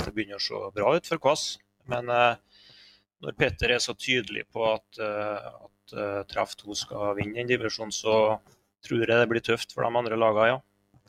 det 0.00 0.14
begynner 0.14 0.40
å 0.40 0.44
se 0.44 0.62
bra 0.74 0.94
ut 0.96 1.10
for 1.12 1.22
Kvass. 1.22 1.44
Men 1.90 2.10
uh, 2.10 2.34
når 3.22 3.36
Petter 3.38 3.74
er 3.74 3.82
så 3.84 3.94
tydelig 3.94 4.46
på 4.50 4.64
at, 4.72 4.88
uh, 4.98 5.68
at 5.68 5.94
uh, 5.94 6.22
Treff 6.30 6.56
2 6.64 6.76
skal 6.82 7.14
vinne 7.18 7.38
den 7.38 7.50
divisjonen, 7.50 7.94
så 7.94 8.40
tror 8.86 9.04
jeg 9.04 9.12
det 9.12 9.30
blir 9.30 9.44
tøft 9.44 9.74
for 9.74 9.84
de 9.84 10.02
andre 10.02 10.18
lagene, 10.18 10.56
ja. 10.56 10.58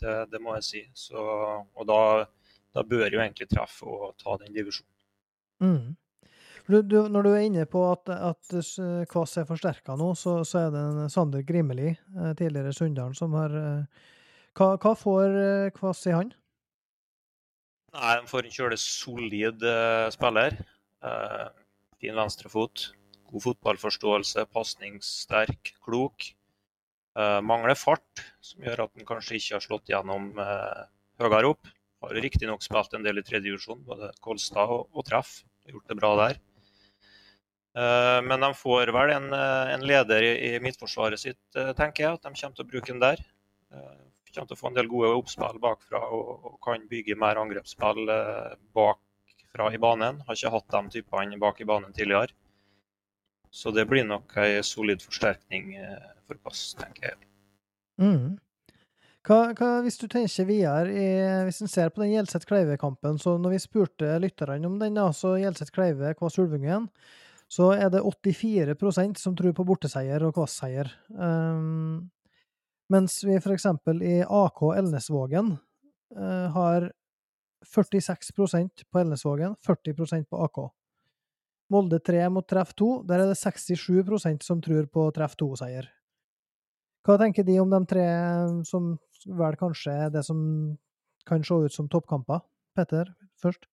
Det, 0.01 0.13
det 0.31 0.39
må 0.41 0.55
jeg 0.57 0.65
si. 0.65 0.81
Så, 0.97 1.21
og 1.21 1.85
da, 1.89 2.25
da 2.73 2.83
bør 2.85 3.05
jo 3.05 3.21
egentlig 3.21 3.49
Treff 3.51 3.81
å 3.85 4.13
ta 4.21 4.37
den 4.41 4.53
divisjonen. 4.53 4.89
Mm. 5.61 5.91
Du, 6.71 6.77
du, 6.87 6.97
når 7.11 7.25
du 7.25 7.29
er 7.33 7.45
inne 7.49 7.65
på 7.67 7.81
at, 7.89 8.07
at 8.15 8.53
Kvass 9.11 9.35
er 9.41 9.47
forsterka 9.49 9.97
nå, 9.99 10.13
så, 10.15 10.37
så 10.47 10.65
er 10.65 10.69
det 10.71 10.81
en 10.87 11.11
Sander 11.11 11.43
Grimeli, 11.43 11.89
eh, 11.91 12.33
tidligere 12.39 12.71
Sunndalen, 12.75 13.17
som 13.17 13.33
har 13.35 13.55
eh, 13.59 14.05
hva, 14.55 14.75
hva 14.79 14.93
får 14.95 15.35
eh, 15.41 15.71
Kvass 15.75 16.05
i 16.07 16.15
han? 16.15 16.31
Nei, 17.91 18.13
Han 18.21 18.29
får 18.29 18.47
en 18.47 18.55
kjølig 18.55 18.79
solid 18.79 19.65
spiller. 20.15 20.55
Eh, 21.03 21.47
fin 21.99 22.15
venstrefot. 22.15 22.91
God 23.31 23.45
fotballforståelse, 23.45 24.45
pasningssterk, 24.53 25.73
klok. 25.83 26.31
Eh, 27.19 27.39
mangler 27.43 27.75
fart, 27.75 28.23
som 28.43 28.63
gjør 28.63 28.85
at 28.85 28.95
han 28.95 29.07
kanskje 29.07 29.39
ikke 29.39 29.57
har 29.57 29.65
slått 29.65 29.91
gjennom 29.91 30.31
eh, 30.39 30.83
høyere 31.19 31.51
opp. 31.51 31.71
Har 32.01 32.15
riktignok 32.17 32.63
spilt 32.65 32.95
en 32.97 33.03
del 33.05 33.19
i 33.21 33.25
tredje 33.25 33.49
divisjon, 33.49 33.83
både 33.85 34.13
Kolstad 34.23 34.71
og, 34.71 34.87
og 34.95 35.05
Treff. 35.07 35.41
Gjort 35.69 35.91
det 35.91 35.99
bra 35.99 36.15
der. 36.23 36.39
Eh, 37.77 38.21
men 38.27 38.39
de 38.39 38.53
får 38.53 38.91
vel 38.91 39.13
en, 39.15 39.33
eh, 39.33 39.73
en 39.73 39.85
leder 39.87 40.23
i, 40.23 40.59
midtforsvaret 40.59 41.19
sitt, 41.19 41.39
eh, 41.55 41.71
tenker 41.73 42.03
jeg. 42.03 42.13
At 42.13 42.25
de 42.25 42.33
kommer 42.33 42.55
til 42.55 42.65
å 42.65 42.71
bruke 42.71 42.91
den 42.91 42.99
der. 43.03 43.23
Kommer 44.31 44.47
til 44.47 44.55
å 44.55 44.59
få 44.59 44.67
en 44.67 44.75
del 44.75 44.87
gode 44.87 45.11
oppspill 45.15 45.59
bakfra 45.59 45.99
og, 46.07 46.45
og 46.47 46.59
kan 46.63 46.83
bygge 46.87 47.17
mer 47.19 47.35
angrepsspill 47.35 48.05
bakfra 48.75 49.73
i 49.75 49.79
banen. 49.79 50.21
Har 50.27 50.35
ikke 50.35 50.51
hatt 50.53 50.69
de 50.71 51.01
typene 51.01 51.39
bak 51.39 51.59
i 51.59 51.67
banen 51.67 51.91
tidligere. 51.91 52.31
Så 53.51 53.73
det 53.75 53.89
blir 53.89 54.05
nok 54.07 54.37
ei 54.39 54.61
solid 54.63 55.03
forsterkning 55.03 55.73
for 56.23 56.39
Pass, 56.39 56.71
tenker 56.79 57.09
jeg. 57.09 57.27
Mm. 57.99 58.39
Hva, 59.27 59.51
hva, 59.51 59.81
hvis 59.83 59.99
du 59.99 60.07
tenker 60.07 60.47
videre, 60.47 60.95
i, 60.95 61.09
hvis 61.45 61.59
en 61.61 61.71
ser 61.71 61.91
på 61.91 62.01
den 62.01 62.15
Gjelseth 62.15 62.47
Kleive-kampen, 62.47 63.19
så 63.19 63.35
når 63.37 63.57
vi 63.57 63.59
spurte 63.67 64.15
lytterne 64.23 64.65
om 64.65 64.79
den, 64.79 64.95
da, 64.95 65.11
så 65.11 65.35
Gjelseth 65.37 65.75
Kleive, 65.75 66.15
Kvass 66.15 66.39
Ulvungen, 66.39 66.87
så 67.51 67.73
er 67.75 67.89
det 67.91 68.03
84% 68.07 69.19
som 69.19 69.35
tror 69.35 69.53
på 69.57 69.65
borteseier 69.67 70.23
og 70.23 70.37
Kvass-seier. 70.37 70.87
Um, 71.11 72.09
mens 72.91 73.17
vi 73.27 73.35
eksempel 73.35 73.99
i 74.07 74.21
AK 74.23 74.61
Elnesvågen 74.77 75.57
uh, 76.15 76.47
har 76.55 76.91
46% 77.67 78.85
på 78.87 78.99
Elnesvågen, 78.99 79.57
40% 79.67 80.29
på 80.31 80.45
AK. 80.45 80.61
Molde 81.71 81.99
3 81.99 82.29
mot 82.29 82.47
Treff 82.47 82.73
2, 82.79 82.91
der 83.07 83.23
er 83.23 83.31
det 83.31 83.39
67% 83.39 84.47
som 84.47 84.63
tror 84.63 84.87
på 84.91 85.05
Treff 85.15 85.35
2-seier. 85.39 85.91
Hva 87.07 87.17
tenker 87.17 87.45
de 87.47 87.57
om 87.61 87.69
de 87.71 87.79
tre 87.89 88.07
som 88.67 88.93
vel 89.25 89.55
kanskje 89.57 89.93
er 90.05 90.11
det 90.13 90.21
som 90.27 90.41
kan 91.27 91.43
se 91.45 91.57
ut 91.65 91.73
som 91.73 91.87
toppkamper? 91.89 92.43
Petter, 92.77 93.09
først. 93.41 93.65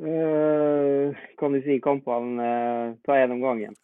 Eh, 0.00 1.16
kan 1.36 1.52
du 1.52 1.60
si 1.60 1.76
kampene 1.84 2.40
uh, 2.40 2.94
ta 3.04 3.18
én 3.20 3.32
om 3.34 3.42
gangen? 3.44 3.74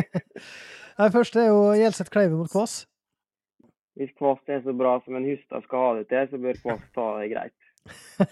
Nei, 0.98 1.08
Først 1.12 1.36
er 1.36 1.50
jo 1.50 1.74
Gjelseth 1.76 2.12
Kleive 2.12 2.38
mot 2.38 2.48
Kvass. 2.48 2.86
Hvis 4.00 4.14
Kvass 4.16 4.40
er 4.48 4.62
så 4.64 4.72
bra 4.72 4.94
som 5.04 5.18
en 5.18 5.26
Hustad 5.28 5.66
skal 5.66 5.84
ha 5.84 5.90
det 5.98 6.06
til, 6.08 6.30
så 6.30 6.40
bør 6.40 6.60
Kvass 6.62 6.86
ta 6.96 7.08
det 7.20 7.28
greit. 7.34 7.58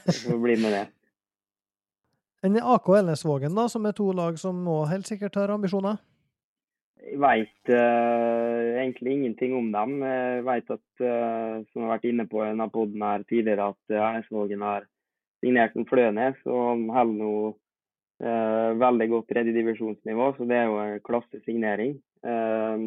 Så 0.09 0.39
bli 0.41 0.57
med 0.63 0.73
det. 0.73 0.87
Enn 2.49 2.57
AK 2.57 2.89
Elnesvågen, 2.97 3.53
da, 3.53 3.67
som 3.69 3.85
er 3.85 3.93
to 3.93 4.07
lag 4.17 4.39
som 4.41 4.63
nå 4.65 4.79
helt 4.89 5.11
sikkert 5.11 5.37
har 5.37 5.53
ambisjoner? 5.53 5.99
Jeg 7.05 7.19
veit 7.21 7.73
egentlig 7.73 9.19
ingenting 9.19 9.53
om 9.59 9.69
dem. 9.75 9.99
Jeg 10.07 10.47
veit 10.49 10.73
at, 10.73 10.87
uh, 11.05 11.61
som 11.69 11.83
jeg 11.83 11.85
har 11.85 11.93
vært 11.93 12.09
inne 12.09 12.25
på 12.31 12.41
i 12.41 12.49
denne 12.49 12.69
poden 12.73 13.05
her 13.05 13.29
tidligere, 13.29 13.69
at 13.75 13.93
uh, 13.93 14.01
Ernesvågen 14.01 14.65
har 14.65 14.89
signert 15.41 15.75
som 15.75 15.87
Flønes, 15.89 16.39
og 16.47 16.61
han 16.69 16.87
holder 16.95 17.19
nå 17.21 17.33
eh, 18.25 18.71
veldig 18.81 19.09
godt 19.15 19.29
tredjedivisjonsnivå, 19.33 20.31
så 20.37 20.47
det 20.49 20.61
er 20.61 20.69
jo 20.69 20.79
en 20.83 21.03
klassesignering. 21.07 21.97
Eh, 22.25 22.87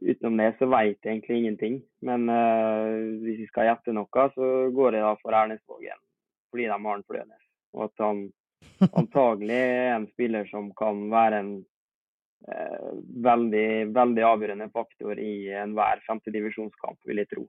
utenom 0.00 0.40
det 0.40 0.50
så 0.58 0.68
vet 0.70 0.98
jeg 1.02 1.12
egentlig 1.12 1.40
ingenting. 1.40 1.80
Men 2.06 2.28
eh, 2.32 2.92
hvis 3.24 3.42
vi 3.44 3.48
skal 3.50 3.70
gjette 3.70 3.94
noe, 3.96 4.28
så 4.36 4.52
går 4.74 4.96
jeg 4.96 5.06
da 5.06 5.14
for 5.20 5.36
Ernesvågen, 5.36 6.04
fordi 6.50 6.68
de 6.68 6.78
har 6.78 7.00
en 7.00 7.08
Flønes. 7.08 7.48
Og 7.76 7.88
at 7.88 8.06
han 8.06 8.24
antagelig 9.00 9.60
er 9.60 9.92
en 9.94 10.08
spiller 10.14 10.48
som 10.50 10.72
kan 10.78 11.06
være 11.12 11.44
en 11.44 11.52
eh, 12.48 12.90
veldig, 13.28 13.68
veldig 13.96 14.26
avgjørende 14.32 14.70
faktor 14.72 15.20
i 15.20 15.34
enhver 15.62 16.02
femtedivisjonskamp, 16.08 17.00
vil 17.08 17.24
jeg 17.24 17.32
tro. 17.34 17.48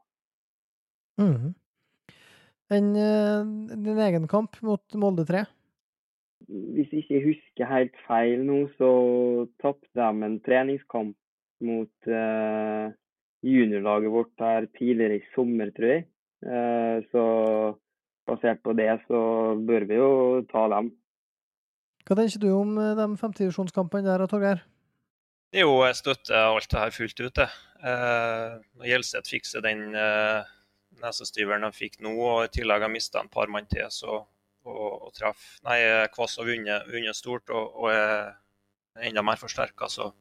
Mhm. 1.21 1.51
Enn 2.71 2.93
eh, 2.95 3.41
din 3.83 3.99
egen 3.99 4.27
kamp 4.31 4.55
mot 4.63 4.97
Molde 4.99 5.25
3? 5.27 5.43
Hvis 6.51 6.91
jeg 6.91 7.03
ikke 7.03 7.25
husker 7.25 7.69
helt 7.69 7.99
feil 8.07 8.45
nå, 8.47 8.63
så 8.79 8.91
tapte 9.63 9.91
de 9.95 10.25
en 10.27 10.39
treningskamp 10.43 11.15
mot 11.61 12.09
uh, 12.09 12.89
juniorlaget 13.45 14.11
vårt 14.11 14.31
der 14.41 14.65
tidligere 14.79 15.19
i 15.19 15.27
sommer, 15.35 15.69
tror 15.75 15.93
jeg. 15.93 16.07
Uh, 16.41 17.05
så 17.13 17.23
basert 18.27 18.63
på 18.65 18.73
det, 18.75 18.89
så 19.05 19.21
bør 19.61 19.85
vi 19.87 19.99
jo 20.01 20.11
ta 20.49 20.65
dem. 20.73 20.89
Hva 22.07 22.17
tenker 22.17 22.41
du 22.41 22.49
om 22.55 22.73
de 22.97 23.07
femtivisjonskampene 23.21 24.09
der, 24.09 24.25
Torgeir? 24.31 24.65
Jo, 25.51 25.81
jeg 25.83 25.97
støtter 25.99 26.47
alt 26.47 26.69
det 26.71 26.79
her 26.79 26.93
fullt 26.95 27.19
ut. 27.19 27.39
Eh, 27.43 28.51
når 28.79 28.87
Gjelseth 28.87 29.33
fikser 29.33 29.63
den 29.65 29.95
eh, 29.99 30.47
nesestyveren 31.03 31.65
de 31.67 31.71
fikk 31.75 31.99
nå, 32.05 32.13
og 32.13 32.45
i 32.45 32.51
tillegg 32.53 32.85
har 32.85 32.93
mista 32.93 33.21
en 33.21 33.31
par 33.31 33.51
mann 33.51 33.69
til, 33.71 33.87
så 33.93 34.21
og, 34.61 35.07
og 35.07 35.13
treff 35.17 35.55
Nei, 35.65 35.79
Kvass 36.13 36.37
har 36.37 36.45
vunnet, 36.45 36.85
vunnet 36.91 37.17
stort 37.17 37.49
og, 37.49 37.79
og 37.81 37.89
er 37.93 39.07
enda 39.07 39.23
mer 39.25 39.39
forsterka, 39.41 39.89
så 39.89 40.11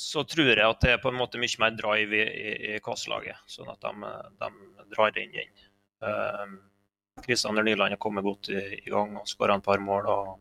så 0.00 0.22
tror 0.28 0.52
jeg 0.52 0.62
at 0.62 0.84
det 0.84 0.90
er 0.94 1.00
på 1.02 1.10
en 1.10 1.18
måte 1.18 1.40
mye 1.40 1.58
mer 1.58 1.72
drive 1.74 2.14
i, 2.14 2.26
i, 2.30 2.50
i 2.76 2.82
Kvass-laget, 2.84 3.40
sånn 3.50 3.72
at 3.72 3.82
de, 3.82 4.10
de 4.38 4.86
drar 4.92 5.16
inn 5.18 5.32
den. 5.34 5.64
Um, 5.98 6.52
Kristiander 7.24 7.66
Nyland 7.66 7.96
har 7.96 8.00
kommet 8.00 8.24
godt 8.24 8.52
i, 8.54 8.60
i 8.78 8.92
gang 8.92 9.16
og 9.18 9.26
skåra 9.28 9.58
et 9.58 9.66
par 9.66 9.82
mål. 9.82 10.06
og 10.06 10.38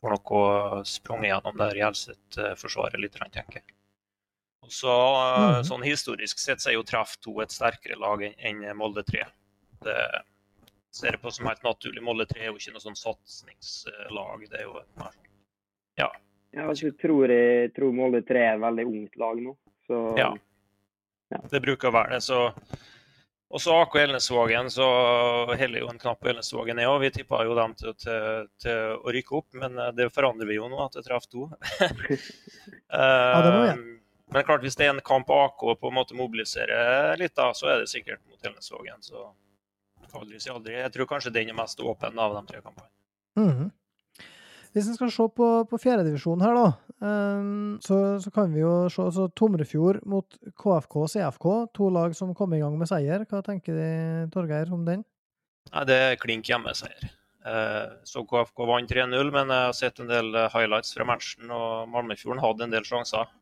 får 0.00 0.12
nok 0.12 0.32
sprunget 0.86 1.30
gjennom 1.30 1.56
der 1.60 1.80
Gjelseth-forsvaret 1.80 3.00
litt, 3.00 3.16
tenker 3.16 3.60
jeg. 3.62 3.75
Og 4.66 4.72
så, 4.74 4.94
Mhm. 5.38 5.64
Sånn 5.68 5.84
historisk 5.86 6.38
sett 6.42 6.58
så 6.58 6.70
er 6.70 6.74
jo 6.74 6.82
Treff 6.82 7.16
2 7.22 7.40
et 7.42 7.54
sterkere 7.54 7.98
lag 7.98 8.22
enn 8.22 8.64
Molde 8.76 9.04
3. 9.06 9.22
Det 9.84 9.98
ser 10.90 11.12
jeg 11.12 11.22
på 11.22 11.30
som 11.32 11.46
helt 11.46 11.62
naturlig. 11.62 12.02
Molde 12.02 12.26
3 12.26 12.40
er 12.40 12.50
jo 12.50 12.58
ikke 12.58 12.72
noe 12.74 12.82
sånn 12.82 12.98
satsingslag. 12.98 14.48
Det 14.50 14.58
er 14.60 14.64
jo 14.64 14.82
Ja. 15.98 16.10
Ja, 16.52 16.66
så 16.74 16.90
tror 16.98 17.28
jeg 17.28 17.74
tror 17.74 17.92
Molde 17.92 18.22
3 18.26 18.38
er 18.40 18.54
et 18.54 18.60
veldig 18.60 18.86
ungt 18.86 19.16
lag 19.16 19.36
nå. 19.36 19.56
Så 19.86 20.16
Ja. 20.18 20.34
Det 21.50 21.62
bruker 21.62 21.90
å 21.90 21.92
være 21.92 22.10
det. 22.10 22.22
Så 22.22 22.52
Og 23.48 23.60
så 23.60 23.70
AK 23.80 23.94
Elnesvågen, 23.94 24.66
så 24.68 25.56
heller 25.56 25.78
jo 25.78 25.88
en 25.88 25.98
knapp 25.98 26.18
på 26.20 26.28
Elnesvågen 26.32 26.80
er 26.80 26.88
òg. 26.90 27.00
Vi 27.00 27.10
tippa 27.10 27.44
jo 27.44 27.54
dem 27.54 27.74
til, 27.74 27.94
til, 27.94 28.48
til, 28.58 28.96
å 28.98 29.12
rykke 29.14 29.36
opp, 29.38 29.46
men 29.54 29.78
eh, 29.78 29.92
det 29.92 30.12
forandrer 30.12 30.48
vi 30.48 30.56
jo 30.56 30.66
nå, 30.68 30.84
at 30.84 30.92
det 30.98 31.04
traff 31.04 31.28
to. 31.30 31.48
Ja, 32.90 33.42
det 33.42 33.52
må 33.54 33.62
vi. 33.62 33.95
Men 34.34 34.44
klart, 34.44 34.62
hvis 34.66 34.74
det 34.78 34.86
er 34.88 34.94
en 34.94 35.02
kamp 35.06 35.28
AK 35.30 35.62
på 35.80 35.90
en 35.90 35.94
måte 35.94 36.16
mobiliserer 36.18 37.16
litt, 37.20 37.34
da, 37.38 37.52
så 37.54 37.68
er 37.70 37.82
det 37.84 37.90
sikkert 37.92 38.22
mot 38.26 38.42
Elnesvågen. 38.42 38.98
Så 39.04 39.28
aldri 40.16 40.40
si 40.42 40.50
aldri. 40.50 40.74
Jeg 40.80 40.92
tror 40.94 41.08
kanskje 41.10 41.32
den 41.34 41.50
er 41.52 41.58
mest 41.58 41.80
åpen 41.84 42.18
av 42.18 42.34
de 42.34 42.42
tre 42.50 42.62
kampene. 42.64 42.88
Mhm. 43.38 43.68
Hvis 44.76 44.90
en 44.90 44.96
skal 44.98 45.08
se 45.08 45.24
på, 45.32 45.46
på 45.70 45.78
fjerdedivisjonen 45.80 46.42
her, 46.44 46.56
da, 46.58 46.64
ehm, 47.08 47.78
så, 47.80 47.96
så 48.20 48.28
kan 48.34 48.50
vi 48.52 48.60
jo 48.60 48.72
se 48.92 49.06
altså 49.06 49.24
Tomrefjord 49.32 50.02
mot 50.04 50.36
KFK 50.52 50.96
og 51.00 51.08
CFK, 51.08 51.46
to 51.72 51.88
lag 51.94 52.12
som 52.18 52.34
kom 52.36 52.52
i 52.52 52.60
gang 52.60 52.76
med 52.76 52.90
seier. 52.90 53.24
Hva 53.30 53.40
tenker 53.46 53.72
de, 53.78 53.86
Torgeir, 54.34 54.68
om 54.76 54.84
den? 54.84 55.06
Nei, 55.72 55.84
det 55.88 55.96
er 55.96 56.20
klink 56.20 56.50
hjemmeseier. 56.50 57.08
Eh, 57.46 57.86
Så 58.04 58.26
KFK 58.28 58.66
vant 58.68 58.92
3-0, 58.92 59.32
men 59.32 59.48
jeg 59.54 59.64
har 59.70 59.78
sett 59.80 60.02
en 60.04 60.12
del 60.12 60.28
highlights 60.52 60.92
fra 60.92 61.08
matchen, 61.08 61.48
og 61.48 61.88
Malmefjorden 61.94 62.44
hadde 62.44 62.68
en 62.68 62.76
del 62.76 62.84
sjanser. 62.84 63.32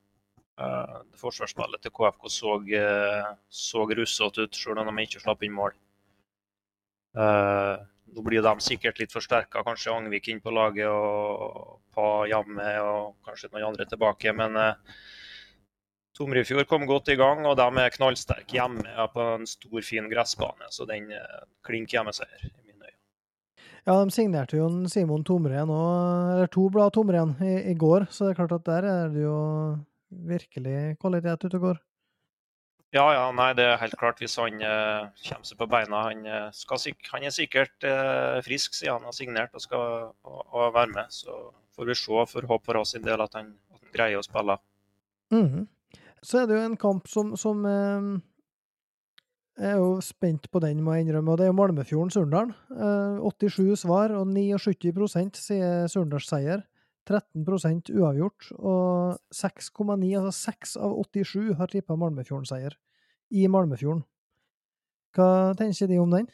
Eh, 0.55 0.99
Forsvarsspillet 1.19 1.83
til 1.83 1.91
KFK 1.95 2.29
så, 2.31 2.59
eh, 2.79 3.33
så 3.51 3.87
russete 3.91 4.47
ut, 4.47 4.55
selv 4.55 4.79
om 4.79 4.87
de 4.87 5.03
ikke 5.03 5.23
slapp 5.23 5.43
inn 5.43 5.57
mål. 5.57 5.75
Eh, 7.17 7.77
Nå 8.15 8.23
blir 8.23 8.45
de 8.45 8.53
sikkert 8.63 9.01
litt 9.01 9.11
forsterka, 9.11 9.65
kanskje 9.67 9.91
Angvik 9.91 10.29
inn 10.31 10.41
på 10.43 10.53
laget 10.55 10.87
og 10.87 11.81
Pa 11.95 12.27
Jamme 12.31 12.69
og 12.85 13.17
kanskje 13.27 13.51
noen 13.51 13.73
andre 13.73 13.87
tilbake. 13.91 14.31
Men 14.37 14.59
eh, 14.61 14.75
Tomrefjord 16.15 16.69
kom 16.71 16.87
godt 16.87 17.11
i 17.11 17.17
gang, 17.19 17.43
og 17.49 17.57
de 17.59 17.67
er 17.83 17.97
knallsterke 17.97 18.55
hjemme 18.55 19.09
på 19.11 19.25
en 19.33 19.49
stor, 19.51 19.81
fin 19.83 20.07
gressbane. 20.11 20.71
Så 20.71 20.87
den 20.87 21.11
eh, 21.11 21.41
klinker 21.67 21.99
hjemmeseier 21.99 22.45
i 22.45 22.53
mine 22.69 22.87
øyne. 22.87 22.95
Ja, 23.83 23.97
de 23.99 24.15
signerte 24.15 24.61
jo 24.61 24.69
Simon 24.93 25.27
Tomren 25.27 25.67
nå, 25.67 25.81
eller 26.37 26.53
to 26.55 26.69
blad 26.71 26.95
Tomren, 26.95 27.35
i, 27.43 27.57
i 27.73 27.75
går, 27.75 28.07
så 28.15 28.29
det 28.29 28.37
er 28.37 28.41
klart 28.45 28.55
at 28.61 28.71
der 28.71 28.89
er 28.93 29.11
det 29.11 29.27
jo 29.27 29.41
virkelig 30.29 30.97
kvalitet 31.03 31.47
ute 31.47 31.59
og 31.59 31.69
går. 31.69 31.83
Ja, 32.95 33.09
ja, 33.11 33.23
nei, 33.35 33.49
det 33.59 33.65
er 33.67 33.81
helt 33.81 33.97
klart. 33.99 34.21
Hvis 34.23 34.37
han 34.39 34.61
eh, 34.63 35.09
kommer 35.27 35.49
seg 35.49 35.59
på 35.59 35.67
beina 35.67 36.05
Han, 36.07 36.21
eh, 36.31 36.51
skal, 36.55 36.79
han 37.11 37.27
er 37.27 37.35
sikkert 37.35 37.87
eh, 37.89 38.39
frisk 38.47 38.77
siden 38.77 39.01
han 39.01 39.09
har 39.09 39.17
signert 39.17 39.57
og 39.57 39.65
skal 39.65 40.13
og, 40.23 40.43
og 40.55 40.75
være 40.77 40.93
med. 40.93 41.11
Så 41.11 41.35
får 41.75 41.91
vi 41.91 41.97
se. 41.99 42.27
Får 42.31 42.47
håpe 42.51 42.71
for 42.71 42.79
oss 42.79 42.95
sin 42.95 43.03
del 43.07 43.25
at 43.25 43.35
han, 43.35 43.51
at 43.75 43.81
han 43.83 43.97
greier 43.97 44.23
å 44.23 44.27
spille. 44.27 44.61
Mhm. 45.35 45.67
Så 46.25 46.41
er 46.41 46.47
det 46.49 46.57
jo 46.57 46.65
en 46.65 46.79
kamp 46.81 47.11
som, 47.11 47.35
som 47.37 47.67
eh, 47.69 48.07
Jeg 49.59 49.73
er 49.75 49.83
jo 49.83 49.99
spent 50.03 50.47
på 50.51 50.63
den, 50.63 50.81
må 50.83 50.95
jeg 50.95 51.05
innrømme, 51.05 51.35
og 51.35 51.39
det 51.39 51.49
er 51.49 51.51
jo 51.51 51.59
Malmefjorden-Surndalen. 51.59 52.55
Eh, 52.79 53.27
87 53.27 53.83
svar 53.83 54.15
og 54.15 54.31
79% 54.31 55.43
sier 55.43 55.91
Surndals 55.91 56.31
seier. 56.31 56.63
13% 57.09 57.93
uavgjort, 57.95 58.51
og 58.57 59.21
6,9, 59.35 60.11
altså 60.21 60.33
6 60.53 60.77
av 60.81 60.97
87 61.15 61.55
har 61.59 61.73
tippa 61.73 61.99
Malmefjorden-seier 62.01 62.77
i 63.35 63.47
Malmefjorden. 63.51 64.05
Hva 65.15 65.55
tenker 65.59 65.91
de 65.91 66.01
om 66.03 66.15
den? 66.15 66.27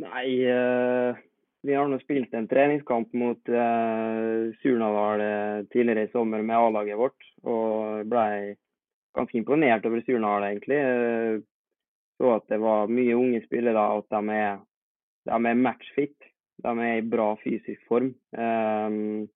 Nei, 0.00 0.26
eh, 0.46 1.20
vi 1.62 1.76
har 1.76 1.88
nå 1.88 1.98
spilt 2.00 2.32
en 2.34 2.48
treningskamp 2.48 3.12
mot 3.20 3.50
uh, 3.52 4.48
Surnadal 4.62 5.20
eh, 5.20 5.58
tidligere 5.72 6.06
i 6.06 6.12
sommer 6.12 6.40
med 6.46 6.56
A-laget 6.56 6.96
vårt. 6.96 7.26
Og 7.44 8.06
ble 8.08 8.56
ganske 9.16 9.36
imponert 9.36 9.84
over 9.88 10.00
Surnadal, 10.06 10.46
egentlig. 10.48 10.78
Eh, 10.80 11.42
så 12.20 12.32
at 12.38 12.48
det 12.52 12.60
var 12.62 12.88
mye 12.92 13.16
unge 13.16 13.42
spillere, 13.44 13.76
og 13.76 14.06
at 14.06 14.16
de 14.16 14.38
er, 14.38 14.62
de 15.28 15.36
er 15.52 15.60
matchfit. 15.66 16.29
De 16.60 16.72
er 16.84 17.00
i 17.00 17.06
bra 17.06 17.32
fysisk 17.40 17.82
form. 17.88 18.12
Um, 18.36 19.28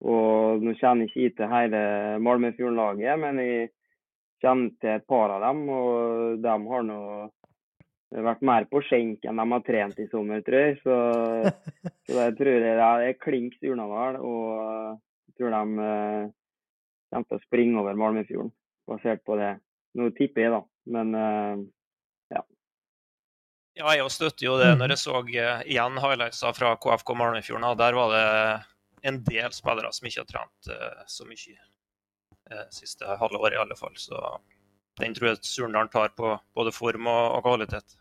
og 0.00 0.64
nå 0.64 0.74
kjenner 0.80 1.08
jeg 1.08 1.30
ikke 1.30 1.42
til 1.42 1.52
hele 1.52 1.82
Malmefjorden-laget, 2.24 3.20
men 3.20 3.40
jeg 3.42 3.68
kjenner 4.40 4.72
til 4.80 4.94
et 4.94 5.06
par 5.08 5.34
av 5.34 5.44
dem. 5.44 5.62
Og 5.68 6.40
de 6.40 6.56
har 6.72 6.86
nå 6.88 7.00
vært 8.10 8.44
mer 8.46 8.66
på 8.70 8.82
skjenk 8.82 9.26
enn 9.28 9.40
de 9.40 9.46
har 9.52 9.64
trent 9.66 10.00
i 10.02 10.08
sommer, 10.10 10.42
tror 10.46 10.64
jeg. 10.64 10.78
Så, 10.84 10.96
så 12.08 12.20
jeg 12.24 12.36
tror 12.38 12.64
det 12.64 12.76
er 12.76 13.18
klink 13.20 13.58
Surnadal. 13.60 14.20
Og 14.24 14.54
jeg 15.28 15.36
tror 15.38 15.56
de 15.56 15.88
eh, 15.88 16.30
kommer 17.10 17.28
til 17.28 17.40
å 17.40 17.44
springe 17.44 17.82
over 17.82 18.00
Malmefjorden, 18.00 18.54
basert 18.88 19.24
på 19.26 19.36
det. 19.40 19.54
Nå 19.98 20.10
tipper 20.16 20.46
jeg, 20.46 20.54
da. 20.56 20.64
Men 20.96 21.14
eh, 21.18 21.66
Ja, 23.78 23.92
jeg 23.94 24.10
støtter 24.10 24.46
jo 24.46 24.56
det 24.58 24.72
når 24.78 24.94
jeg 24.94 25.02
så 25.04 25.20
eh, 25.22 25.62
igjen 25.70 25.98
highlightsa 26.02 26.50
fra 26.56 26.74
KFK 26.82 27.14
Malmefjorden. 27.16 27.68
Der 27.78 27.96
var 27.96 28.14
det 28.14 28.26
en 29.06 29.20
del 29.24 29.54
spillere 29.54 29.92
som 29.94 30.08
ikke 30.08 30.24
har 30.24 30.30
trent 30.30 30.72
eh, 30.74 31.04
så 31.08 31.26
mye 31.28 31.54
eh, 32.50 32.66
siste 32.74 33.06
halve 33.20 33.38
året, 33.38 33.56
i 33.56 33.62
alle 33.62 33.78
fall. 33.78 33.94
Så 33.96 34.18
den 35.00 35.14
tror 35.16 35.30
jeg 35.30 35.42
Surndalen 35.46 35.92
tar 35.92 36.12
på 36.18 36.34
både 36.56 36.74
form 36.74 37.08
og, 37.08 37.38
og 37.38 37.46
kvalitet. 37.46 37.96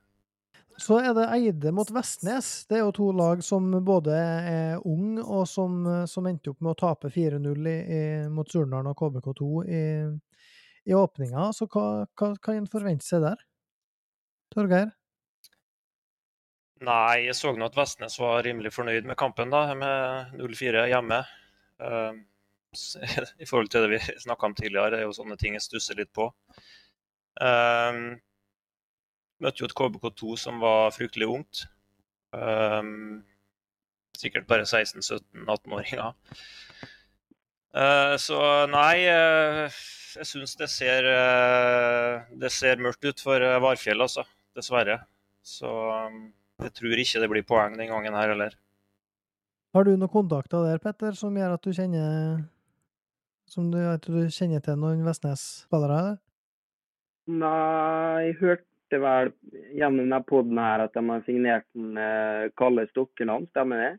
Så 0.79 1.01
er 1.03 1.13
det 1.13 1.27
Eide 1.35 1.73
mot 1.75 1.89
Vestnes. 1.91 2.49
Det 2.67 2.77
er 2.79 2.85
jo 2.85 2.95
to 2.95 3.09
lag 3.13 3.43
som 3.43 3.67
både 3.85 4.15
er 4.15 4.87
unge, 4.87 5.21
og 5.21 5.43
som, 5.47 5.83
som 6.07 6.27
endte 6.29 6.53
opp 6.53 6.63
med 6.63 6.71
å 6.71 6.79
tape 6.79 7.11
4-0 7.11 7.67
i, 7.67 7.75
i, 7.75 8.03
mot 8.31 8.47
Surndalen 8.47 8.89
og 8.89 8.95
KBK2 8.99 9.49
i, 9.67 9.83
i 10.87 10.95
åpninga. 10.95 11.51
Så 11.55 11.67
hva, 11.67 12.07
hva 12.15 12.31
kan 12.39 12.61
en 12.61 12.71
forvente 12.71 13.05
seg 13.05 13.27
der? 13.27 13.43
Torgeir? 14.55 14.95
Nei, 16.79 17.25
jeg 17.25 17.35
så 17.35 17.51
nå 17.51 17.67
at 17.67 17.75
Vestnes 17.75 18.15
var 18.21 18.43
rimelig 18.45 18.71
fornøyd 18.71 19.07
med 19.07 19.17
kampen, 19.19 19.51
da, 19.51 19.65
med 19.75 20.35
0-4 20.39 20.85
hjemme. 20.93 21.19
Eh, 21.83 22.19
I 23.43 23.47
forhold 23.49 23.71
til 23.73 23.83
det 23.83 23.97
vi 23.97 24.21
snakka 24.23 24.47
om 24.47 24.55
tidligere, 24.55 24.93
det 24.93 25.01
er 25.01 25.09
jo 25.09 25.17
sånne 25.17 25.35
ting 25.41 25.57
jeg 25.57 25.65
stusser 25.65 25.99
litt 25.99 26.11
på. 26.15 26.29
Eh, 27.43 27.99
møtte 29.43 29.63
jo 29.63 29.67
et 29.67 29.75
KBK2 29.81 30.39
som 30.39 30.63
var 30.63 30.95
fryktelig 30.95 31.27
ungt. 31.35 31.65
Eh, 32.37 32.81
sikkert 34.19 34.47
bare 34.47 34.67
16-17-18-åringer. 34.67 36.15
Eh, 37.75 38.15
så 38.23 38.41
nei, 38.71 38.95
eh, 39.11 39.83
jeg 40.15 40.25
syns 40.25 40.55
det 40.57 40.71
eh, 40.89 42.23
Det 42.41 42.49
ser 42.49 42.81
mørkt 42.81 43.05
ut 43.05 43.19
for 43.21 43.43
eh, 43.43 43.59
Varfjell, 43.61 44.01
altså. 44.01 44.23
Dessverre. 44.55 45.01
Så 45.45 45.69
um, 46.07 46.29
jeg 46.59 46.73
tror 46.77 47.01
ikke 47.03 47.21
det 47.23 47.29
blir 47.31 47.45
poeng 47.47 47.77
den 47.79 47.89
gangen 47.91 48.13
her 48.17 48.29
heller. 48.33 48.55
Har 49.75 49.85
du 49.85 49.91
noen 49.95 50.09
kontakter 50.09 50.63
der, 50.65 50.79
Petter, 50.81 51.13
som 51.13 51.35
gjør 51.37 51.53
at 51.57 51.61
du 51.65 51.69
kjenner 51.75 52.39
Som 53.49 53.71
du, 53.73 53.77
at 53.81 54.01
du 54.05 54.27
kjenner 54.29 54.61
til 54.61 54.75
noen 54.77 55.01
Vestnes-spillere? 55.05 56.17
Nei, 57.29 58.25
jeg 58.27 58.35
hørte 58.41 58.99
vel 59.01 59.31
gjennom 59.77 60.03
denne 60.03 60.19
poden 60.25 60.57
her 60.61 60.83
at 60.87 60.93
de 60.97 61.01
har 61.05 61.23
signert 61.25 61.65
den 61.77 61.97
eh, 61.97 62.47
Kalle 62.57 62.87
Stokkeland, 62.89 63.49
stemmer 63.53 63.81
det? 63.83 63.91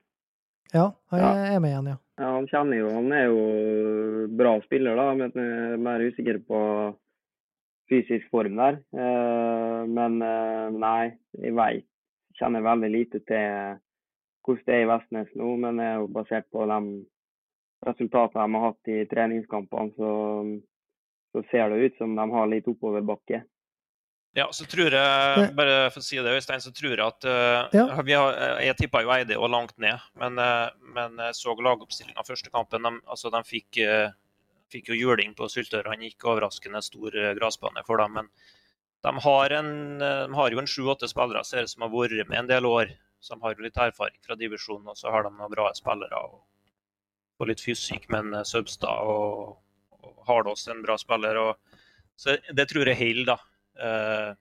Ja, 0.74 0.88
han 1.10 1.20
Ja. 1.22 1.30
er 1.54 1.60
med 1.62 1.70
igjen, 1.72 1.90
ja. 1.94 1.98
Ja, 2.20 2.30
han 2.36 2.46
kjenner 2.50 2.78
jo 2.78 2.90
Han 2.94 3.12
er 3.16 3.24
jo 3.26 3.44
bra 4.38 4.56
spiller, 4.66 4.94
da, 4.98 5.08
men 5.18 5.30
jeg 5.34 5.72
er 5.74 5.82
mer 5.82 6.02
usikker 6.06 6.38
på 6.46 6.60
fysisk 7.90 8.26
form 8.30 8.54
der. 8.58 8.78
Eh, 8.94 9.80
men 9.90 10.20
eh, 10.22 10.66
nei, 10.78 11.12
jeg 11.42 11.54
vet 11.58 11.86
Kjenner 12.40 12.64
veldig 12.64 12.90
lite 12.90 13.20
til 13.28 13.78
hvordan 14.46 14.66
det 14.66 14.74
er 14.74 14.82
i 14.82 14.88
Vestnes 14.88 15.32
nå, 15.36 15.54
men 15.60 15.78
det 15.78 15.86
er 15.86 15.98
jo 16.00 16.10
basert 16.14 16.46
på 16.52 16.64
de 16.66 16.80
resultatene 17.86 18.46
de 18.46 18.56
har 18.56 18.66
hatt 18.66 18.90
i 18.92 18.98
treningskampene, 19.10 19.92
så, 19.96 20.12
så 21.32 21.42
ser 21.52 21.72
det 21.72 21.84
ut 21.84 21.98
som 22.00 22.16
de 22.16 22.26
har 22.32 22.48
litt 22.48 22.68
oppoverbakke. 22.68 23.42
Ja, 24.38 24.46
så 24.54 24.64
tror 24.70 24.94
jeg, 24.94 25.46
bare 25.58 25.88
for 25.90 25.98
å 25.98 26.06
si 26.06 26.20
det, 26.22 26.32
Øystein, 26.38 26.62
så 26.62 26.70
tror 26.70 26.92
jeg 26.92 27.02
at 27.02 27.26
uh, 27.26 27.66
Ja. 27.74 27.86
vi 28.06 28.14
har, 28.14 28.36
eh, 28.38 28.66
Jeg 28.68 28.76
tippa 28.78 29.02
jo 29.02 29.10
Eide 29.10 29.38
og 29.38 29.50
langt 29.50 29.74
ned, 29.82 29.98
men, 30.14 30.38
uh, 30.38 30.70
men 30.94 31.18
jeg 31.18 31.34
så 31.34 31.54
lagoppstillinga 31.58 32.22
første 32.26 32.52
kampen. 32.54 32.86
De, 32.86 33.00
altså, 33.10 33.32
de 33.34 33.42
fikk, 33.42 33.80
uh, 33.82 34.14
fikk 34.70 34.92
jo 34.92 35.00
juling 35.00 35.34
på 35.34 35.48
Syltørene, 35.50 36.12
ikke 36.12 36.30
overraskende 36.30 36.82
stor 36.84 37.16
eh, 37.16 37.34
gressbane 37.34 37.82
for 37.86 37.98
dem. 37.98 38.20
Men 38.20 38.30
de 39.04 39.12
har, 39.24 39.50
en, 39.50 39.70
eh, 40.02 40.22
de 40.26 40.34
har 40.34 40.52
jo 40.52 40.60
en 40.60 40.68
sju-åtte 40.68 41.08
spillere 41.08 41.44
ser 41.44 41.66
som 41.70 41.86
har 41.86 41.92
vært 41.94 42.28
med 42.28 42.38
en 42.38 42.50
del 42.50 42.68
år, 42.68 42.92
som 43.20 43.40
har 43.44 43.56
litt 43.60 43.76
erfaring 43.76 44.20
fra 44.24 44.36
divisjonen, 44.36 44.88
og 44.88 44.96
så 44.96 45.12
har 45.12 45.24
de 45.24 45.32
noen 45.34 45.52
bra 45.52 45.70
spillere. 45.76 46.24
og, 46.24 46.42
og 47.40 47.48
litt 47.48 47.62
fysikk, 47.64 48.08
men 48.12 48.34
en 48.36 48.44
Søbstad 48.44 49.08
og, 49.08 49.56
og 50.04 50.18
er 50.68 50.74
en 50.74 50.82
bra 50.84 50.96
spiller. 51.00 51.38
og 51.40 51.78
så 52.20 52.36
Det 52.52 52.68
tror 52.68 52.90
jeg 52.90 53.00
holder, 53.00 53.32
da 53.32 53.38
eh, 53.80 54.34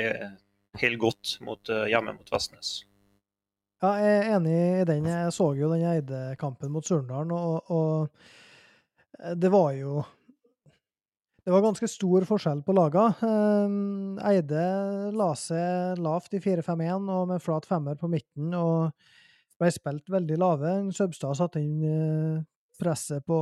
er 0.00 0.34
helt 0.80 0.98
godt 0.98 1.36
mot, 1.46 1.68
eh, 1.70 1.86
hjemme 1.92 2.16
mot 2.16 2.32
Vestnes. 2.34 2.82
Ja, 3.82 3.94
jeg 4.00 4.16
er 4.18 4.36
enig 4.38 4.58
i 4.80 4.84
den. 4.88 5.06
Jeg 5.06 5.32
så 5.36 5.52
jo 5.54 5.70
den 5.70 5.86
Eide-kampen 5.86 6.72
mot 6.72 6.86
Surndalen, 6.86 7.30
og, 7.30 7.70
og 7.70 9.36
det 9.38 9.50
var 9.52 9.72
jo 9.76 10.02
Det 11.44 11.52
var 11.52 11.60
ganske 11.60 11.88
stor 11.92 12.24
forskjell 12.24 12.62
på 12.64 12.72
laga. 12.72 13.10
Um, 13.20 14.16
Eide 14.24 14.62
la 15.12 15.26
seg 15.36 16.00
lavt 16.00 16.32
i 16.32 16.40
4-5-1 16.40 17.10
og 17.12 17.26
med 17.28 17.44
flat 17.44 17.68
femmer 17.68 17.98
på 18.00 18.08
midten 18.08 18.54
og 18.56 18.94
ble 19.60 19.68
spilt 19.74 20.08
veldig 20.08 20.38
lave. 20.40 20.72
Søbstad 20.96 21.36
satte 21.36 21.60
inn 21.60 21.84
uh, 21.84 22.40
presset 22.80 23.26
på 23.28 23.36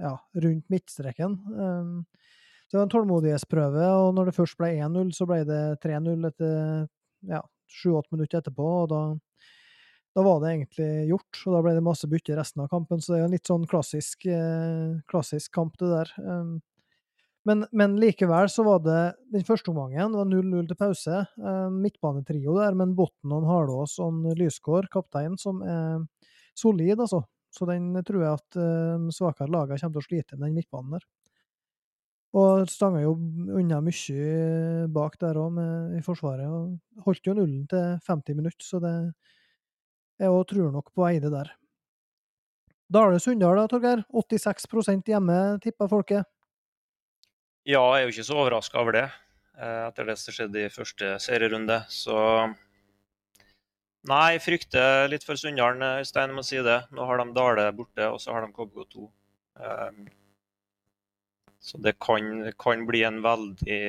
ja, 0.00 0.14
rundt 0.40 0.72
midtstreken. 0.72 1.36
Um, 1.52 1.92
det 2.72 2.80
var 2.80 2.88
en 2.88 2.96
tålmodighetsprøve, 2.96 3.92
og 3.92 4.16
når 4.16 4.30
det 4.30 4.36
først 4.40 4.56
ble 4.58 4.72
1-0, 4.80 5.12
så 5.12 5.28
ble 5.28 5.42
det 5.44 5.62
3-0 5.84 6.28
etter 6.32 6.58
ja, 7.28 7.44
7-8 7.68 8.16
minutter 8.16 8.40
etterpå. 8.40 8.74
og 8.80 8.88
da, 8.90 9.06
da, 10.16 10.24
var 10.24 10.40
det 10.40 10.56
egentlig 10.56 10.92
gjort, 11.12 11.44
og 11.44 11.58
da 11.58 11.66
ble 11.68 11.76
det 11.76 11.88
masse 11.92 12.08
bytte 12.08 12.40
resten 12.40 12.64
av 12.64 12.72
kampen. 12.72 13.04
Så 13.04 13.12
det 13.12 13.20
er 13.20 13.28
en 13.28 13.36
litt 13.36 13.52
sånn 13.52 13.68
klassisk, 13.68 14.24
eh, 14.32 14.96
klassisk 15.12 15.52
kamp, 15.52 15.76
det 15.76 15.92
der. 15.92 16.16
Men, 17.44 17.66
men, 17.76 17.98
likevel 18.00 18.48
så 18.48 18.64
var 18.64 18.80
det 18.84 19.00
den 19.34 19.44
første 19.44 19.68
omgangen 19.72 20.14
var 20.16 20.28
0-0 20.30 20.68
til 20.70 20.78
pause. 20.80 21.18
Eh, 21.36 21.66
midtbanetrio 21.74 22.56
der, 22.56 22.76
men 22.78 22.94
Botten, 22.96 23.34
Harlås 23.44 23.98
og 24.00 24.24
Lysgård, 24.38 24.88
kaptein, 24.92 25.36
som 25.40 25.60
er 25.60 26.06
solid, 26.56 26.96
altså. 26.96 27.20
Så 27.54 27.68
den 27.68 27.92
tror 28.02 28.24
jeg 28.24 28.40
at 28.40 28.58
eh, 28.58 29.10
svakere 29.14 29.52
lagene 29.52 29.78
kommer 29.78 29.98
til 29.98 30.02
å 30.02 30.08
slite 30.08 30.38
med 30.38 30.48
den 30.48 30.56
midtbanen 30.56 30.96
der. 30.96 31.04
Og 32.34 32.64
stanga 32.66 33.04
jo 33.04 33.12
unna 33.54 33.78
mye 33.84 34.86
bak 34.90 35.20
der 35.20 35.38
òg, 35.38 35.60
i 35.94 36.00
Forsvaret. 36.02 36.48
og 36.48 37.04
Holdt 37.06 37.28
jo 37.28 37.36
nullen 37.36 37.68
til 37.70 38.00
50 38.08 38.40
minutter, 38.40 38.64
så 38.64 38.80
det 38.82 38.94
Jeg 40.18 40.30
òg 40.30 40.46
tror 40.46 40.72
nok 40.72 40.92
på 40.94 41.06
Eide 41.08 41.30
der. 41.30 41.52
Dale-Sunndal 42.90 43.58
da, 43.58 43.66
Torgeir? 43.66 44.04
86% 44.14 45.08
hjemme, 45.10 45.58
tipper 45.62 45.88
folket. 45.90 46.33
Ja, 47.64 47.80
jeg 47.96 48.02
er 48.02 48.04
jo 48.04 48.12
ikke 48.12 48.26
så 48.28 48.34
overraska 48.42 48.76
over 48.76 48.92
det, 48.92 49.06
eh, 49.56 49.86
etter 49.86 50.04
det 50.04 50.18
som 50.20 50.34
skjedde 50.36 50.66
i 50.66 50.72
første 50.72 51.14
serierunde. 51.24 51.78
Så 51.88 52.18
Nei, 54.04 54.34
jeg 54.34 54.42
frykter 54.44 55.06
litt 55.08 55.24
for 55.24 55.40
Sunndalen, 55.40 55.80
Øystein, 56.02 56.34
må 56.36 56.42
si 56.44 56.58
det. 56.60 56.82
Nå 56.92 57.06
har 57.08 57.22
de 57.22 57.32
Dale 57.32 57.70
borte, 57.72 58.04
og 58.12 58.18
så 58.20 58.34
har 58.34 58.44
de 58.44 58.52
KBK2. 58.52 59.06
Um, 59.56 60.02
så 61.64 61.80
det 61.80 61.94
kan, 62.04 62.50
kan, 62.60 62.84
bli 62.84 63.00
en 63.08 63.22
veldig 63.24 63.80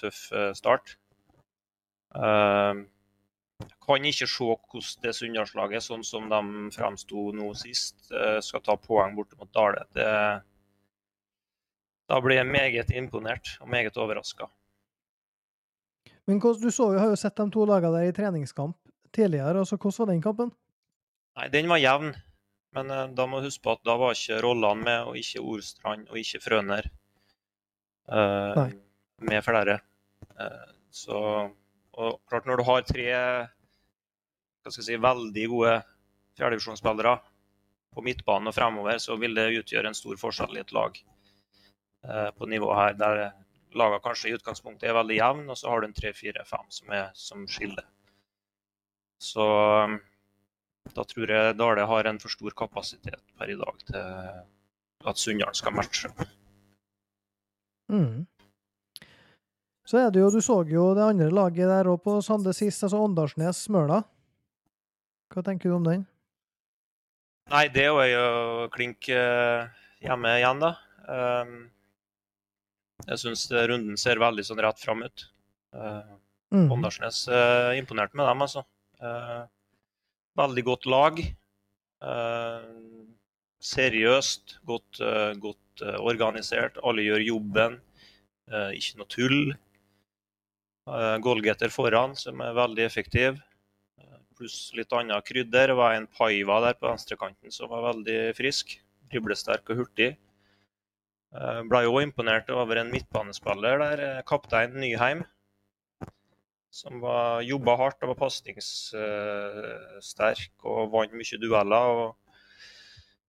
tøff 0.00 0.22
eh, 0.32 0.54
start. 0.56 0.94
Um, 2.16 2.86
jeg 3.60 3.76
kan 3.84 4.08
ikke 4.08 4.30
se 4.32 4.48
hvordan 4.48 5.04
det 5.04 5.12
Sunndalslaget, 5.18 5.84
sånn 5.84 6.08
som 6.08 6.32
de 6.32 6.40
fremsto 6.72 7.28
nå 7.36 7.52
sist, 7.60 8.08
eh, 8.16 8.40
skal 8.40 8.64
ta 8.64 8.80
poeng 8.80 9.12
borte 9.18 9.36
mot 9.36 9.52
Dale. 9.52 9.84
Det, 9.92 10.08
da 12.14 12.20
blir 12.22 12.38
jeg 12.38 12.46
meget 12.46 12.92
imponert 12.94 13.56
og 13.60 13.68
meget 13.68 13.96
overraska. 13.98 14.46
Men 16.26 16.38
du 16.38 16.70
så 16.70 16.92
vi 16.92 17.00
har 17.00 17.10
jo 17.10 17.16
sett 17.18 17.36
de 17.36 17.50
to 17.50 17.64
lagene 17.66 17.98
der 17.98 18.08
i 18.08 18.12
treningskamp 18.12 18.76
tidligere. 19.12 19.58
altså 19.58 19.76
Hvordan 19.76 19.98
var 19.98 20.12
den 20.12 20.22
kampen? 20.22 20.52
Nei, 21.36 21.48
Den 21.48 21.68
var 21.68 21.82
jevn. 21.82 22.14
Men 22.74 22.90
uh, 22.90 23.08
da 23.14 23.26
må 23.26 23.38
du 23.38 23.48
huske 23.48 23.62
på 23.62 23.74
at 23.74 23.84
da 23.86 23.96
var 23.96 24.14
ikke 24.14 24.40
Rolland 24.42 24.82
med, 24.82 25.02
og 25.06 25.18
ikke 25.18 25.42
Orstrand 25.42 26.08
og 26.08 26.18
ikke 26.18 26.40
Frøner 26.42 26.88
uh, 28.10 28.70
med 29.18 29.42
flere. 29.42 29.78
Uh, 30.40 30.70
så 30.90 31.18
og 31.94 32.20
klart 32.26 32.46
Når 32.46 32.56
du 32.56 32.64
har 32.66 32.82
tre 32.82 33.04
hva 34.64 34.72
skal 34.72 34.80
jeg 34.80 34.86
si, 34.86 34.96
veldig 34.96 35.46
gode 35.52 35.74
fjerdedivisjonsspillere 36.38 37.18
på 37.94 38.02
midtbanen 38.02 38.48
og 38.48 38.54
fremover, 38.56 38.98
så 38.98 39.14
vil 39.20 39.36
det 39.36 39.60
utgjøre 39.60 39.92
en 39.92 39.98
stor 39.98 40.16
forskjell 40.18 40.56
i 40.56 40.62
et 40.64 40.72
lag. 40.72 40.96
Eh, 42.04 42.30
på 42.36 42.46
nivået 42.46 42.76
her, 42.76 42.96
der 43.00 43.22
lagene 43.74 44.00
kanskje 44.04 44.30
i 44.30 44.34
utgangspunktet 44.36 44.88
er 44.88 44.96
veldig 44.96 45.16
jevne, 45.16 45.46
og 45.50 45.58
så 45.58 45.70
har 45.70 45.80
du 45.80 45.88
en 45.88 45.96
3-4-5 45.96 46.66
som, 46.78 46.92
som 47.16 47.46
skiller. 47.48 47.86
Så 49.22 49.46
eh, 49.84 49.96
da 50.94 51.04
tror 51.08 51.32
jeg 51.32 51.56
Dale 51.56 51.88
har 51.88 52.10
en 52.10 52.20
for 52.20 52.32
stor 52.32 52.52
kapasitet 52.58 53.22
per 53.38 53.50
i 53.50 53.56
dag 53.56 53.84
til 53.88 55.08
at 55.08 55.20
Sunndal 55.20 55.56
skal 55.56 55.72
matche. 55.76 56.12
Mm. 57.92 58.26
Så 59.84 60.00
er 60.00 60.10
det 60.12 60.20
jo, 60.20 60.30
Du 60.32 60.40
så 60.40 60.62
jo 60.68 60.94
det 60.96 61.04
andre 61.04 61.30
laget 61.32 61.68
der 61.68 61.88
òg 61.88 62.00
på 62.04 62.20
Sande 62.24 62.52
sist, 62.56 62.84
altså 62.84 63.00
Åndalsnes-Smøla. 63.04 64.02
Hva 65.32 65.42
tenker 65.44 65.68
du 65.68 65.76
om 65.76 65.84
den? 65.88 66.06
Nei, 67.52 67.68
det 67.68 67.84
er 67.84 68.08
jo 68.08 68.68
klink 68.72 69.08
eh, 69.12 69.68
hjemme 70.04 70.36
igjen, 70.38 70.62
da. 70.64 70.76
Um, 71.04 71.56
jeg 73.02 73.20
syns 73.20 73.46
runden 73.52 73.98
ser 74.00 74.20
veldig 74.22 74.44
sånn 74.46 74.62
rett 74.64 74.80
fram 74.80 75.02
ut. 75.04 75.26
Uh, 75.74 76.14
mm. 76.54 76.68
Åndalsnes 76.76 77.24
uh, 77.28 77.72
imponerte 77.78 78.16
med 78.18 78.28
dem, 78.30 78.44
altså. 78.46 78.64
Veldig 80.38 80.62
godt 80.66 80.86
lag. 80.90 81.18
Seriøst, 83.64 84.54
godt, 84.66 85.00
godt 85.42 85.84
organisert. 86.00 86.78
Alle 86.82 87.04
gjør 87.04 87.22
jobben. 87.26 87.76
ikke 88.78 88.98
noe 88.98 89.10
tull. 89.12 89.52
Goalgetter 91.26 91.70
foran, 91.74 92.16
som 92.16 92.40
er 92.40 92.56
veldig 92.56 92.86
effektiv. 92.86 93.38
Pluss 94.38 94.72
litt 94.74 94.92
annet 94.96 95.28
krydder. 95.28 95.70
Det 95.70 95.78
var 95.78 95.94
en 95.94 96.08
Paiva 96.10 96.58
der 96.64 96.80
på 96.80 96.88
venstrekanten 96.88 97.54
som 97.54 97.70
var 97.70 97.92
veldig 97.92 98.34
frisk. 98.38 98.78
Driblesterk 99.12 99.70
og 99.70 99.84
hurtig. 99.84 100.14
Eh, 101.34 101.64
ble 101.66 101.80
jo 101.82 101.96
imponert 101.98 102.46
over 102.54 102.78
en 102.78 102.92
midtbanespiller 102.94 103.80
der, 103.82 103.98
eh, 104.06 104.22
kaptein 104.22 104.76
Nyheim, 104.78 105.24
som 106.70 107.00
var, 107.02 107.42
jobba 107.42 107.76
hardt 107.76 108.02
og 108.02 108.08
var 108.12 108.18
pasningssterk 108.22 110.64
og 110.64 110.92
vant 110.92 111.12
mye 111.12 111.38
dueller. 111.42 111.74
og 111.74 112.16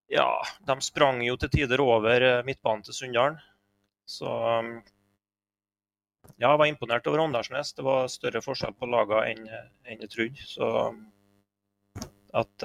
ja, 0.09 0.43
de 0.67 0.81
sprang 0.81 1.25
jo 1.25 1.35
til 1.35 1.49
tider 1.49 1.81
over 1.81 2.21
eh, 2.21 2.43
midtbanen 2.45 2.83
til 2.83 2.93
Sunndalen. 2.93 3.39
Så 4.05 4.25
ja, 6.37 6.37
jeg 6.37 6.57
var 6.59 6.65
imponert 6.65 7.07
over 7.07 7.19
Åndalsnes. 7.19 7.73
Det 7.73 7.83
var 7.83 8.07
større 8.07 8.41
forskjell 8.41 8.73
på 8.77 8.85
lagene 8.85 9.25
enn, 9.31 9.47
enn 9.89 9.99
jeg 10.05 10.09
trodde. 10.13 10.41
Så 10.45 10.93
at 12.35 12.57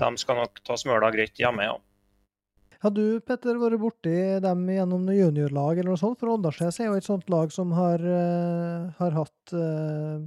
de 0.00 0.16
skal 0.18 0.36
nok 0.36 0.60
ta 0.64 0.74
smøla 0.74 1.10
greit 1.14 1.38
hjemme, 1.38 1.62
ja. 1.62 1.78
Har 2.78 2.92
du, 2.94 3.18
Petter, 3.26 3.56
vært 3.58 3.80
borti 3.82 4.14
dem 4.38 4.60
gjennom 4.70 5.02
noe 5.02 5.16
juniorlag 5.16 5.80
eller 5.80 5.90
noe 5.90 5.98
sånt? 5.98 6.20
For 6.20 6.30
Åndalsnes 6.30 6.76
er 6.78 6.86
jo 6.86 6.98
et 7.00 7.06
sånt 7.06 7.26
lag 7.32 7.50
som 7.50 7.72
har, 7.74 7.98
uh, 7.98 8.84
har 9.00 9.16
hatt 9.16 9.54
uh, 9.58 10.22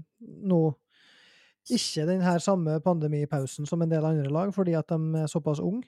ikke 1.71 2.03
den 2.09 2.23
her 2.25 2.43
samme 2.43 2.75
pandemipausen 2.83 3.69
som 3.69 3.85
en 3.85 3.93
del 3.93 4.03
andre 4.03 4.27
lag, 4.35 4.51
fordi 4.51 4.75
at 4.75 4.91
de 4.91 5.21
er 5.21 5.31
såpass 5.31 5.61
unge? 5.63 5.87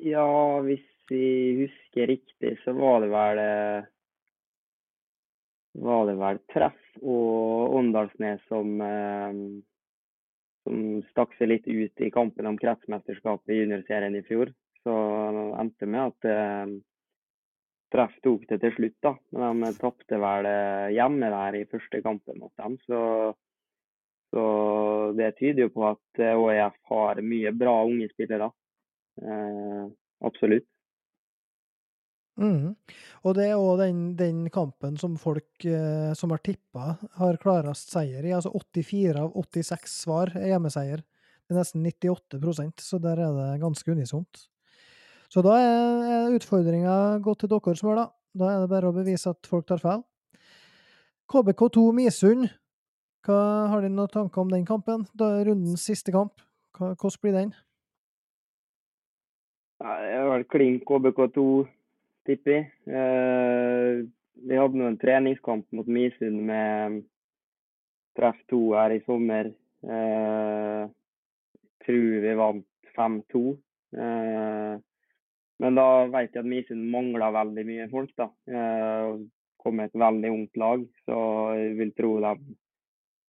Ja, 0.00 0.24
hvis 0.64 0.86
vi 1.10 1.66
husker 1.66 2.08
riktig, 2.08 2.54
så 2.62 2.72
var 2.78 3.02
det 3.04 3.10
vel 3.12 3.40
eh, 3.42 3.88
var 5.84 6.06
det 6.08 6.14
vel 6.22 6.40
Treff 6.54 7.02
og 7.02 7.74
Åndalsnes 7.82 8.40
som, 8.48 8.80
som 10.64 10.80
stakk 11.10 11.36
seg 11.36 11.52
litt 11.52 11.68
ut 11.68 12.06
i 12.06 12.08
kampen 12.14 12.48
om 12.48 12.56
kretsmesterskapet 12.58 13.52
i 13.52 13.60
juniorserien 13.60 14.16
i 14.16 14.24
fjor. 14.24 14.54
Så 14.86 14.94
endte 15.58 15.88
med 15.90 16.12
at 16.12 16.28
eh, 16.30 16.76
treff 17.92 18.14
tok 18.24 18.46
det 18.50 18.60
til 18.62 18.74
slutt, 18.76 18.96
da. 19.04 19.14
Men 19.36 19.66
de 19.66 19.72
tapte 19.80 20.20
vel 20.22 20.48
eh, 20.48 20.94
hjemme 20.96 21.32
der 21.34 21.60
i 21.60 21.66
første 21.70 22.02
kampen 22.04 22.40
mot 22.42 22.52
dem. 22.60 22.78
Så, 22.86 23.02
så 24.34 24.46
det 25.18 25.34
tyder 25.40 25.66
jo 25.66 25.74
på 25.74 25.86
at 25.90 26.24
ÅIF 26.30 26.80
har 26.92 27.22
mye 27.24 27.54
bra 27.56 27.78
unge 27.88 28.10
spillere. 28.12 28.50
Eh, 29.22 29.86
absolutt. 30.24 30.68
Mm. 32.38 32.76
Og 33.26 33.34
det 33.34 33.48
er 33.48 33.58
òg 33.58 33.80
den, 33.80 34.02
den, 34.18 34.44
kampen 34.54 34.94
som 35.00 35.16
folk 35.18 35.64
eh, 35.66 36.12
som 36.14 36.30
har 36.30 36.42
tippa, 36.46 36.94
har 37.18 37.40
klarest 37.42 37.90
seier 37.90 38.22
i. 38.22 38.34
Altså 38.36 38.52
84 38.54 39.24
av 39.24 39.32
86 39.34 39.96
svar 40.04 40.32
er 40.38 40.52
hjemmeseier. 40.52 41.02
Det 41.02 41.56
er 41.56 41.58
nesten 41.58 41.86
98% 41.86 42.84
så 42.84 43.00
der 43.02 43.24
er 43.24 43.34
det 43.34 43.50
ganske 43.64 43.90
unisont. 43.90 44.46
Så 45.28 45.42
da 45.44 45.58
er 45.60 46.36
utfordringa 46.36 47.18
gått 47.24 47.42
til 47.42 47.50
dere 47.52 47.76
som 47.76 47.90
hører, 47.90 48.06
da. 48.06 48.08
Da 48.38 48.50
er 48.52 48.62
det 48.62 48.70
bare 48.70 48.88
å 48.88 48.96
bevise 48.96 49.32
at 49.34 49.48
folk 49.48 49.66
tar 49.68 49.80
feil. 49.82 50.02
KBK2 51.28 51.84
Misund, 51.92 52.48
hva 53.26 53.40
har 53.68 53.82
dere 53.84 53.92
noen 53.92 54.12
tanker 54.12 54.40
om 54.40 54.52
den 54.52 54.64
kampen? 54.68 55.04
Da 55.12 55.34
er 55.36 55.50
rundens 55.50 55.84
siste 55.84 56.14
kamp. 56.14 56.40
hvordan 56.78 57.20
blir 57.20 57.32
den? 57.32 57.52
Det 59.78 60.14
er 60.14 60.24
vel 60.30 60.44
klink 60.44 60.82
KBK2, 60.88 61.66
tipper 62.26 62.54
jeg. 62.54 62.70
Eh, 62.86 64.06
vi 64.48 64.56
hadde 64.56 64.78
nå 64.78 64.88
en 64.88 64.98
treningskamp 64.98 65.66
mot 65.72 65.86
Misund 65.86 66.40
med 66.48 67.02
treff 68.16 68.38
2 68.50 68.62
her 68.74 68.96
i 68.96 69.04
sommer. 69.04 69.52
Eh, 69.84 70.82
tror 71.84 72.20
vi 72.24 72.34
vant 72.40 72.66
5-2. 72.96 73.44
Eh, 73.94 74.74
Men 75.58 75.74
da 75.74 76.06
vet 76.06 76.36
jeg 76.36 76.44
at 76.44 76.48
Misund 76.48 76.84
mangler 76.92 77.34
veldig 77.34 77.64
mye 77.66 77.88
folk. 77.90 78.12
da. 78.16 78.28
Kom 78.46 79.26
kom 79.68 79.82
et 79.84 79.94
veldig 79.94 80.30
ungt 80.32 80.56
lag, 80.60 80.84
så 81.06 81.18
jeg 81.58 81.74
vil 81.80 81.90
tro 81.98 82.12
de 82.24 82.34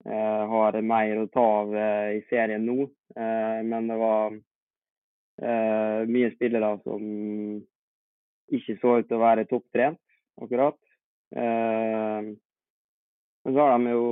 eh, 0.07 0.43
har 0.53 0.77
mer 0.86 1.23
å 1.23 1.30
ta 1.34 1.45
av 1.63 1.73
eh, 1.75 2.19
i 2.19 2.21
serien 2.30 2.65
nå. 2.67 2.86
Eh, 3.15 3.59
men 3.67 3.89
det 3.89 3.97
var 3.99 4.36
eh, 4.36 6.05
mye 6.09 6.32
spillere 6.36 6.75
som 6.86 7.07
ikke 8.59 8.77
så 8.82 8.99
ut 8.99 9.09
til 9.09 9.17
å 9.19 9.23
være 9.23 9.47
topptrent, 9.49 10.01
akkurat. 10.41 10.80
Eh, 11.36 12.32
men 13.39 13.55
så 13.55 13.65
har 13.65 13.75
de 13.80 13.93
jo 13.95 14.07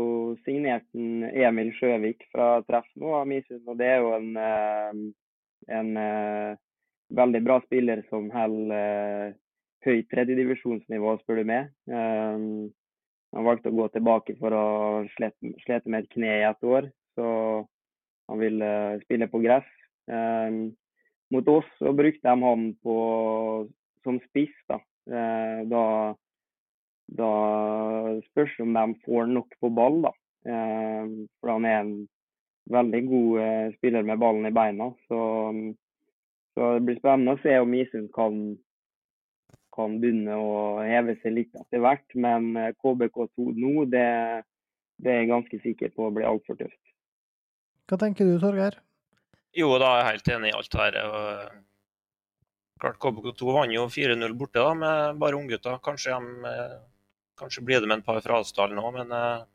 signert 0.46 0.88
Emil 0.98 1.74
Sjøvik 1.78 2.28
fra 2.32 2.58
Treff 2.68 2.88
nå, 2.96 3.12
av 3.22 3.28
Misund, 3.30 3.64
og 3.68 3.80
det 3.80 3.92
er 3.94 4.04
jo 4.04 4.14
en, 4.18 4.30
eh, 4.42 5.02
en 5.78 5.98
eh, 6.02 6.64
veldig 7.16 7.42
bra 7.44 7.60
spiller 7.66 8.04
som 8.10 8.30
holder 8.34 8.74
eh, 8.78 9.38
høyt 9.88 10.10
tredjedivisjonsnivå, 10.12 11.16
spør 11.22 11.42
du 11.42 11.48
meg. 11.48 11.72
Um, 11.88 12.68
han 13.36 13.48
valgte 13.48 13.72
å 13.72 13.78
gå 13.78 13.88
tilbake 13.94 14.38
for 14.40 14.56
å 14.56 14.68
slete, 15.16 15.88
med 15.88 16.04
et 16.04 16.12
kne 16.14 16.34
i 16.40 16.46
et 16.48 16.68
år, 16.68 16.90
så 17.18 17.28
han 18.28 18.42
ville 18.42 18.68
uh, 18.68 19.00
spille 19.06 19.30
på 19.32 19.42
gress. 19.44 19.68
Um, 20.08 20.76
mot 21.34 21.48
oss 21.52 21.68
så 21.80 21.94
brukte 21.96 22.24
de 22.24 22.48
han 22.48 22.70
på, 22.84 22.98
som 24.08 24.20
spiss. 24.30 24.56
Da. 24.72 24.80
Uh, 25.08 25.64
da, 25.72 25.84
da 27.20 27.32
spørs 28.32 28.56
om 28.64 28.76
de 28.76 28.86
får 29.08 29.32
nok 29.32 29.58
på 29.62 29.72
ball. 29.76 30.02
Da. 30.08 30.14
Uh, 30.48 31.28
for 31.40 31.56
han 31.56 31.68
er 31.68 31.82
en 31.82 31.98
veldig 32.72 33.04
god 33.08 33.76
spiller 33.78 34.04
med 34.04 34.20
ballen 34.20 34.48
i 34.50 34.56
beina. 34.56 34.90
Så 35.08 35.20
så 36.58 36.72
det 36.74 36.88
blir 36.88 36.98
spennende 36.98 37.36
å 37.38 37.42
se 37.44 37.54
om 37.62 37.76
Isund 37.78 38.10
kan, 38.16 38.40
kan 39.78 40.00
begynne 40.02 40.34
å 40.42 40.56
heve 40.82 41.14
seg 41.22 41.36
litt 41.36 41.54
etter 41.54 41.84
hvert. 41.84 42.08
Men 42.18 42.50
eh, 42.58 42.74
KBK2 42.82 43.52
nå, 43.62 43.86
det, 43.94 44.08
det 44.98 45.14
er 45.14 45.22
jeg 45.22 45.32
ganske 45.36 45.62
sikker 45.62 45.94
på 45.94 46.10
blir 46.16 46.26
altfor 46.26 46.58
tøft. 46.58 46.82
Hva 47.88 48.02
tenker 48.02 48.26
du, 48.26 48.40
Torgeir? 48.42 48.82
Jo, 49.54 49.70
da 49.78 49.94
er 49.94 50.02
jeg 50.02 50.10
helt 50.10 50.34
enig 50.34 50.50
i 50.50 50.58
alt 50.58 50.82
her. 50.82 50.98
Klart 52.82 53.00
KBK2 53.02 53.54
vant 53.54 53.74
jo 53.74 53.86
4-0 53.90 54.34
borte 54.38 54.62
da, 54.62 54.74
med 54.78 55.22
bare 55.22 55.38
unggutter. 55.38 55.78
Kanskje, 55.86 56.18
kanskje 57.40 57.64
blir 57.66 57.82
det 57.82 57.90
med 57.90 58.00
en 58.00 58.06
par 58.10 58.20
fra 58.26 58.42
Asdalen 58.42 58.82
òg, 58.82 58.92
men 58.98 59.14
eh, 59.14 59.46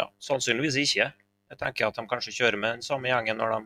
ja, 0.00 0.10
sannsynligvis 0.28 0.78
ikke. 0.84 1.10
Jeg 1.52 1.60
tenker 1.60 1.88
at 1.88 1.98
de 1.98 2.06
kanskje 2.08 2.36
kjører 2.36 2.60
med 2.60 2.78
den 2.78 2.86
samme 2.86 3.10
gjengen 3.10 3.40
når 3.40 3.56
de 3.56 3.60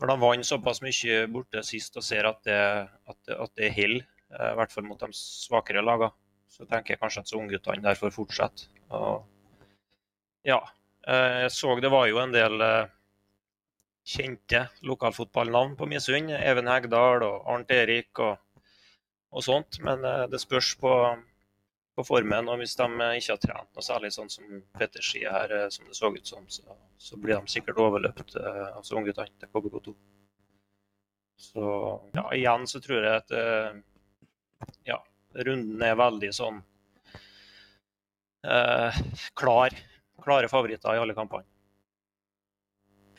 når 0.00 0.10
de 0.10 0.16
vant 0.20 0.46
såpass 0.46 0.82
mye 0.84 1.22
borte 1.32 1.62
sist 1.64 1.96
og 1.96 2.04
ser 2.04 2.28
at 2.28 2.42
det, 2.44 2.60
at 3.08 3.18
det, 3.28 3.36
at 3.36 3.52
det 3.56 3.72
holder, 3.76 4.08
eh, 4.34 4.50
i 4.52 4.56
hvert 4.58 4.74
fall 4.74 4.88
mot 4.88 5.00
de 5.00 5.08
svakere 5.16 5.84
lagene, 5.84 6.12
så 6.52 6.66
tenker 6.68 6.94
jeg 6.94 7.00
kanskje 7.00 7.22
at 7.22 7.30
så 7.30 7.38
ungguttene 7.40 7.84
derfor 7.84 8.12
fortsetter. 8.14 8.68
Og, 8.96 9.24
ja, 10.46 10.60
eh, 11.08 11.46
jeg 11.46 11.54
så 11.56 11.78
det 11.80 11.92
var 11.92 12.06
jo 12.10 12.20
en 12.22 12.34
del 12.34 12.60
eh, 12.64 12.92
kjente 14.06 14.66
lokalfotballnavn 14.86 15.74
på 15.80 15.88
Misund. 15.90 16.30
Even 16.36 16.68
Hegdal 16.70 17.24
og 17.26 17.48
Arnt 17.50 17.72
Erik 17.74 18.20
og, 18.22 18.36
og 19.32 19.44
sånt. 19.48 19.80
Men 19.82 20.04
det 20.30 20.38
spørs 20.44 20.76
på, 20.78 20.92
på 21.96 22.04
formen. 22.04 22.50
Og 22.52 22.60
hvis 22.60 22.76
de 22.78 22.86
ikke 23.16 23.32
har 23.32 23.40
trent 23.42 23.72
noe 23.76 23.84
særlig, 23.84 24.12
sånn 24.14 24.30
som 24.32 24.60
Petter 24.76 25.04
sier 25.04 25.32
her, 25.32 25.54
eh, 25.56 25.68
som 25.72 25.88
det 25.88 25.96
så 25.98 26.12
ut 26.12 26.28
som, 26.32 26.44
så, 26.52 26.76
så 27.00 27.18
blir 27.20 27.38
de 27.38 27.52
sikkert 27.52 27.80
overløpt, 27.82 28.36
eh, 28.40 28.62
altså 28.76 29.00
ungguttene 29.00 29.32
til 29.40 29.52
KBK2. 29.52 29.96
Så 31.46 31.66
ja, 32.16 32.24
igjen 32.32 32.64
så 32.68 32.80
tror 32.84 33.04
jeg 33.04 33.24
at 33.24 33.34
eh, 33.36 33.82
ja, 34.88 35.00
runden 35.46 35.82
er 35.84 35.98
veldig 36.00 36.32
sånn 36.36 36.62
eh, 38.46 39.02
klar. 39.36 39.76
Klare 40.26 40.48
favoritter 40.48 40.96
i 40.96 41.02
alle 41.02 41.14
kampene. 41.16 41.44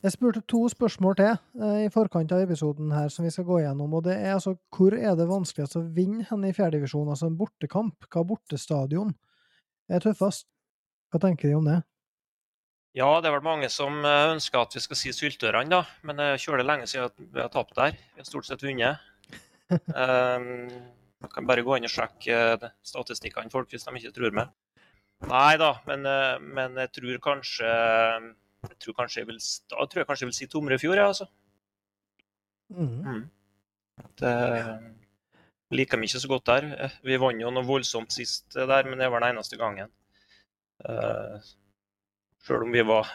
Jeg 0.06 0.14
spurte 0.14 0.44
to 0.46 0.60
spørsmål 0.70 1.16
til 1.18 1.32
eh, 1.34 1.86
i 1.88 1.90
forkant 1.94 2.32
av 2.36 2.44
episoden 2.44 2.92
her 2.94 3.10
som 3.10 3.26
vi 3.26 3.32
skal 3.34 3.48
gå 3.48 3.64
gjennom. 3.64 3.96
og 3.98 4.04
det 4.06 4.14
er 4.20 4.36
altså, 4.36 4.54
Hvor 4.74 4.94
er 4.94 5.16
det 5.18 5.30
vanskeligst 5.30 5.80
å 5.80 5.86
vinne 5.96 6.28
henne 6.30 6.52
i 6.52 6.54
fjerdedivisjon? 6.54 7.10
Altså 7.10 7.32
en 7.32 7.38
bortekamp? 7.40 8.06
Hva 8.14 8.24
bortestadion 8.28 9.16
er 9.90 10.04
tøffest? 10.04 10.46
Hva 11.10 11.24
tenker 11.24 11.50
de 11.50 11.58
om 11.58 11.66
det? 11.66 11.80
Ja, 12.98 13.10
det 13.22 13.30
er 13.30 13.38
vel 13.38 13.46
mange 13.46 13.72
som 13.74 13.98
eh, 14.06 14.28
ønsker 14.36 14.62
at 14.62 14.78
vi 14.78 14.86
skal 14.86 15.02
si 15.02 15.16
Syltørene, 15.16 15.70
da. 15.74 15.84
Men 16.06 16.22
det 16.22 16.30
er 16.38 16.64
lenge 16.66 16.90
siden 16.90 17.34
vi 17.34 17.42
har 17.42 17.50
tapt 17.54 17.76
der. 17.78 17.98
Vi 18.14 18.22
har 18.22 18.30
stort 18.30 18.46
sett 18.46 18.66
vunnet. 18.66 19.02
um, 19.70 20.70
man 21.26 21.32
kan 21.34 21.48
bare 21.50 21.66
gå 21.66 21.74
inn 21.76 21.90
og 21.90 21.94
sjekke 21.94 22.42
eh, 22.54 22.72
statistikkene 22.86 23.50
folk 23.50 23.74
hvis 23.74 23.90
de 23.90 23.98
ikke 23.98 24.14
tror 24.14 24.42
meg. 24.44 24.54
Nei 25.26 25.56
da, 25.58 25.80
men, 25.90 26.06
men 26.54 26.76
jeg 26.78 26.92
tror 26.94 27.24
kanskje 27.26 27.70
jeg 28.70 28.80
tror 28.84 28.98
kanskje 29.02 29.22
jeg 29.22 29.30
vil, 29.30 29.42
da 29.72 29.86
tror 29.86 30.02
jeg 30.02 30.10
kanskje 30.10 30.26
jeg 30.26 30.32
vil 30.32 30.38
si 30.38 30.48
Tomrefjord, 30.52 31.00
jeg, 31.00 31.12
altså. 31.14 31.28
Mm. 32.74 33.04
Mm. 33.08 33.26
Det 34.20 34.34
liker 35.76 36.00
meg 36.00 36.10
ikke 36.10 36.24
så 36.24 36.32
godt 36.32 36.50
der. 36.50 36.68
Vi 37.06 37.20
vant 37.22 37.42
jo 37.42 37.52
noe 37.54 37.68
voldsomt 37.68 38.14
sist 38.16 38.56
der, 38.56 38.90
men 38.90 39.00
det 39.02 39.12
var 39.12 39.24
den 39.24 39.36
eneste 39.36 39.60
gangen. 39.60 39.92
Uh, 40.86 41.40
Sjøl 42.46 42.68
om 42.68 42.76
vi 42.76 42.84
var 42.86 43.10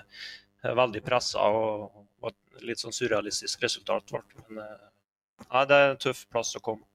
veldig 0.62 1.02
pressa 1.06 1.44
og 1.48 2.06
var 2.22 2.34
et 2.34 2.64
litt 2.68 2.82
sånn 2.82 2.94
surrealistisk 2.94 3.62
resultat 3.64 4.10
ble. 4.10 4.22
Men 4.48 4.64
uh, 4.64 4.88
nei, 5.48 5.66
det 5.70 5.78
er 5.78 5.92
en 5.92 6.02
tøff 6.02 6.26
plass 6.32 6.56
å 6.58 6.64
komme. 6.64 6.86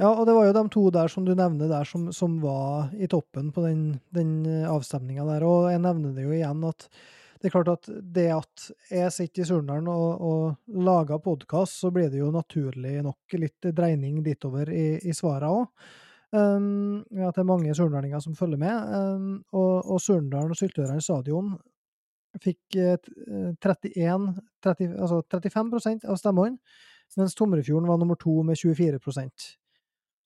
Ja, 0.00 0.14
og 0.14 0.24
det 0.24 0.32
var 0.32 0.46
jo 0.48 0.56
de 0.56 0.64
to 0.72 0.82
der 0.94 1.10
som 1.12 1.26
du 1.26 1.34
nevner 1.36 1.68
der, 1.68 1.84
som, 1.84 2.06
som 2.16 2.38
var 2.40 2.88
i 2.96 3.08
toppen 3.10 3.50
på 3.52 3.66
den, 3.66 3.82
den 4.16 4.46
avstemninga 4.64 5.26
der. 5.28 5.44
Og 5.44 5.66
jeg 5.68 5.82
nevner 5.84 6.14
det 6.16 6.24
jo 6.24 6.32
igjen 6.32 6.62
at 6.64 6.86
det 7.40 7.48
er 7.48 7.52
klart 7.54 7.70
at 7.72 7.88
det 8.16 8.26
at 8.32 8.64
jeg 8.92 9.12
sitter 9.12 9.42
i 9.42 9.48
Surnadal 9.48 9.88
og, 9.92 10.24
og 10.24 10.80
lager 10.88 11.20
podkast, 11.24 11.78
så 11.80 11.92
blir 11.92 12.08
det 12.12 12.20
jo 12.20 12.30
naturlig 12.32 12.98
nok 13.04 13.36
litt 13.40 13.68
dreining 13.76 14.22
ditover 14.24 14.72
i, 14.72 14.86
i 15.04 15.16
svara 15.16 15.52
òg. 15.52 15.68
Um, 16.30 17.00
at 17.10 17.34
det 17.34 17.42
er 17.42 17.48
mange 17.48 17.72
surnadalinger 17.74 18.22
som 18.22 18.36
følger 18.38 18.60
med. 18.60 18.92
Um, 18.92 19.30
og, 19.52 19.88
og 19.96 20.00
Surndalen 20.04 20.52
og 20.54 20.60
Syltørene 20.60 21.02
stadion 21.02 21.56
fikk 22.38 22.76
eh, 22.78 22.94
31, 23.58 24.28
30, 24.62 24.92
altså 24.94 25.22
35% 25.26 26.06
av 26.06 26.20
stemmene, 26.20 26.60
mens 27.18 27.34
Tomrefjorden 27.34 27.88
var 27.90 27.98
nummer 27.98 28.20
to 28.20 28.36
med 28.46 28.60
24 28.60 29.00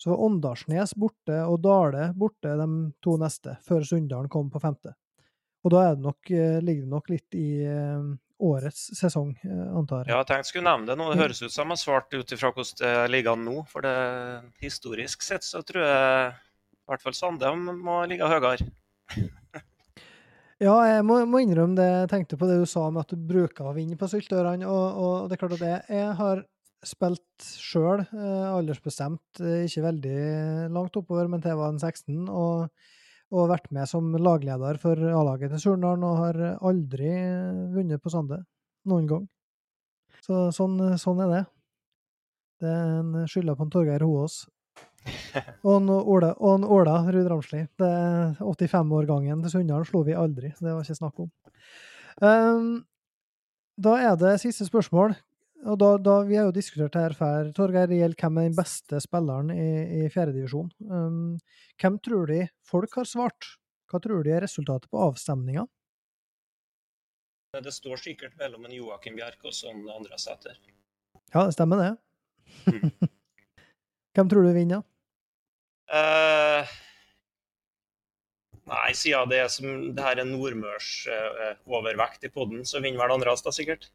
så 0.00 0.10
var 0.10 0.24
Åndalsnes 0.26 0.94
borte 0.98 1.38
og 1.46 1.60
Dale 1.64 2.10
borte 2.18 2.56
de 2.58 2.68
to 3.04 3.16
neste, 3.20 3.56
før 3.66 3.86
Sunndalen 3.86 4.30
kom 4.32 4.50
på 4.52 4.62
femte. 4.62 4.94
Og 5.64 5.72
da 5.72 5.86
det 5.94 6.04
nok, 6.04 6.30
eh, 6.30 6.60
ligger 6.60 6.84
det 6.84 6.92
nok 6.92 7.06
litt 7.08 7.36
i 7.40 7.64
uh, 7.64 8.10
årets 8.44 8.90
sesong, 8.98 9.30
uh, 9.48 9.78
antar 9.78 10.02
jeg. 10.04 10.12
Ja, 10.12 10.18
jeg 10.20 10.28
tenkte 10.28 10.42
jeg 10.42 10.50
skulle 10.50 10.68
nevne 10.68 10.90
det 10.90 10.96
nå. 11.00 11.06
Det 11.12 11.22
høres 11.22 11.40
ut 11.40 11.54
som 11.54 11.70
jeg 11.70 11.78
har 11.78 11.80
svart 11.80 12.12
ut 12.12 12.34
ifra 12.36 12.50
hvordan 12.52 12.80
det 12.82 13.12
ligger 13.14 13.32
an 13.32 13.46
nå. 13.48 13.54
For 13.70 13.86
det, 13.86 13.94
historisk 14.60 15.24
sett 15.24 15.46
så 15.46 15.62
tror 15.64 15.86
jeg 15.86 16.34
i 16.84 16.92
hvert 16.92 17.06
fall 17.06 17.16
Sande 17.16 17.54
må 17.56 18.02
ligge 18.10 18.28
høyere. 18.28 18.68
ja, 20.66 20.74
jeg 20.90 21.06
må, 21.08 21.22
må, 21.24 21.40
innrømme 21.40 21.78
det 21.80 21.88
jeg 21.88 22.10
tenkte 22.12 22.38
på 22.40 22.50
det 22.50 22.58
du 22.60 22.66
sa 22.68 22.90
med 22.90 23.06
at 23.06 23.14
du 23.16 23.28
bruker 23.32 23.70
å 23.70 23.72
vinne 23.76 23.96
på 23.96 24.10
Syltørene. 24.12 24.68
Og, 24.68 25.00
og, 25.00 25.14
det 25.30 25.38
er 25.38 25.44
klart 25.46 25.56
at 25.56 25.64
jeg, 25.64 25.80
jeg 25.96 26.12
har 26.20 26.44
spilt 26.88 27.44
sjøl, 27.44 28.04
eh, 28.04 28.48
aldersbestemt, 28.50 29.40
eh, 29.40 29.64
ikke 29.68 29.84
veldig 29.86 30.18
langt 30.74 30.96
oppover, 31.00 31.28
men 31.28 31.42
til 31.42 31.52
jeg 31.52 31.60
var 31.60 31.72
en 31.72 31.80
16. 31.80 32.28
Og, 32.28 32.70
og 33.34 33.50
vært 33.50 33.70
med 33.74 33.88
som 33.90 34.12
lagleder 34.14 34.78
for 34.82 34.94
A-laget 34.94 35.54
til 35.54 35.62
Surnadal, 35.62 36.04
og 36.06 36.20
har 36.22 36.40
aldri 36.60 37.12
vunnet 37.74 38.02
på 38.02 38.12
Sande. 38.12 38.44
Noen 38.86 39.08
gang. 39.10 39.28
Så 40.24 40.48
sånn, 40.56 40.78
sånn 41.00 41.22
er 41.24 41.32
det. 41.32 41.44
Det 42.62 42.70
er 42.70 42.98
en 43.00 43.28
skylda 43.28 43.56
på 43.58 43.66
en 43.66 43.72
Torgeir 43.72 44.04
Hoaas. 44.06 44.44
Og 45.66 45.74
en 45.76 45.90
Ola, 45.92 46.30
og 46.38 46.54
en 46.54 46.64
Ola 46.64 46.94
Ruud 47.12 47.26
Ramsli. 47.28 47.60
85-årgangen 47.76 49.42
til 49.44 49.52
Sunndalen 49.52 49.84
slo 49.88 50.00
vi 50.06 50.16
aldri. 50.16 50.54
Det 50.56 50.70
var 50.70 50.80
ikke 50.80 50.96
snakk 50.96 51.20
om. 51.20 51.28
Um, 52.24 52.70
da 53.76 53.96
er 54.00 54.16
det 54.16 54.38
siste 54.40 54.64
spørsmål. 54.68 55.16
Og 55.64 55.78
da, 55.80 55.94
da, 55.96 56.18
Vi 56.28 56.36
har 56.36 56.48
jo 56.48 56.54
diskutert 56.54 56.96
her 56.98 57.14
før, 57.16 57.48
Torgeir. 57.56 57.88
Det 57.88 57.96
gjelder 57.96 58.20
hvem 58.20 58.40
er 58.40 58.48
den 58.50 58.56
beste 58.58 59.00
spilleren 59.00 59.52
i, 59.54 59.68
i 60.04 60.10
fjerdedivisjon. 60.12 60.68
Um, 60.90 61.38
hvem 61.80 61.96
tror 62.04 62.28
de 62.28 62.42
folk 62.68 62.98
har 63.00 63.08
svart? 63.08 63.48
Hva 63.88 64.00
tror 64.04 64.24
de 64.26 64.34
er 64.34 64.44
resultatet 64.44 64.90
på 64.92 65.00
avstemninga? 65.00 65.64
Det 67.64 67.72
står 67.72 68.00
sikkert 68.02 68.34
mellom 68.40 68.66
en 68.66 68.74
Joakim 68.74 69.16
Bjerkås 69.16 69.62
og 69.64 69.76
en 69.76 69.92
andre 69.94 70.18
Sæter. 70.18 70.58
Ja, 71.32 71.44
det 71.46 71.54
stemmer 71.54 71.80
det. 71.80 71.90
Mm. 72.66 72.90
hvem 74.14 74.30
tror 74.32 74.44
du 74.44 74.52
vinner? 74.56 74.82
Uh, 75.88 76.66
nei, 78.68 78.88
siden 78.98 79.30
det, 79.30 79.44
er 79.44 79.52
som, 79.52 79.68
det 79.94 80.04
her 80.04 80.20
er 80.20 80.28
nordmørs 80.28 80.90
uh, 81.08 81.52
overvekt 81.70 82.26
i 82.26 82.32
poden, 82.34 82.66
så 82.66 82.82
vinner 82.82 83.04
vel 83.04 83.16
Andreas 83.16 83.44
da 83.46 83.54
sikkert. 83.54 83.92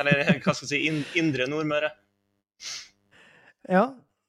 Eller 0.00 0.24
hva 0.44 0.54
skal 0.54 0.66
jeg 0.68 0.72
si, 0.72 1.20
indre 1.20 1.48
Nordmøre. 1.50 1.92
Ja. 3.70 3.86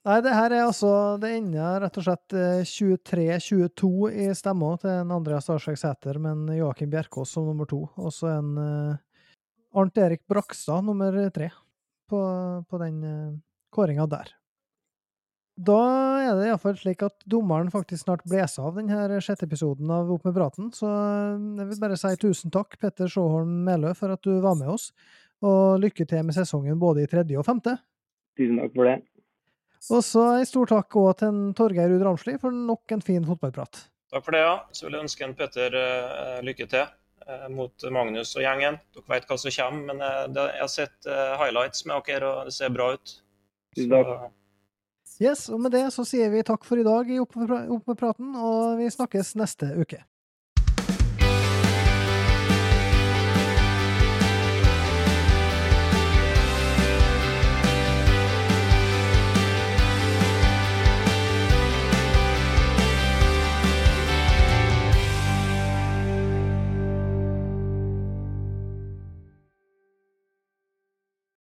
Nei, 0.08 0.22
det 0.24 0.32
her 0.32 0.54
er 0.56 0.64
altså 0.64 0.90
Det 1.20 1.34
ender 1.36 1.82
rett 1.84 1.98
og 2.00 2.06
slett 2.06 2.36
eh, 2.38 2.62
23-22 2.64 3.90
i 4.24 4.28
stemma 4.38 4.70
til 4.80 4.94
en 4.94 5.12
Andreas 5.18 5.50
Starsek 5.50 5.76
Sæter, 5.82 6.20
men 6.24 6.46
Joakim 6.56 6.94
Bjerkås 6.94 7.34
som 7.36 7.50
nummer 7.50 7.68
to. 7.68 7.82
Og 8.00 8.14
så 8.16 8.32
en 8.38 8.54
eh, 8.62 9.04
Arnt 9.78 10.00
Erik 10.00 10.24
Brakstad 10.30 10.88
nummer 10.88 11.18
tre 11.36 11.52
på, 12.08 12.20
på 12.70 12.80
den 12.82 13.04
uh, 13.04 13.38
kåringa 13.76 14.08
der. 14.10 14.32
Da 15.58 15.78
er 16.22 16.36
det 16.38 16.50
iallfall 16.52 16.76
slik 16.78 17.02
at 17.06 17.16
dommeren 17.30 17.72
faktisk 17.74 18.06
snart 18.06 18.22
blåser 18.30 18.68
av 18.68 18.76
denne 18.78 19.18
sjette 19.26 19.48
episoden 19.48 19.90
av 19.90 20.12
Opp 20.14 20.28
med 20.28 20.36
praten, 20.38 20.70
så 20.74 20.86
eh, 20.88 21.48
jeg 21.58 21.70
vil 21.72 21.80
bare 21.82 21.98
si 21.98 22.14
tusen 22.22 22.54
takk, 22.54 22.78
Petter 22.82 23.10
Sjåholm 23.10 23.64
Melø, 23.66 23.96
for 23.98 24.14
at 24.14 24.22
du 24.26 24.38
var 24.44 24.58
med 24.60 24.70
oss, 24.76 24.92
og 25.46 25.82
lykke 25.84 26.08
til 26.10 26.26
med 26.26 26.36
sesongen 26.38 26.80
både 26.82 27.04
i 27.04 27.10
tredje 27.10 27.38
og 27.40 27.46
femte. 27.46 27.78
Tusen 28.38 28.62
takk 28.62 28.74
for 28.76 28.90
det. 28.90 28.98
Og 29.94 30.04
så 30.04 30.24
en 30.40 30.48
stor 30.50 30.70
takk 30.72 30.98
òg 31.00 31.20
til 31.22 31.42
Torgeir 31.58 31.92
Ruud 31.92 32.06
Ramsli 32.06 32.38
for 32.42 32.54
nok 32.54 32.96
en 32.96 33.04
fin 33.06 33.26
fotballprat. 33.26 33.84
Takk 34.14 34.24
for 34.26 34.36
det, 34.36 34.42
ja. 34.42 34.56
Så 34.74 34.88
vil 34.88 34.98
jeg 34.98 35.06
ønske 35.08 35.28
en 35.28 35.36
Petter 35.38 35.78
uh, 35.78 36.40
lykke 36.46 36.68
til 36.72 36.88
uh, 37.28 37.48
mot 37.54 37.88
Magnus 37.94 38.34
og 38.40 38.44
gjengen. 38.44 38.80
Dere 38.96 39.14
vet 39.14 39.30
hva 39.30 39.38
som 39.40 39.54
kommer, 39.54 39.86
men 39.92 40.04
uh, 40.04 40.26
det, 40.34 40.48
jeg 40.56 40.64
har 40.64 40.74
sett 40.74 41.12
highlights 41.44 41.86
med 41.86 42.08
dere, 42.08 42.34
og 42.34 42.50
det 42.50 42.56
ser 42.58 42.74
bra 42.74 42.92
ut. 42.98 43.16
Tusen 43.78 43.94
takk. 43.94 44.28
Yes, 45.18 45.48
og 45.50 45.62
med 45.64 45.74
det 45.74 45.88
så 45.96 46.04
sier 46.06 46.30
vi 46.30 46.44
takk 46.46 46.66
for 46.68 46.78
i 46.78 46.86
dag 46.86 47.08
i 47.10 47.18
Opp 47.22 47.34
med 47.40 47.98
praten, 47.98 48.36
og 48.38 48.78
vi 48.82 48.90
snakkes 48.94 49.34
neste 49.40 49.72
uke. 49.78 50.04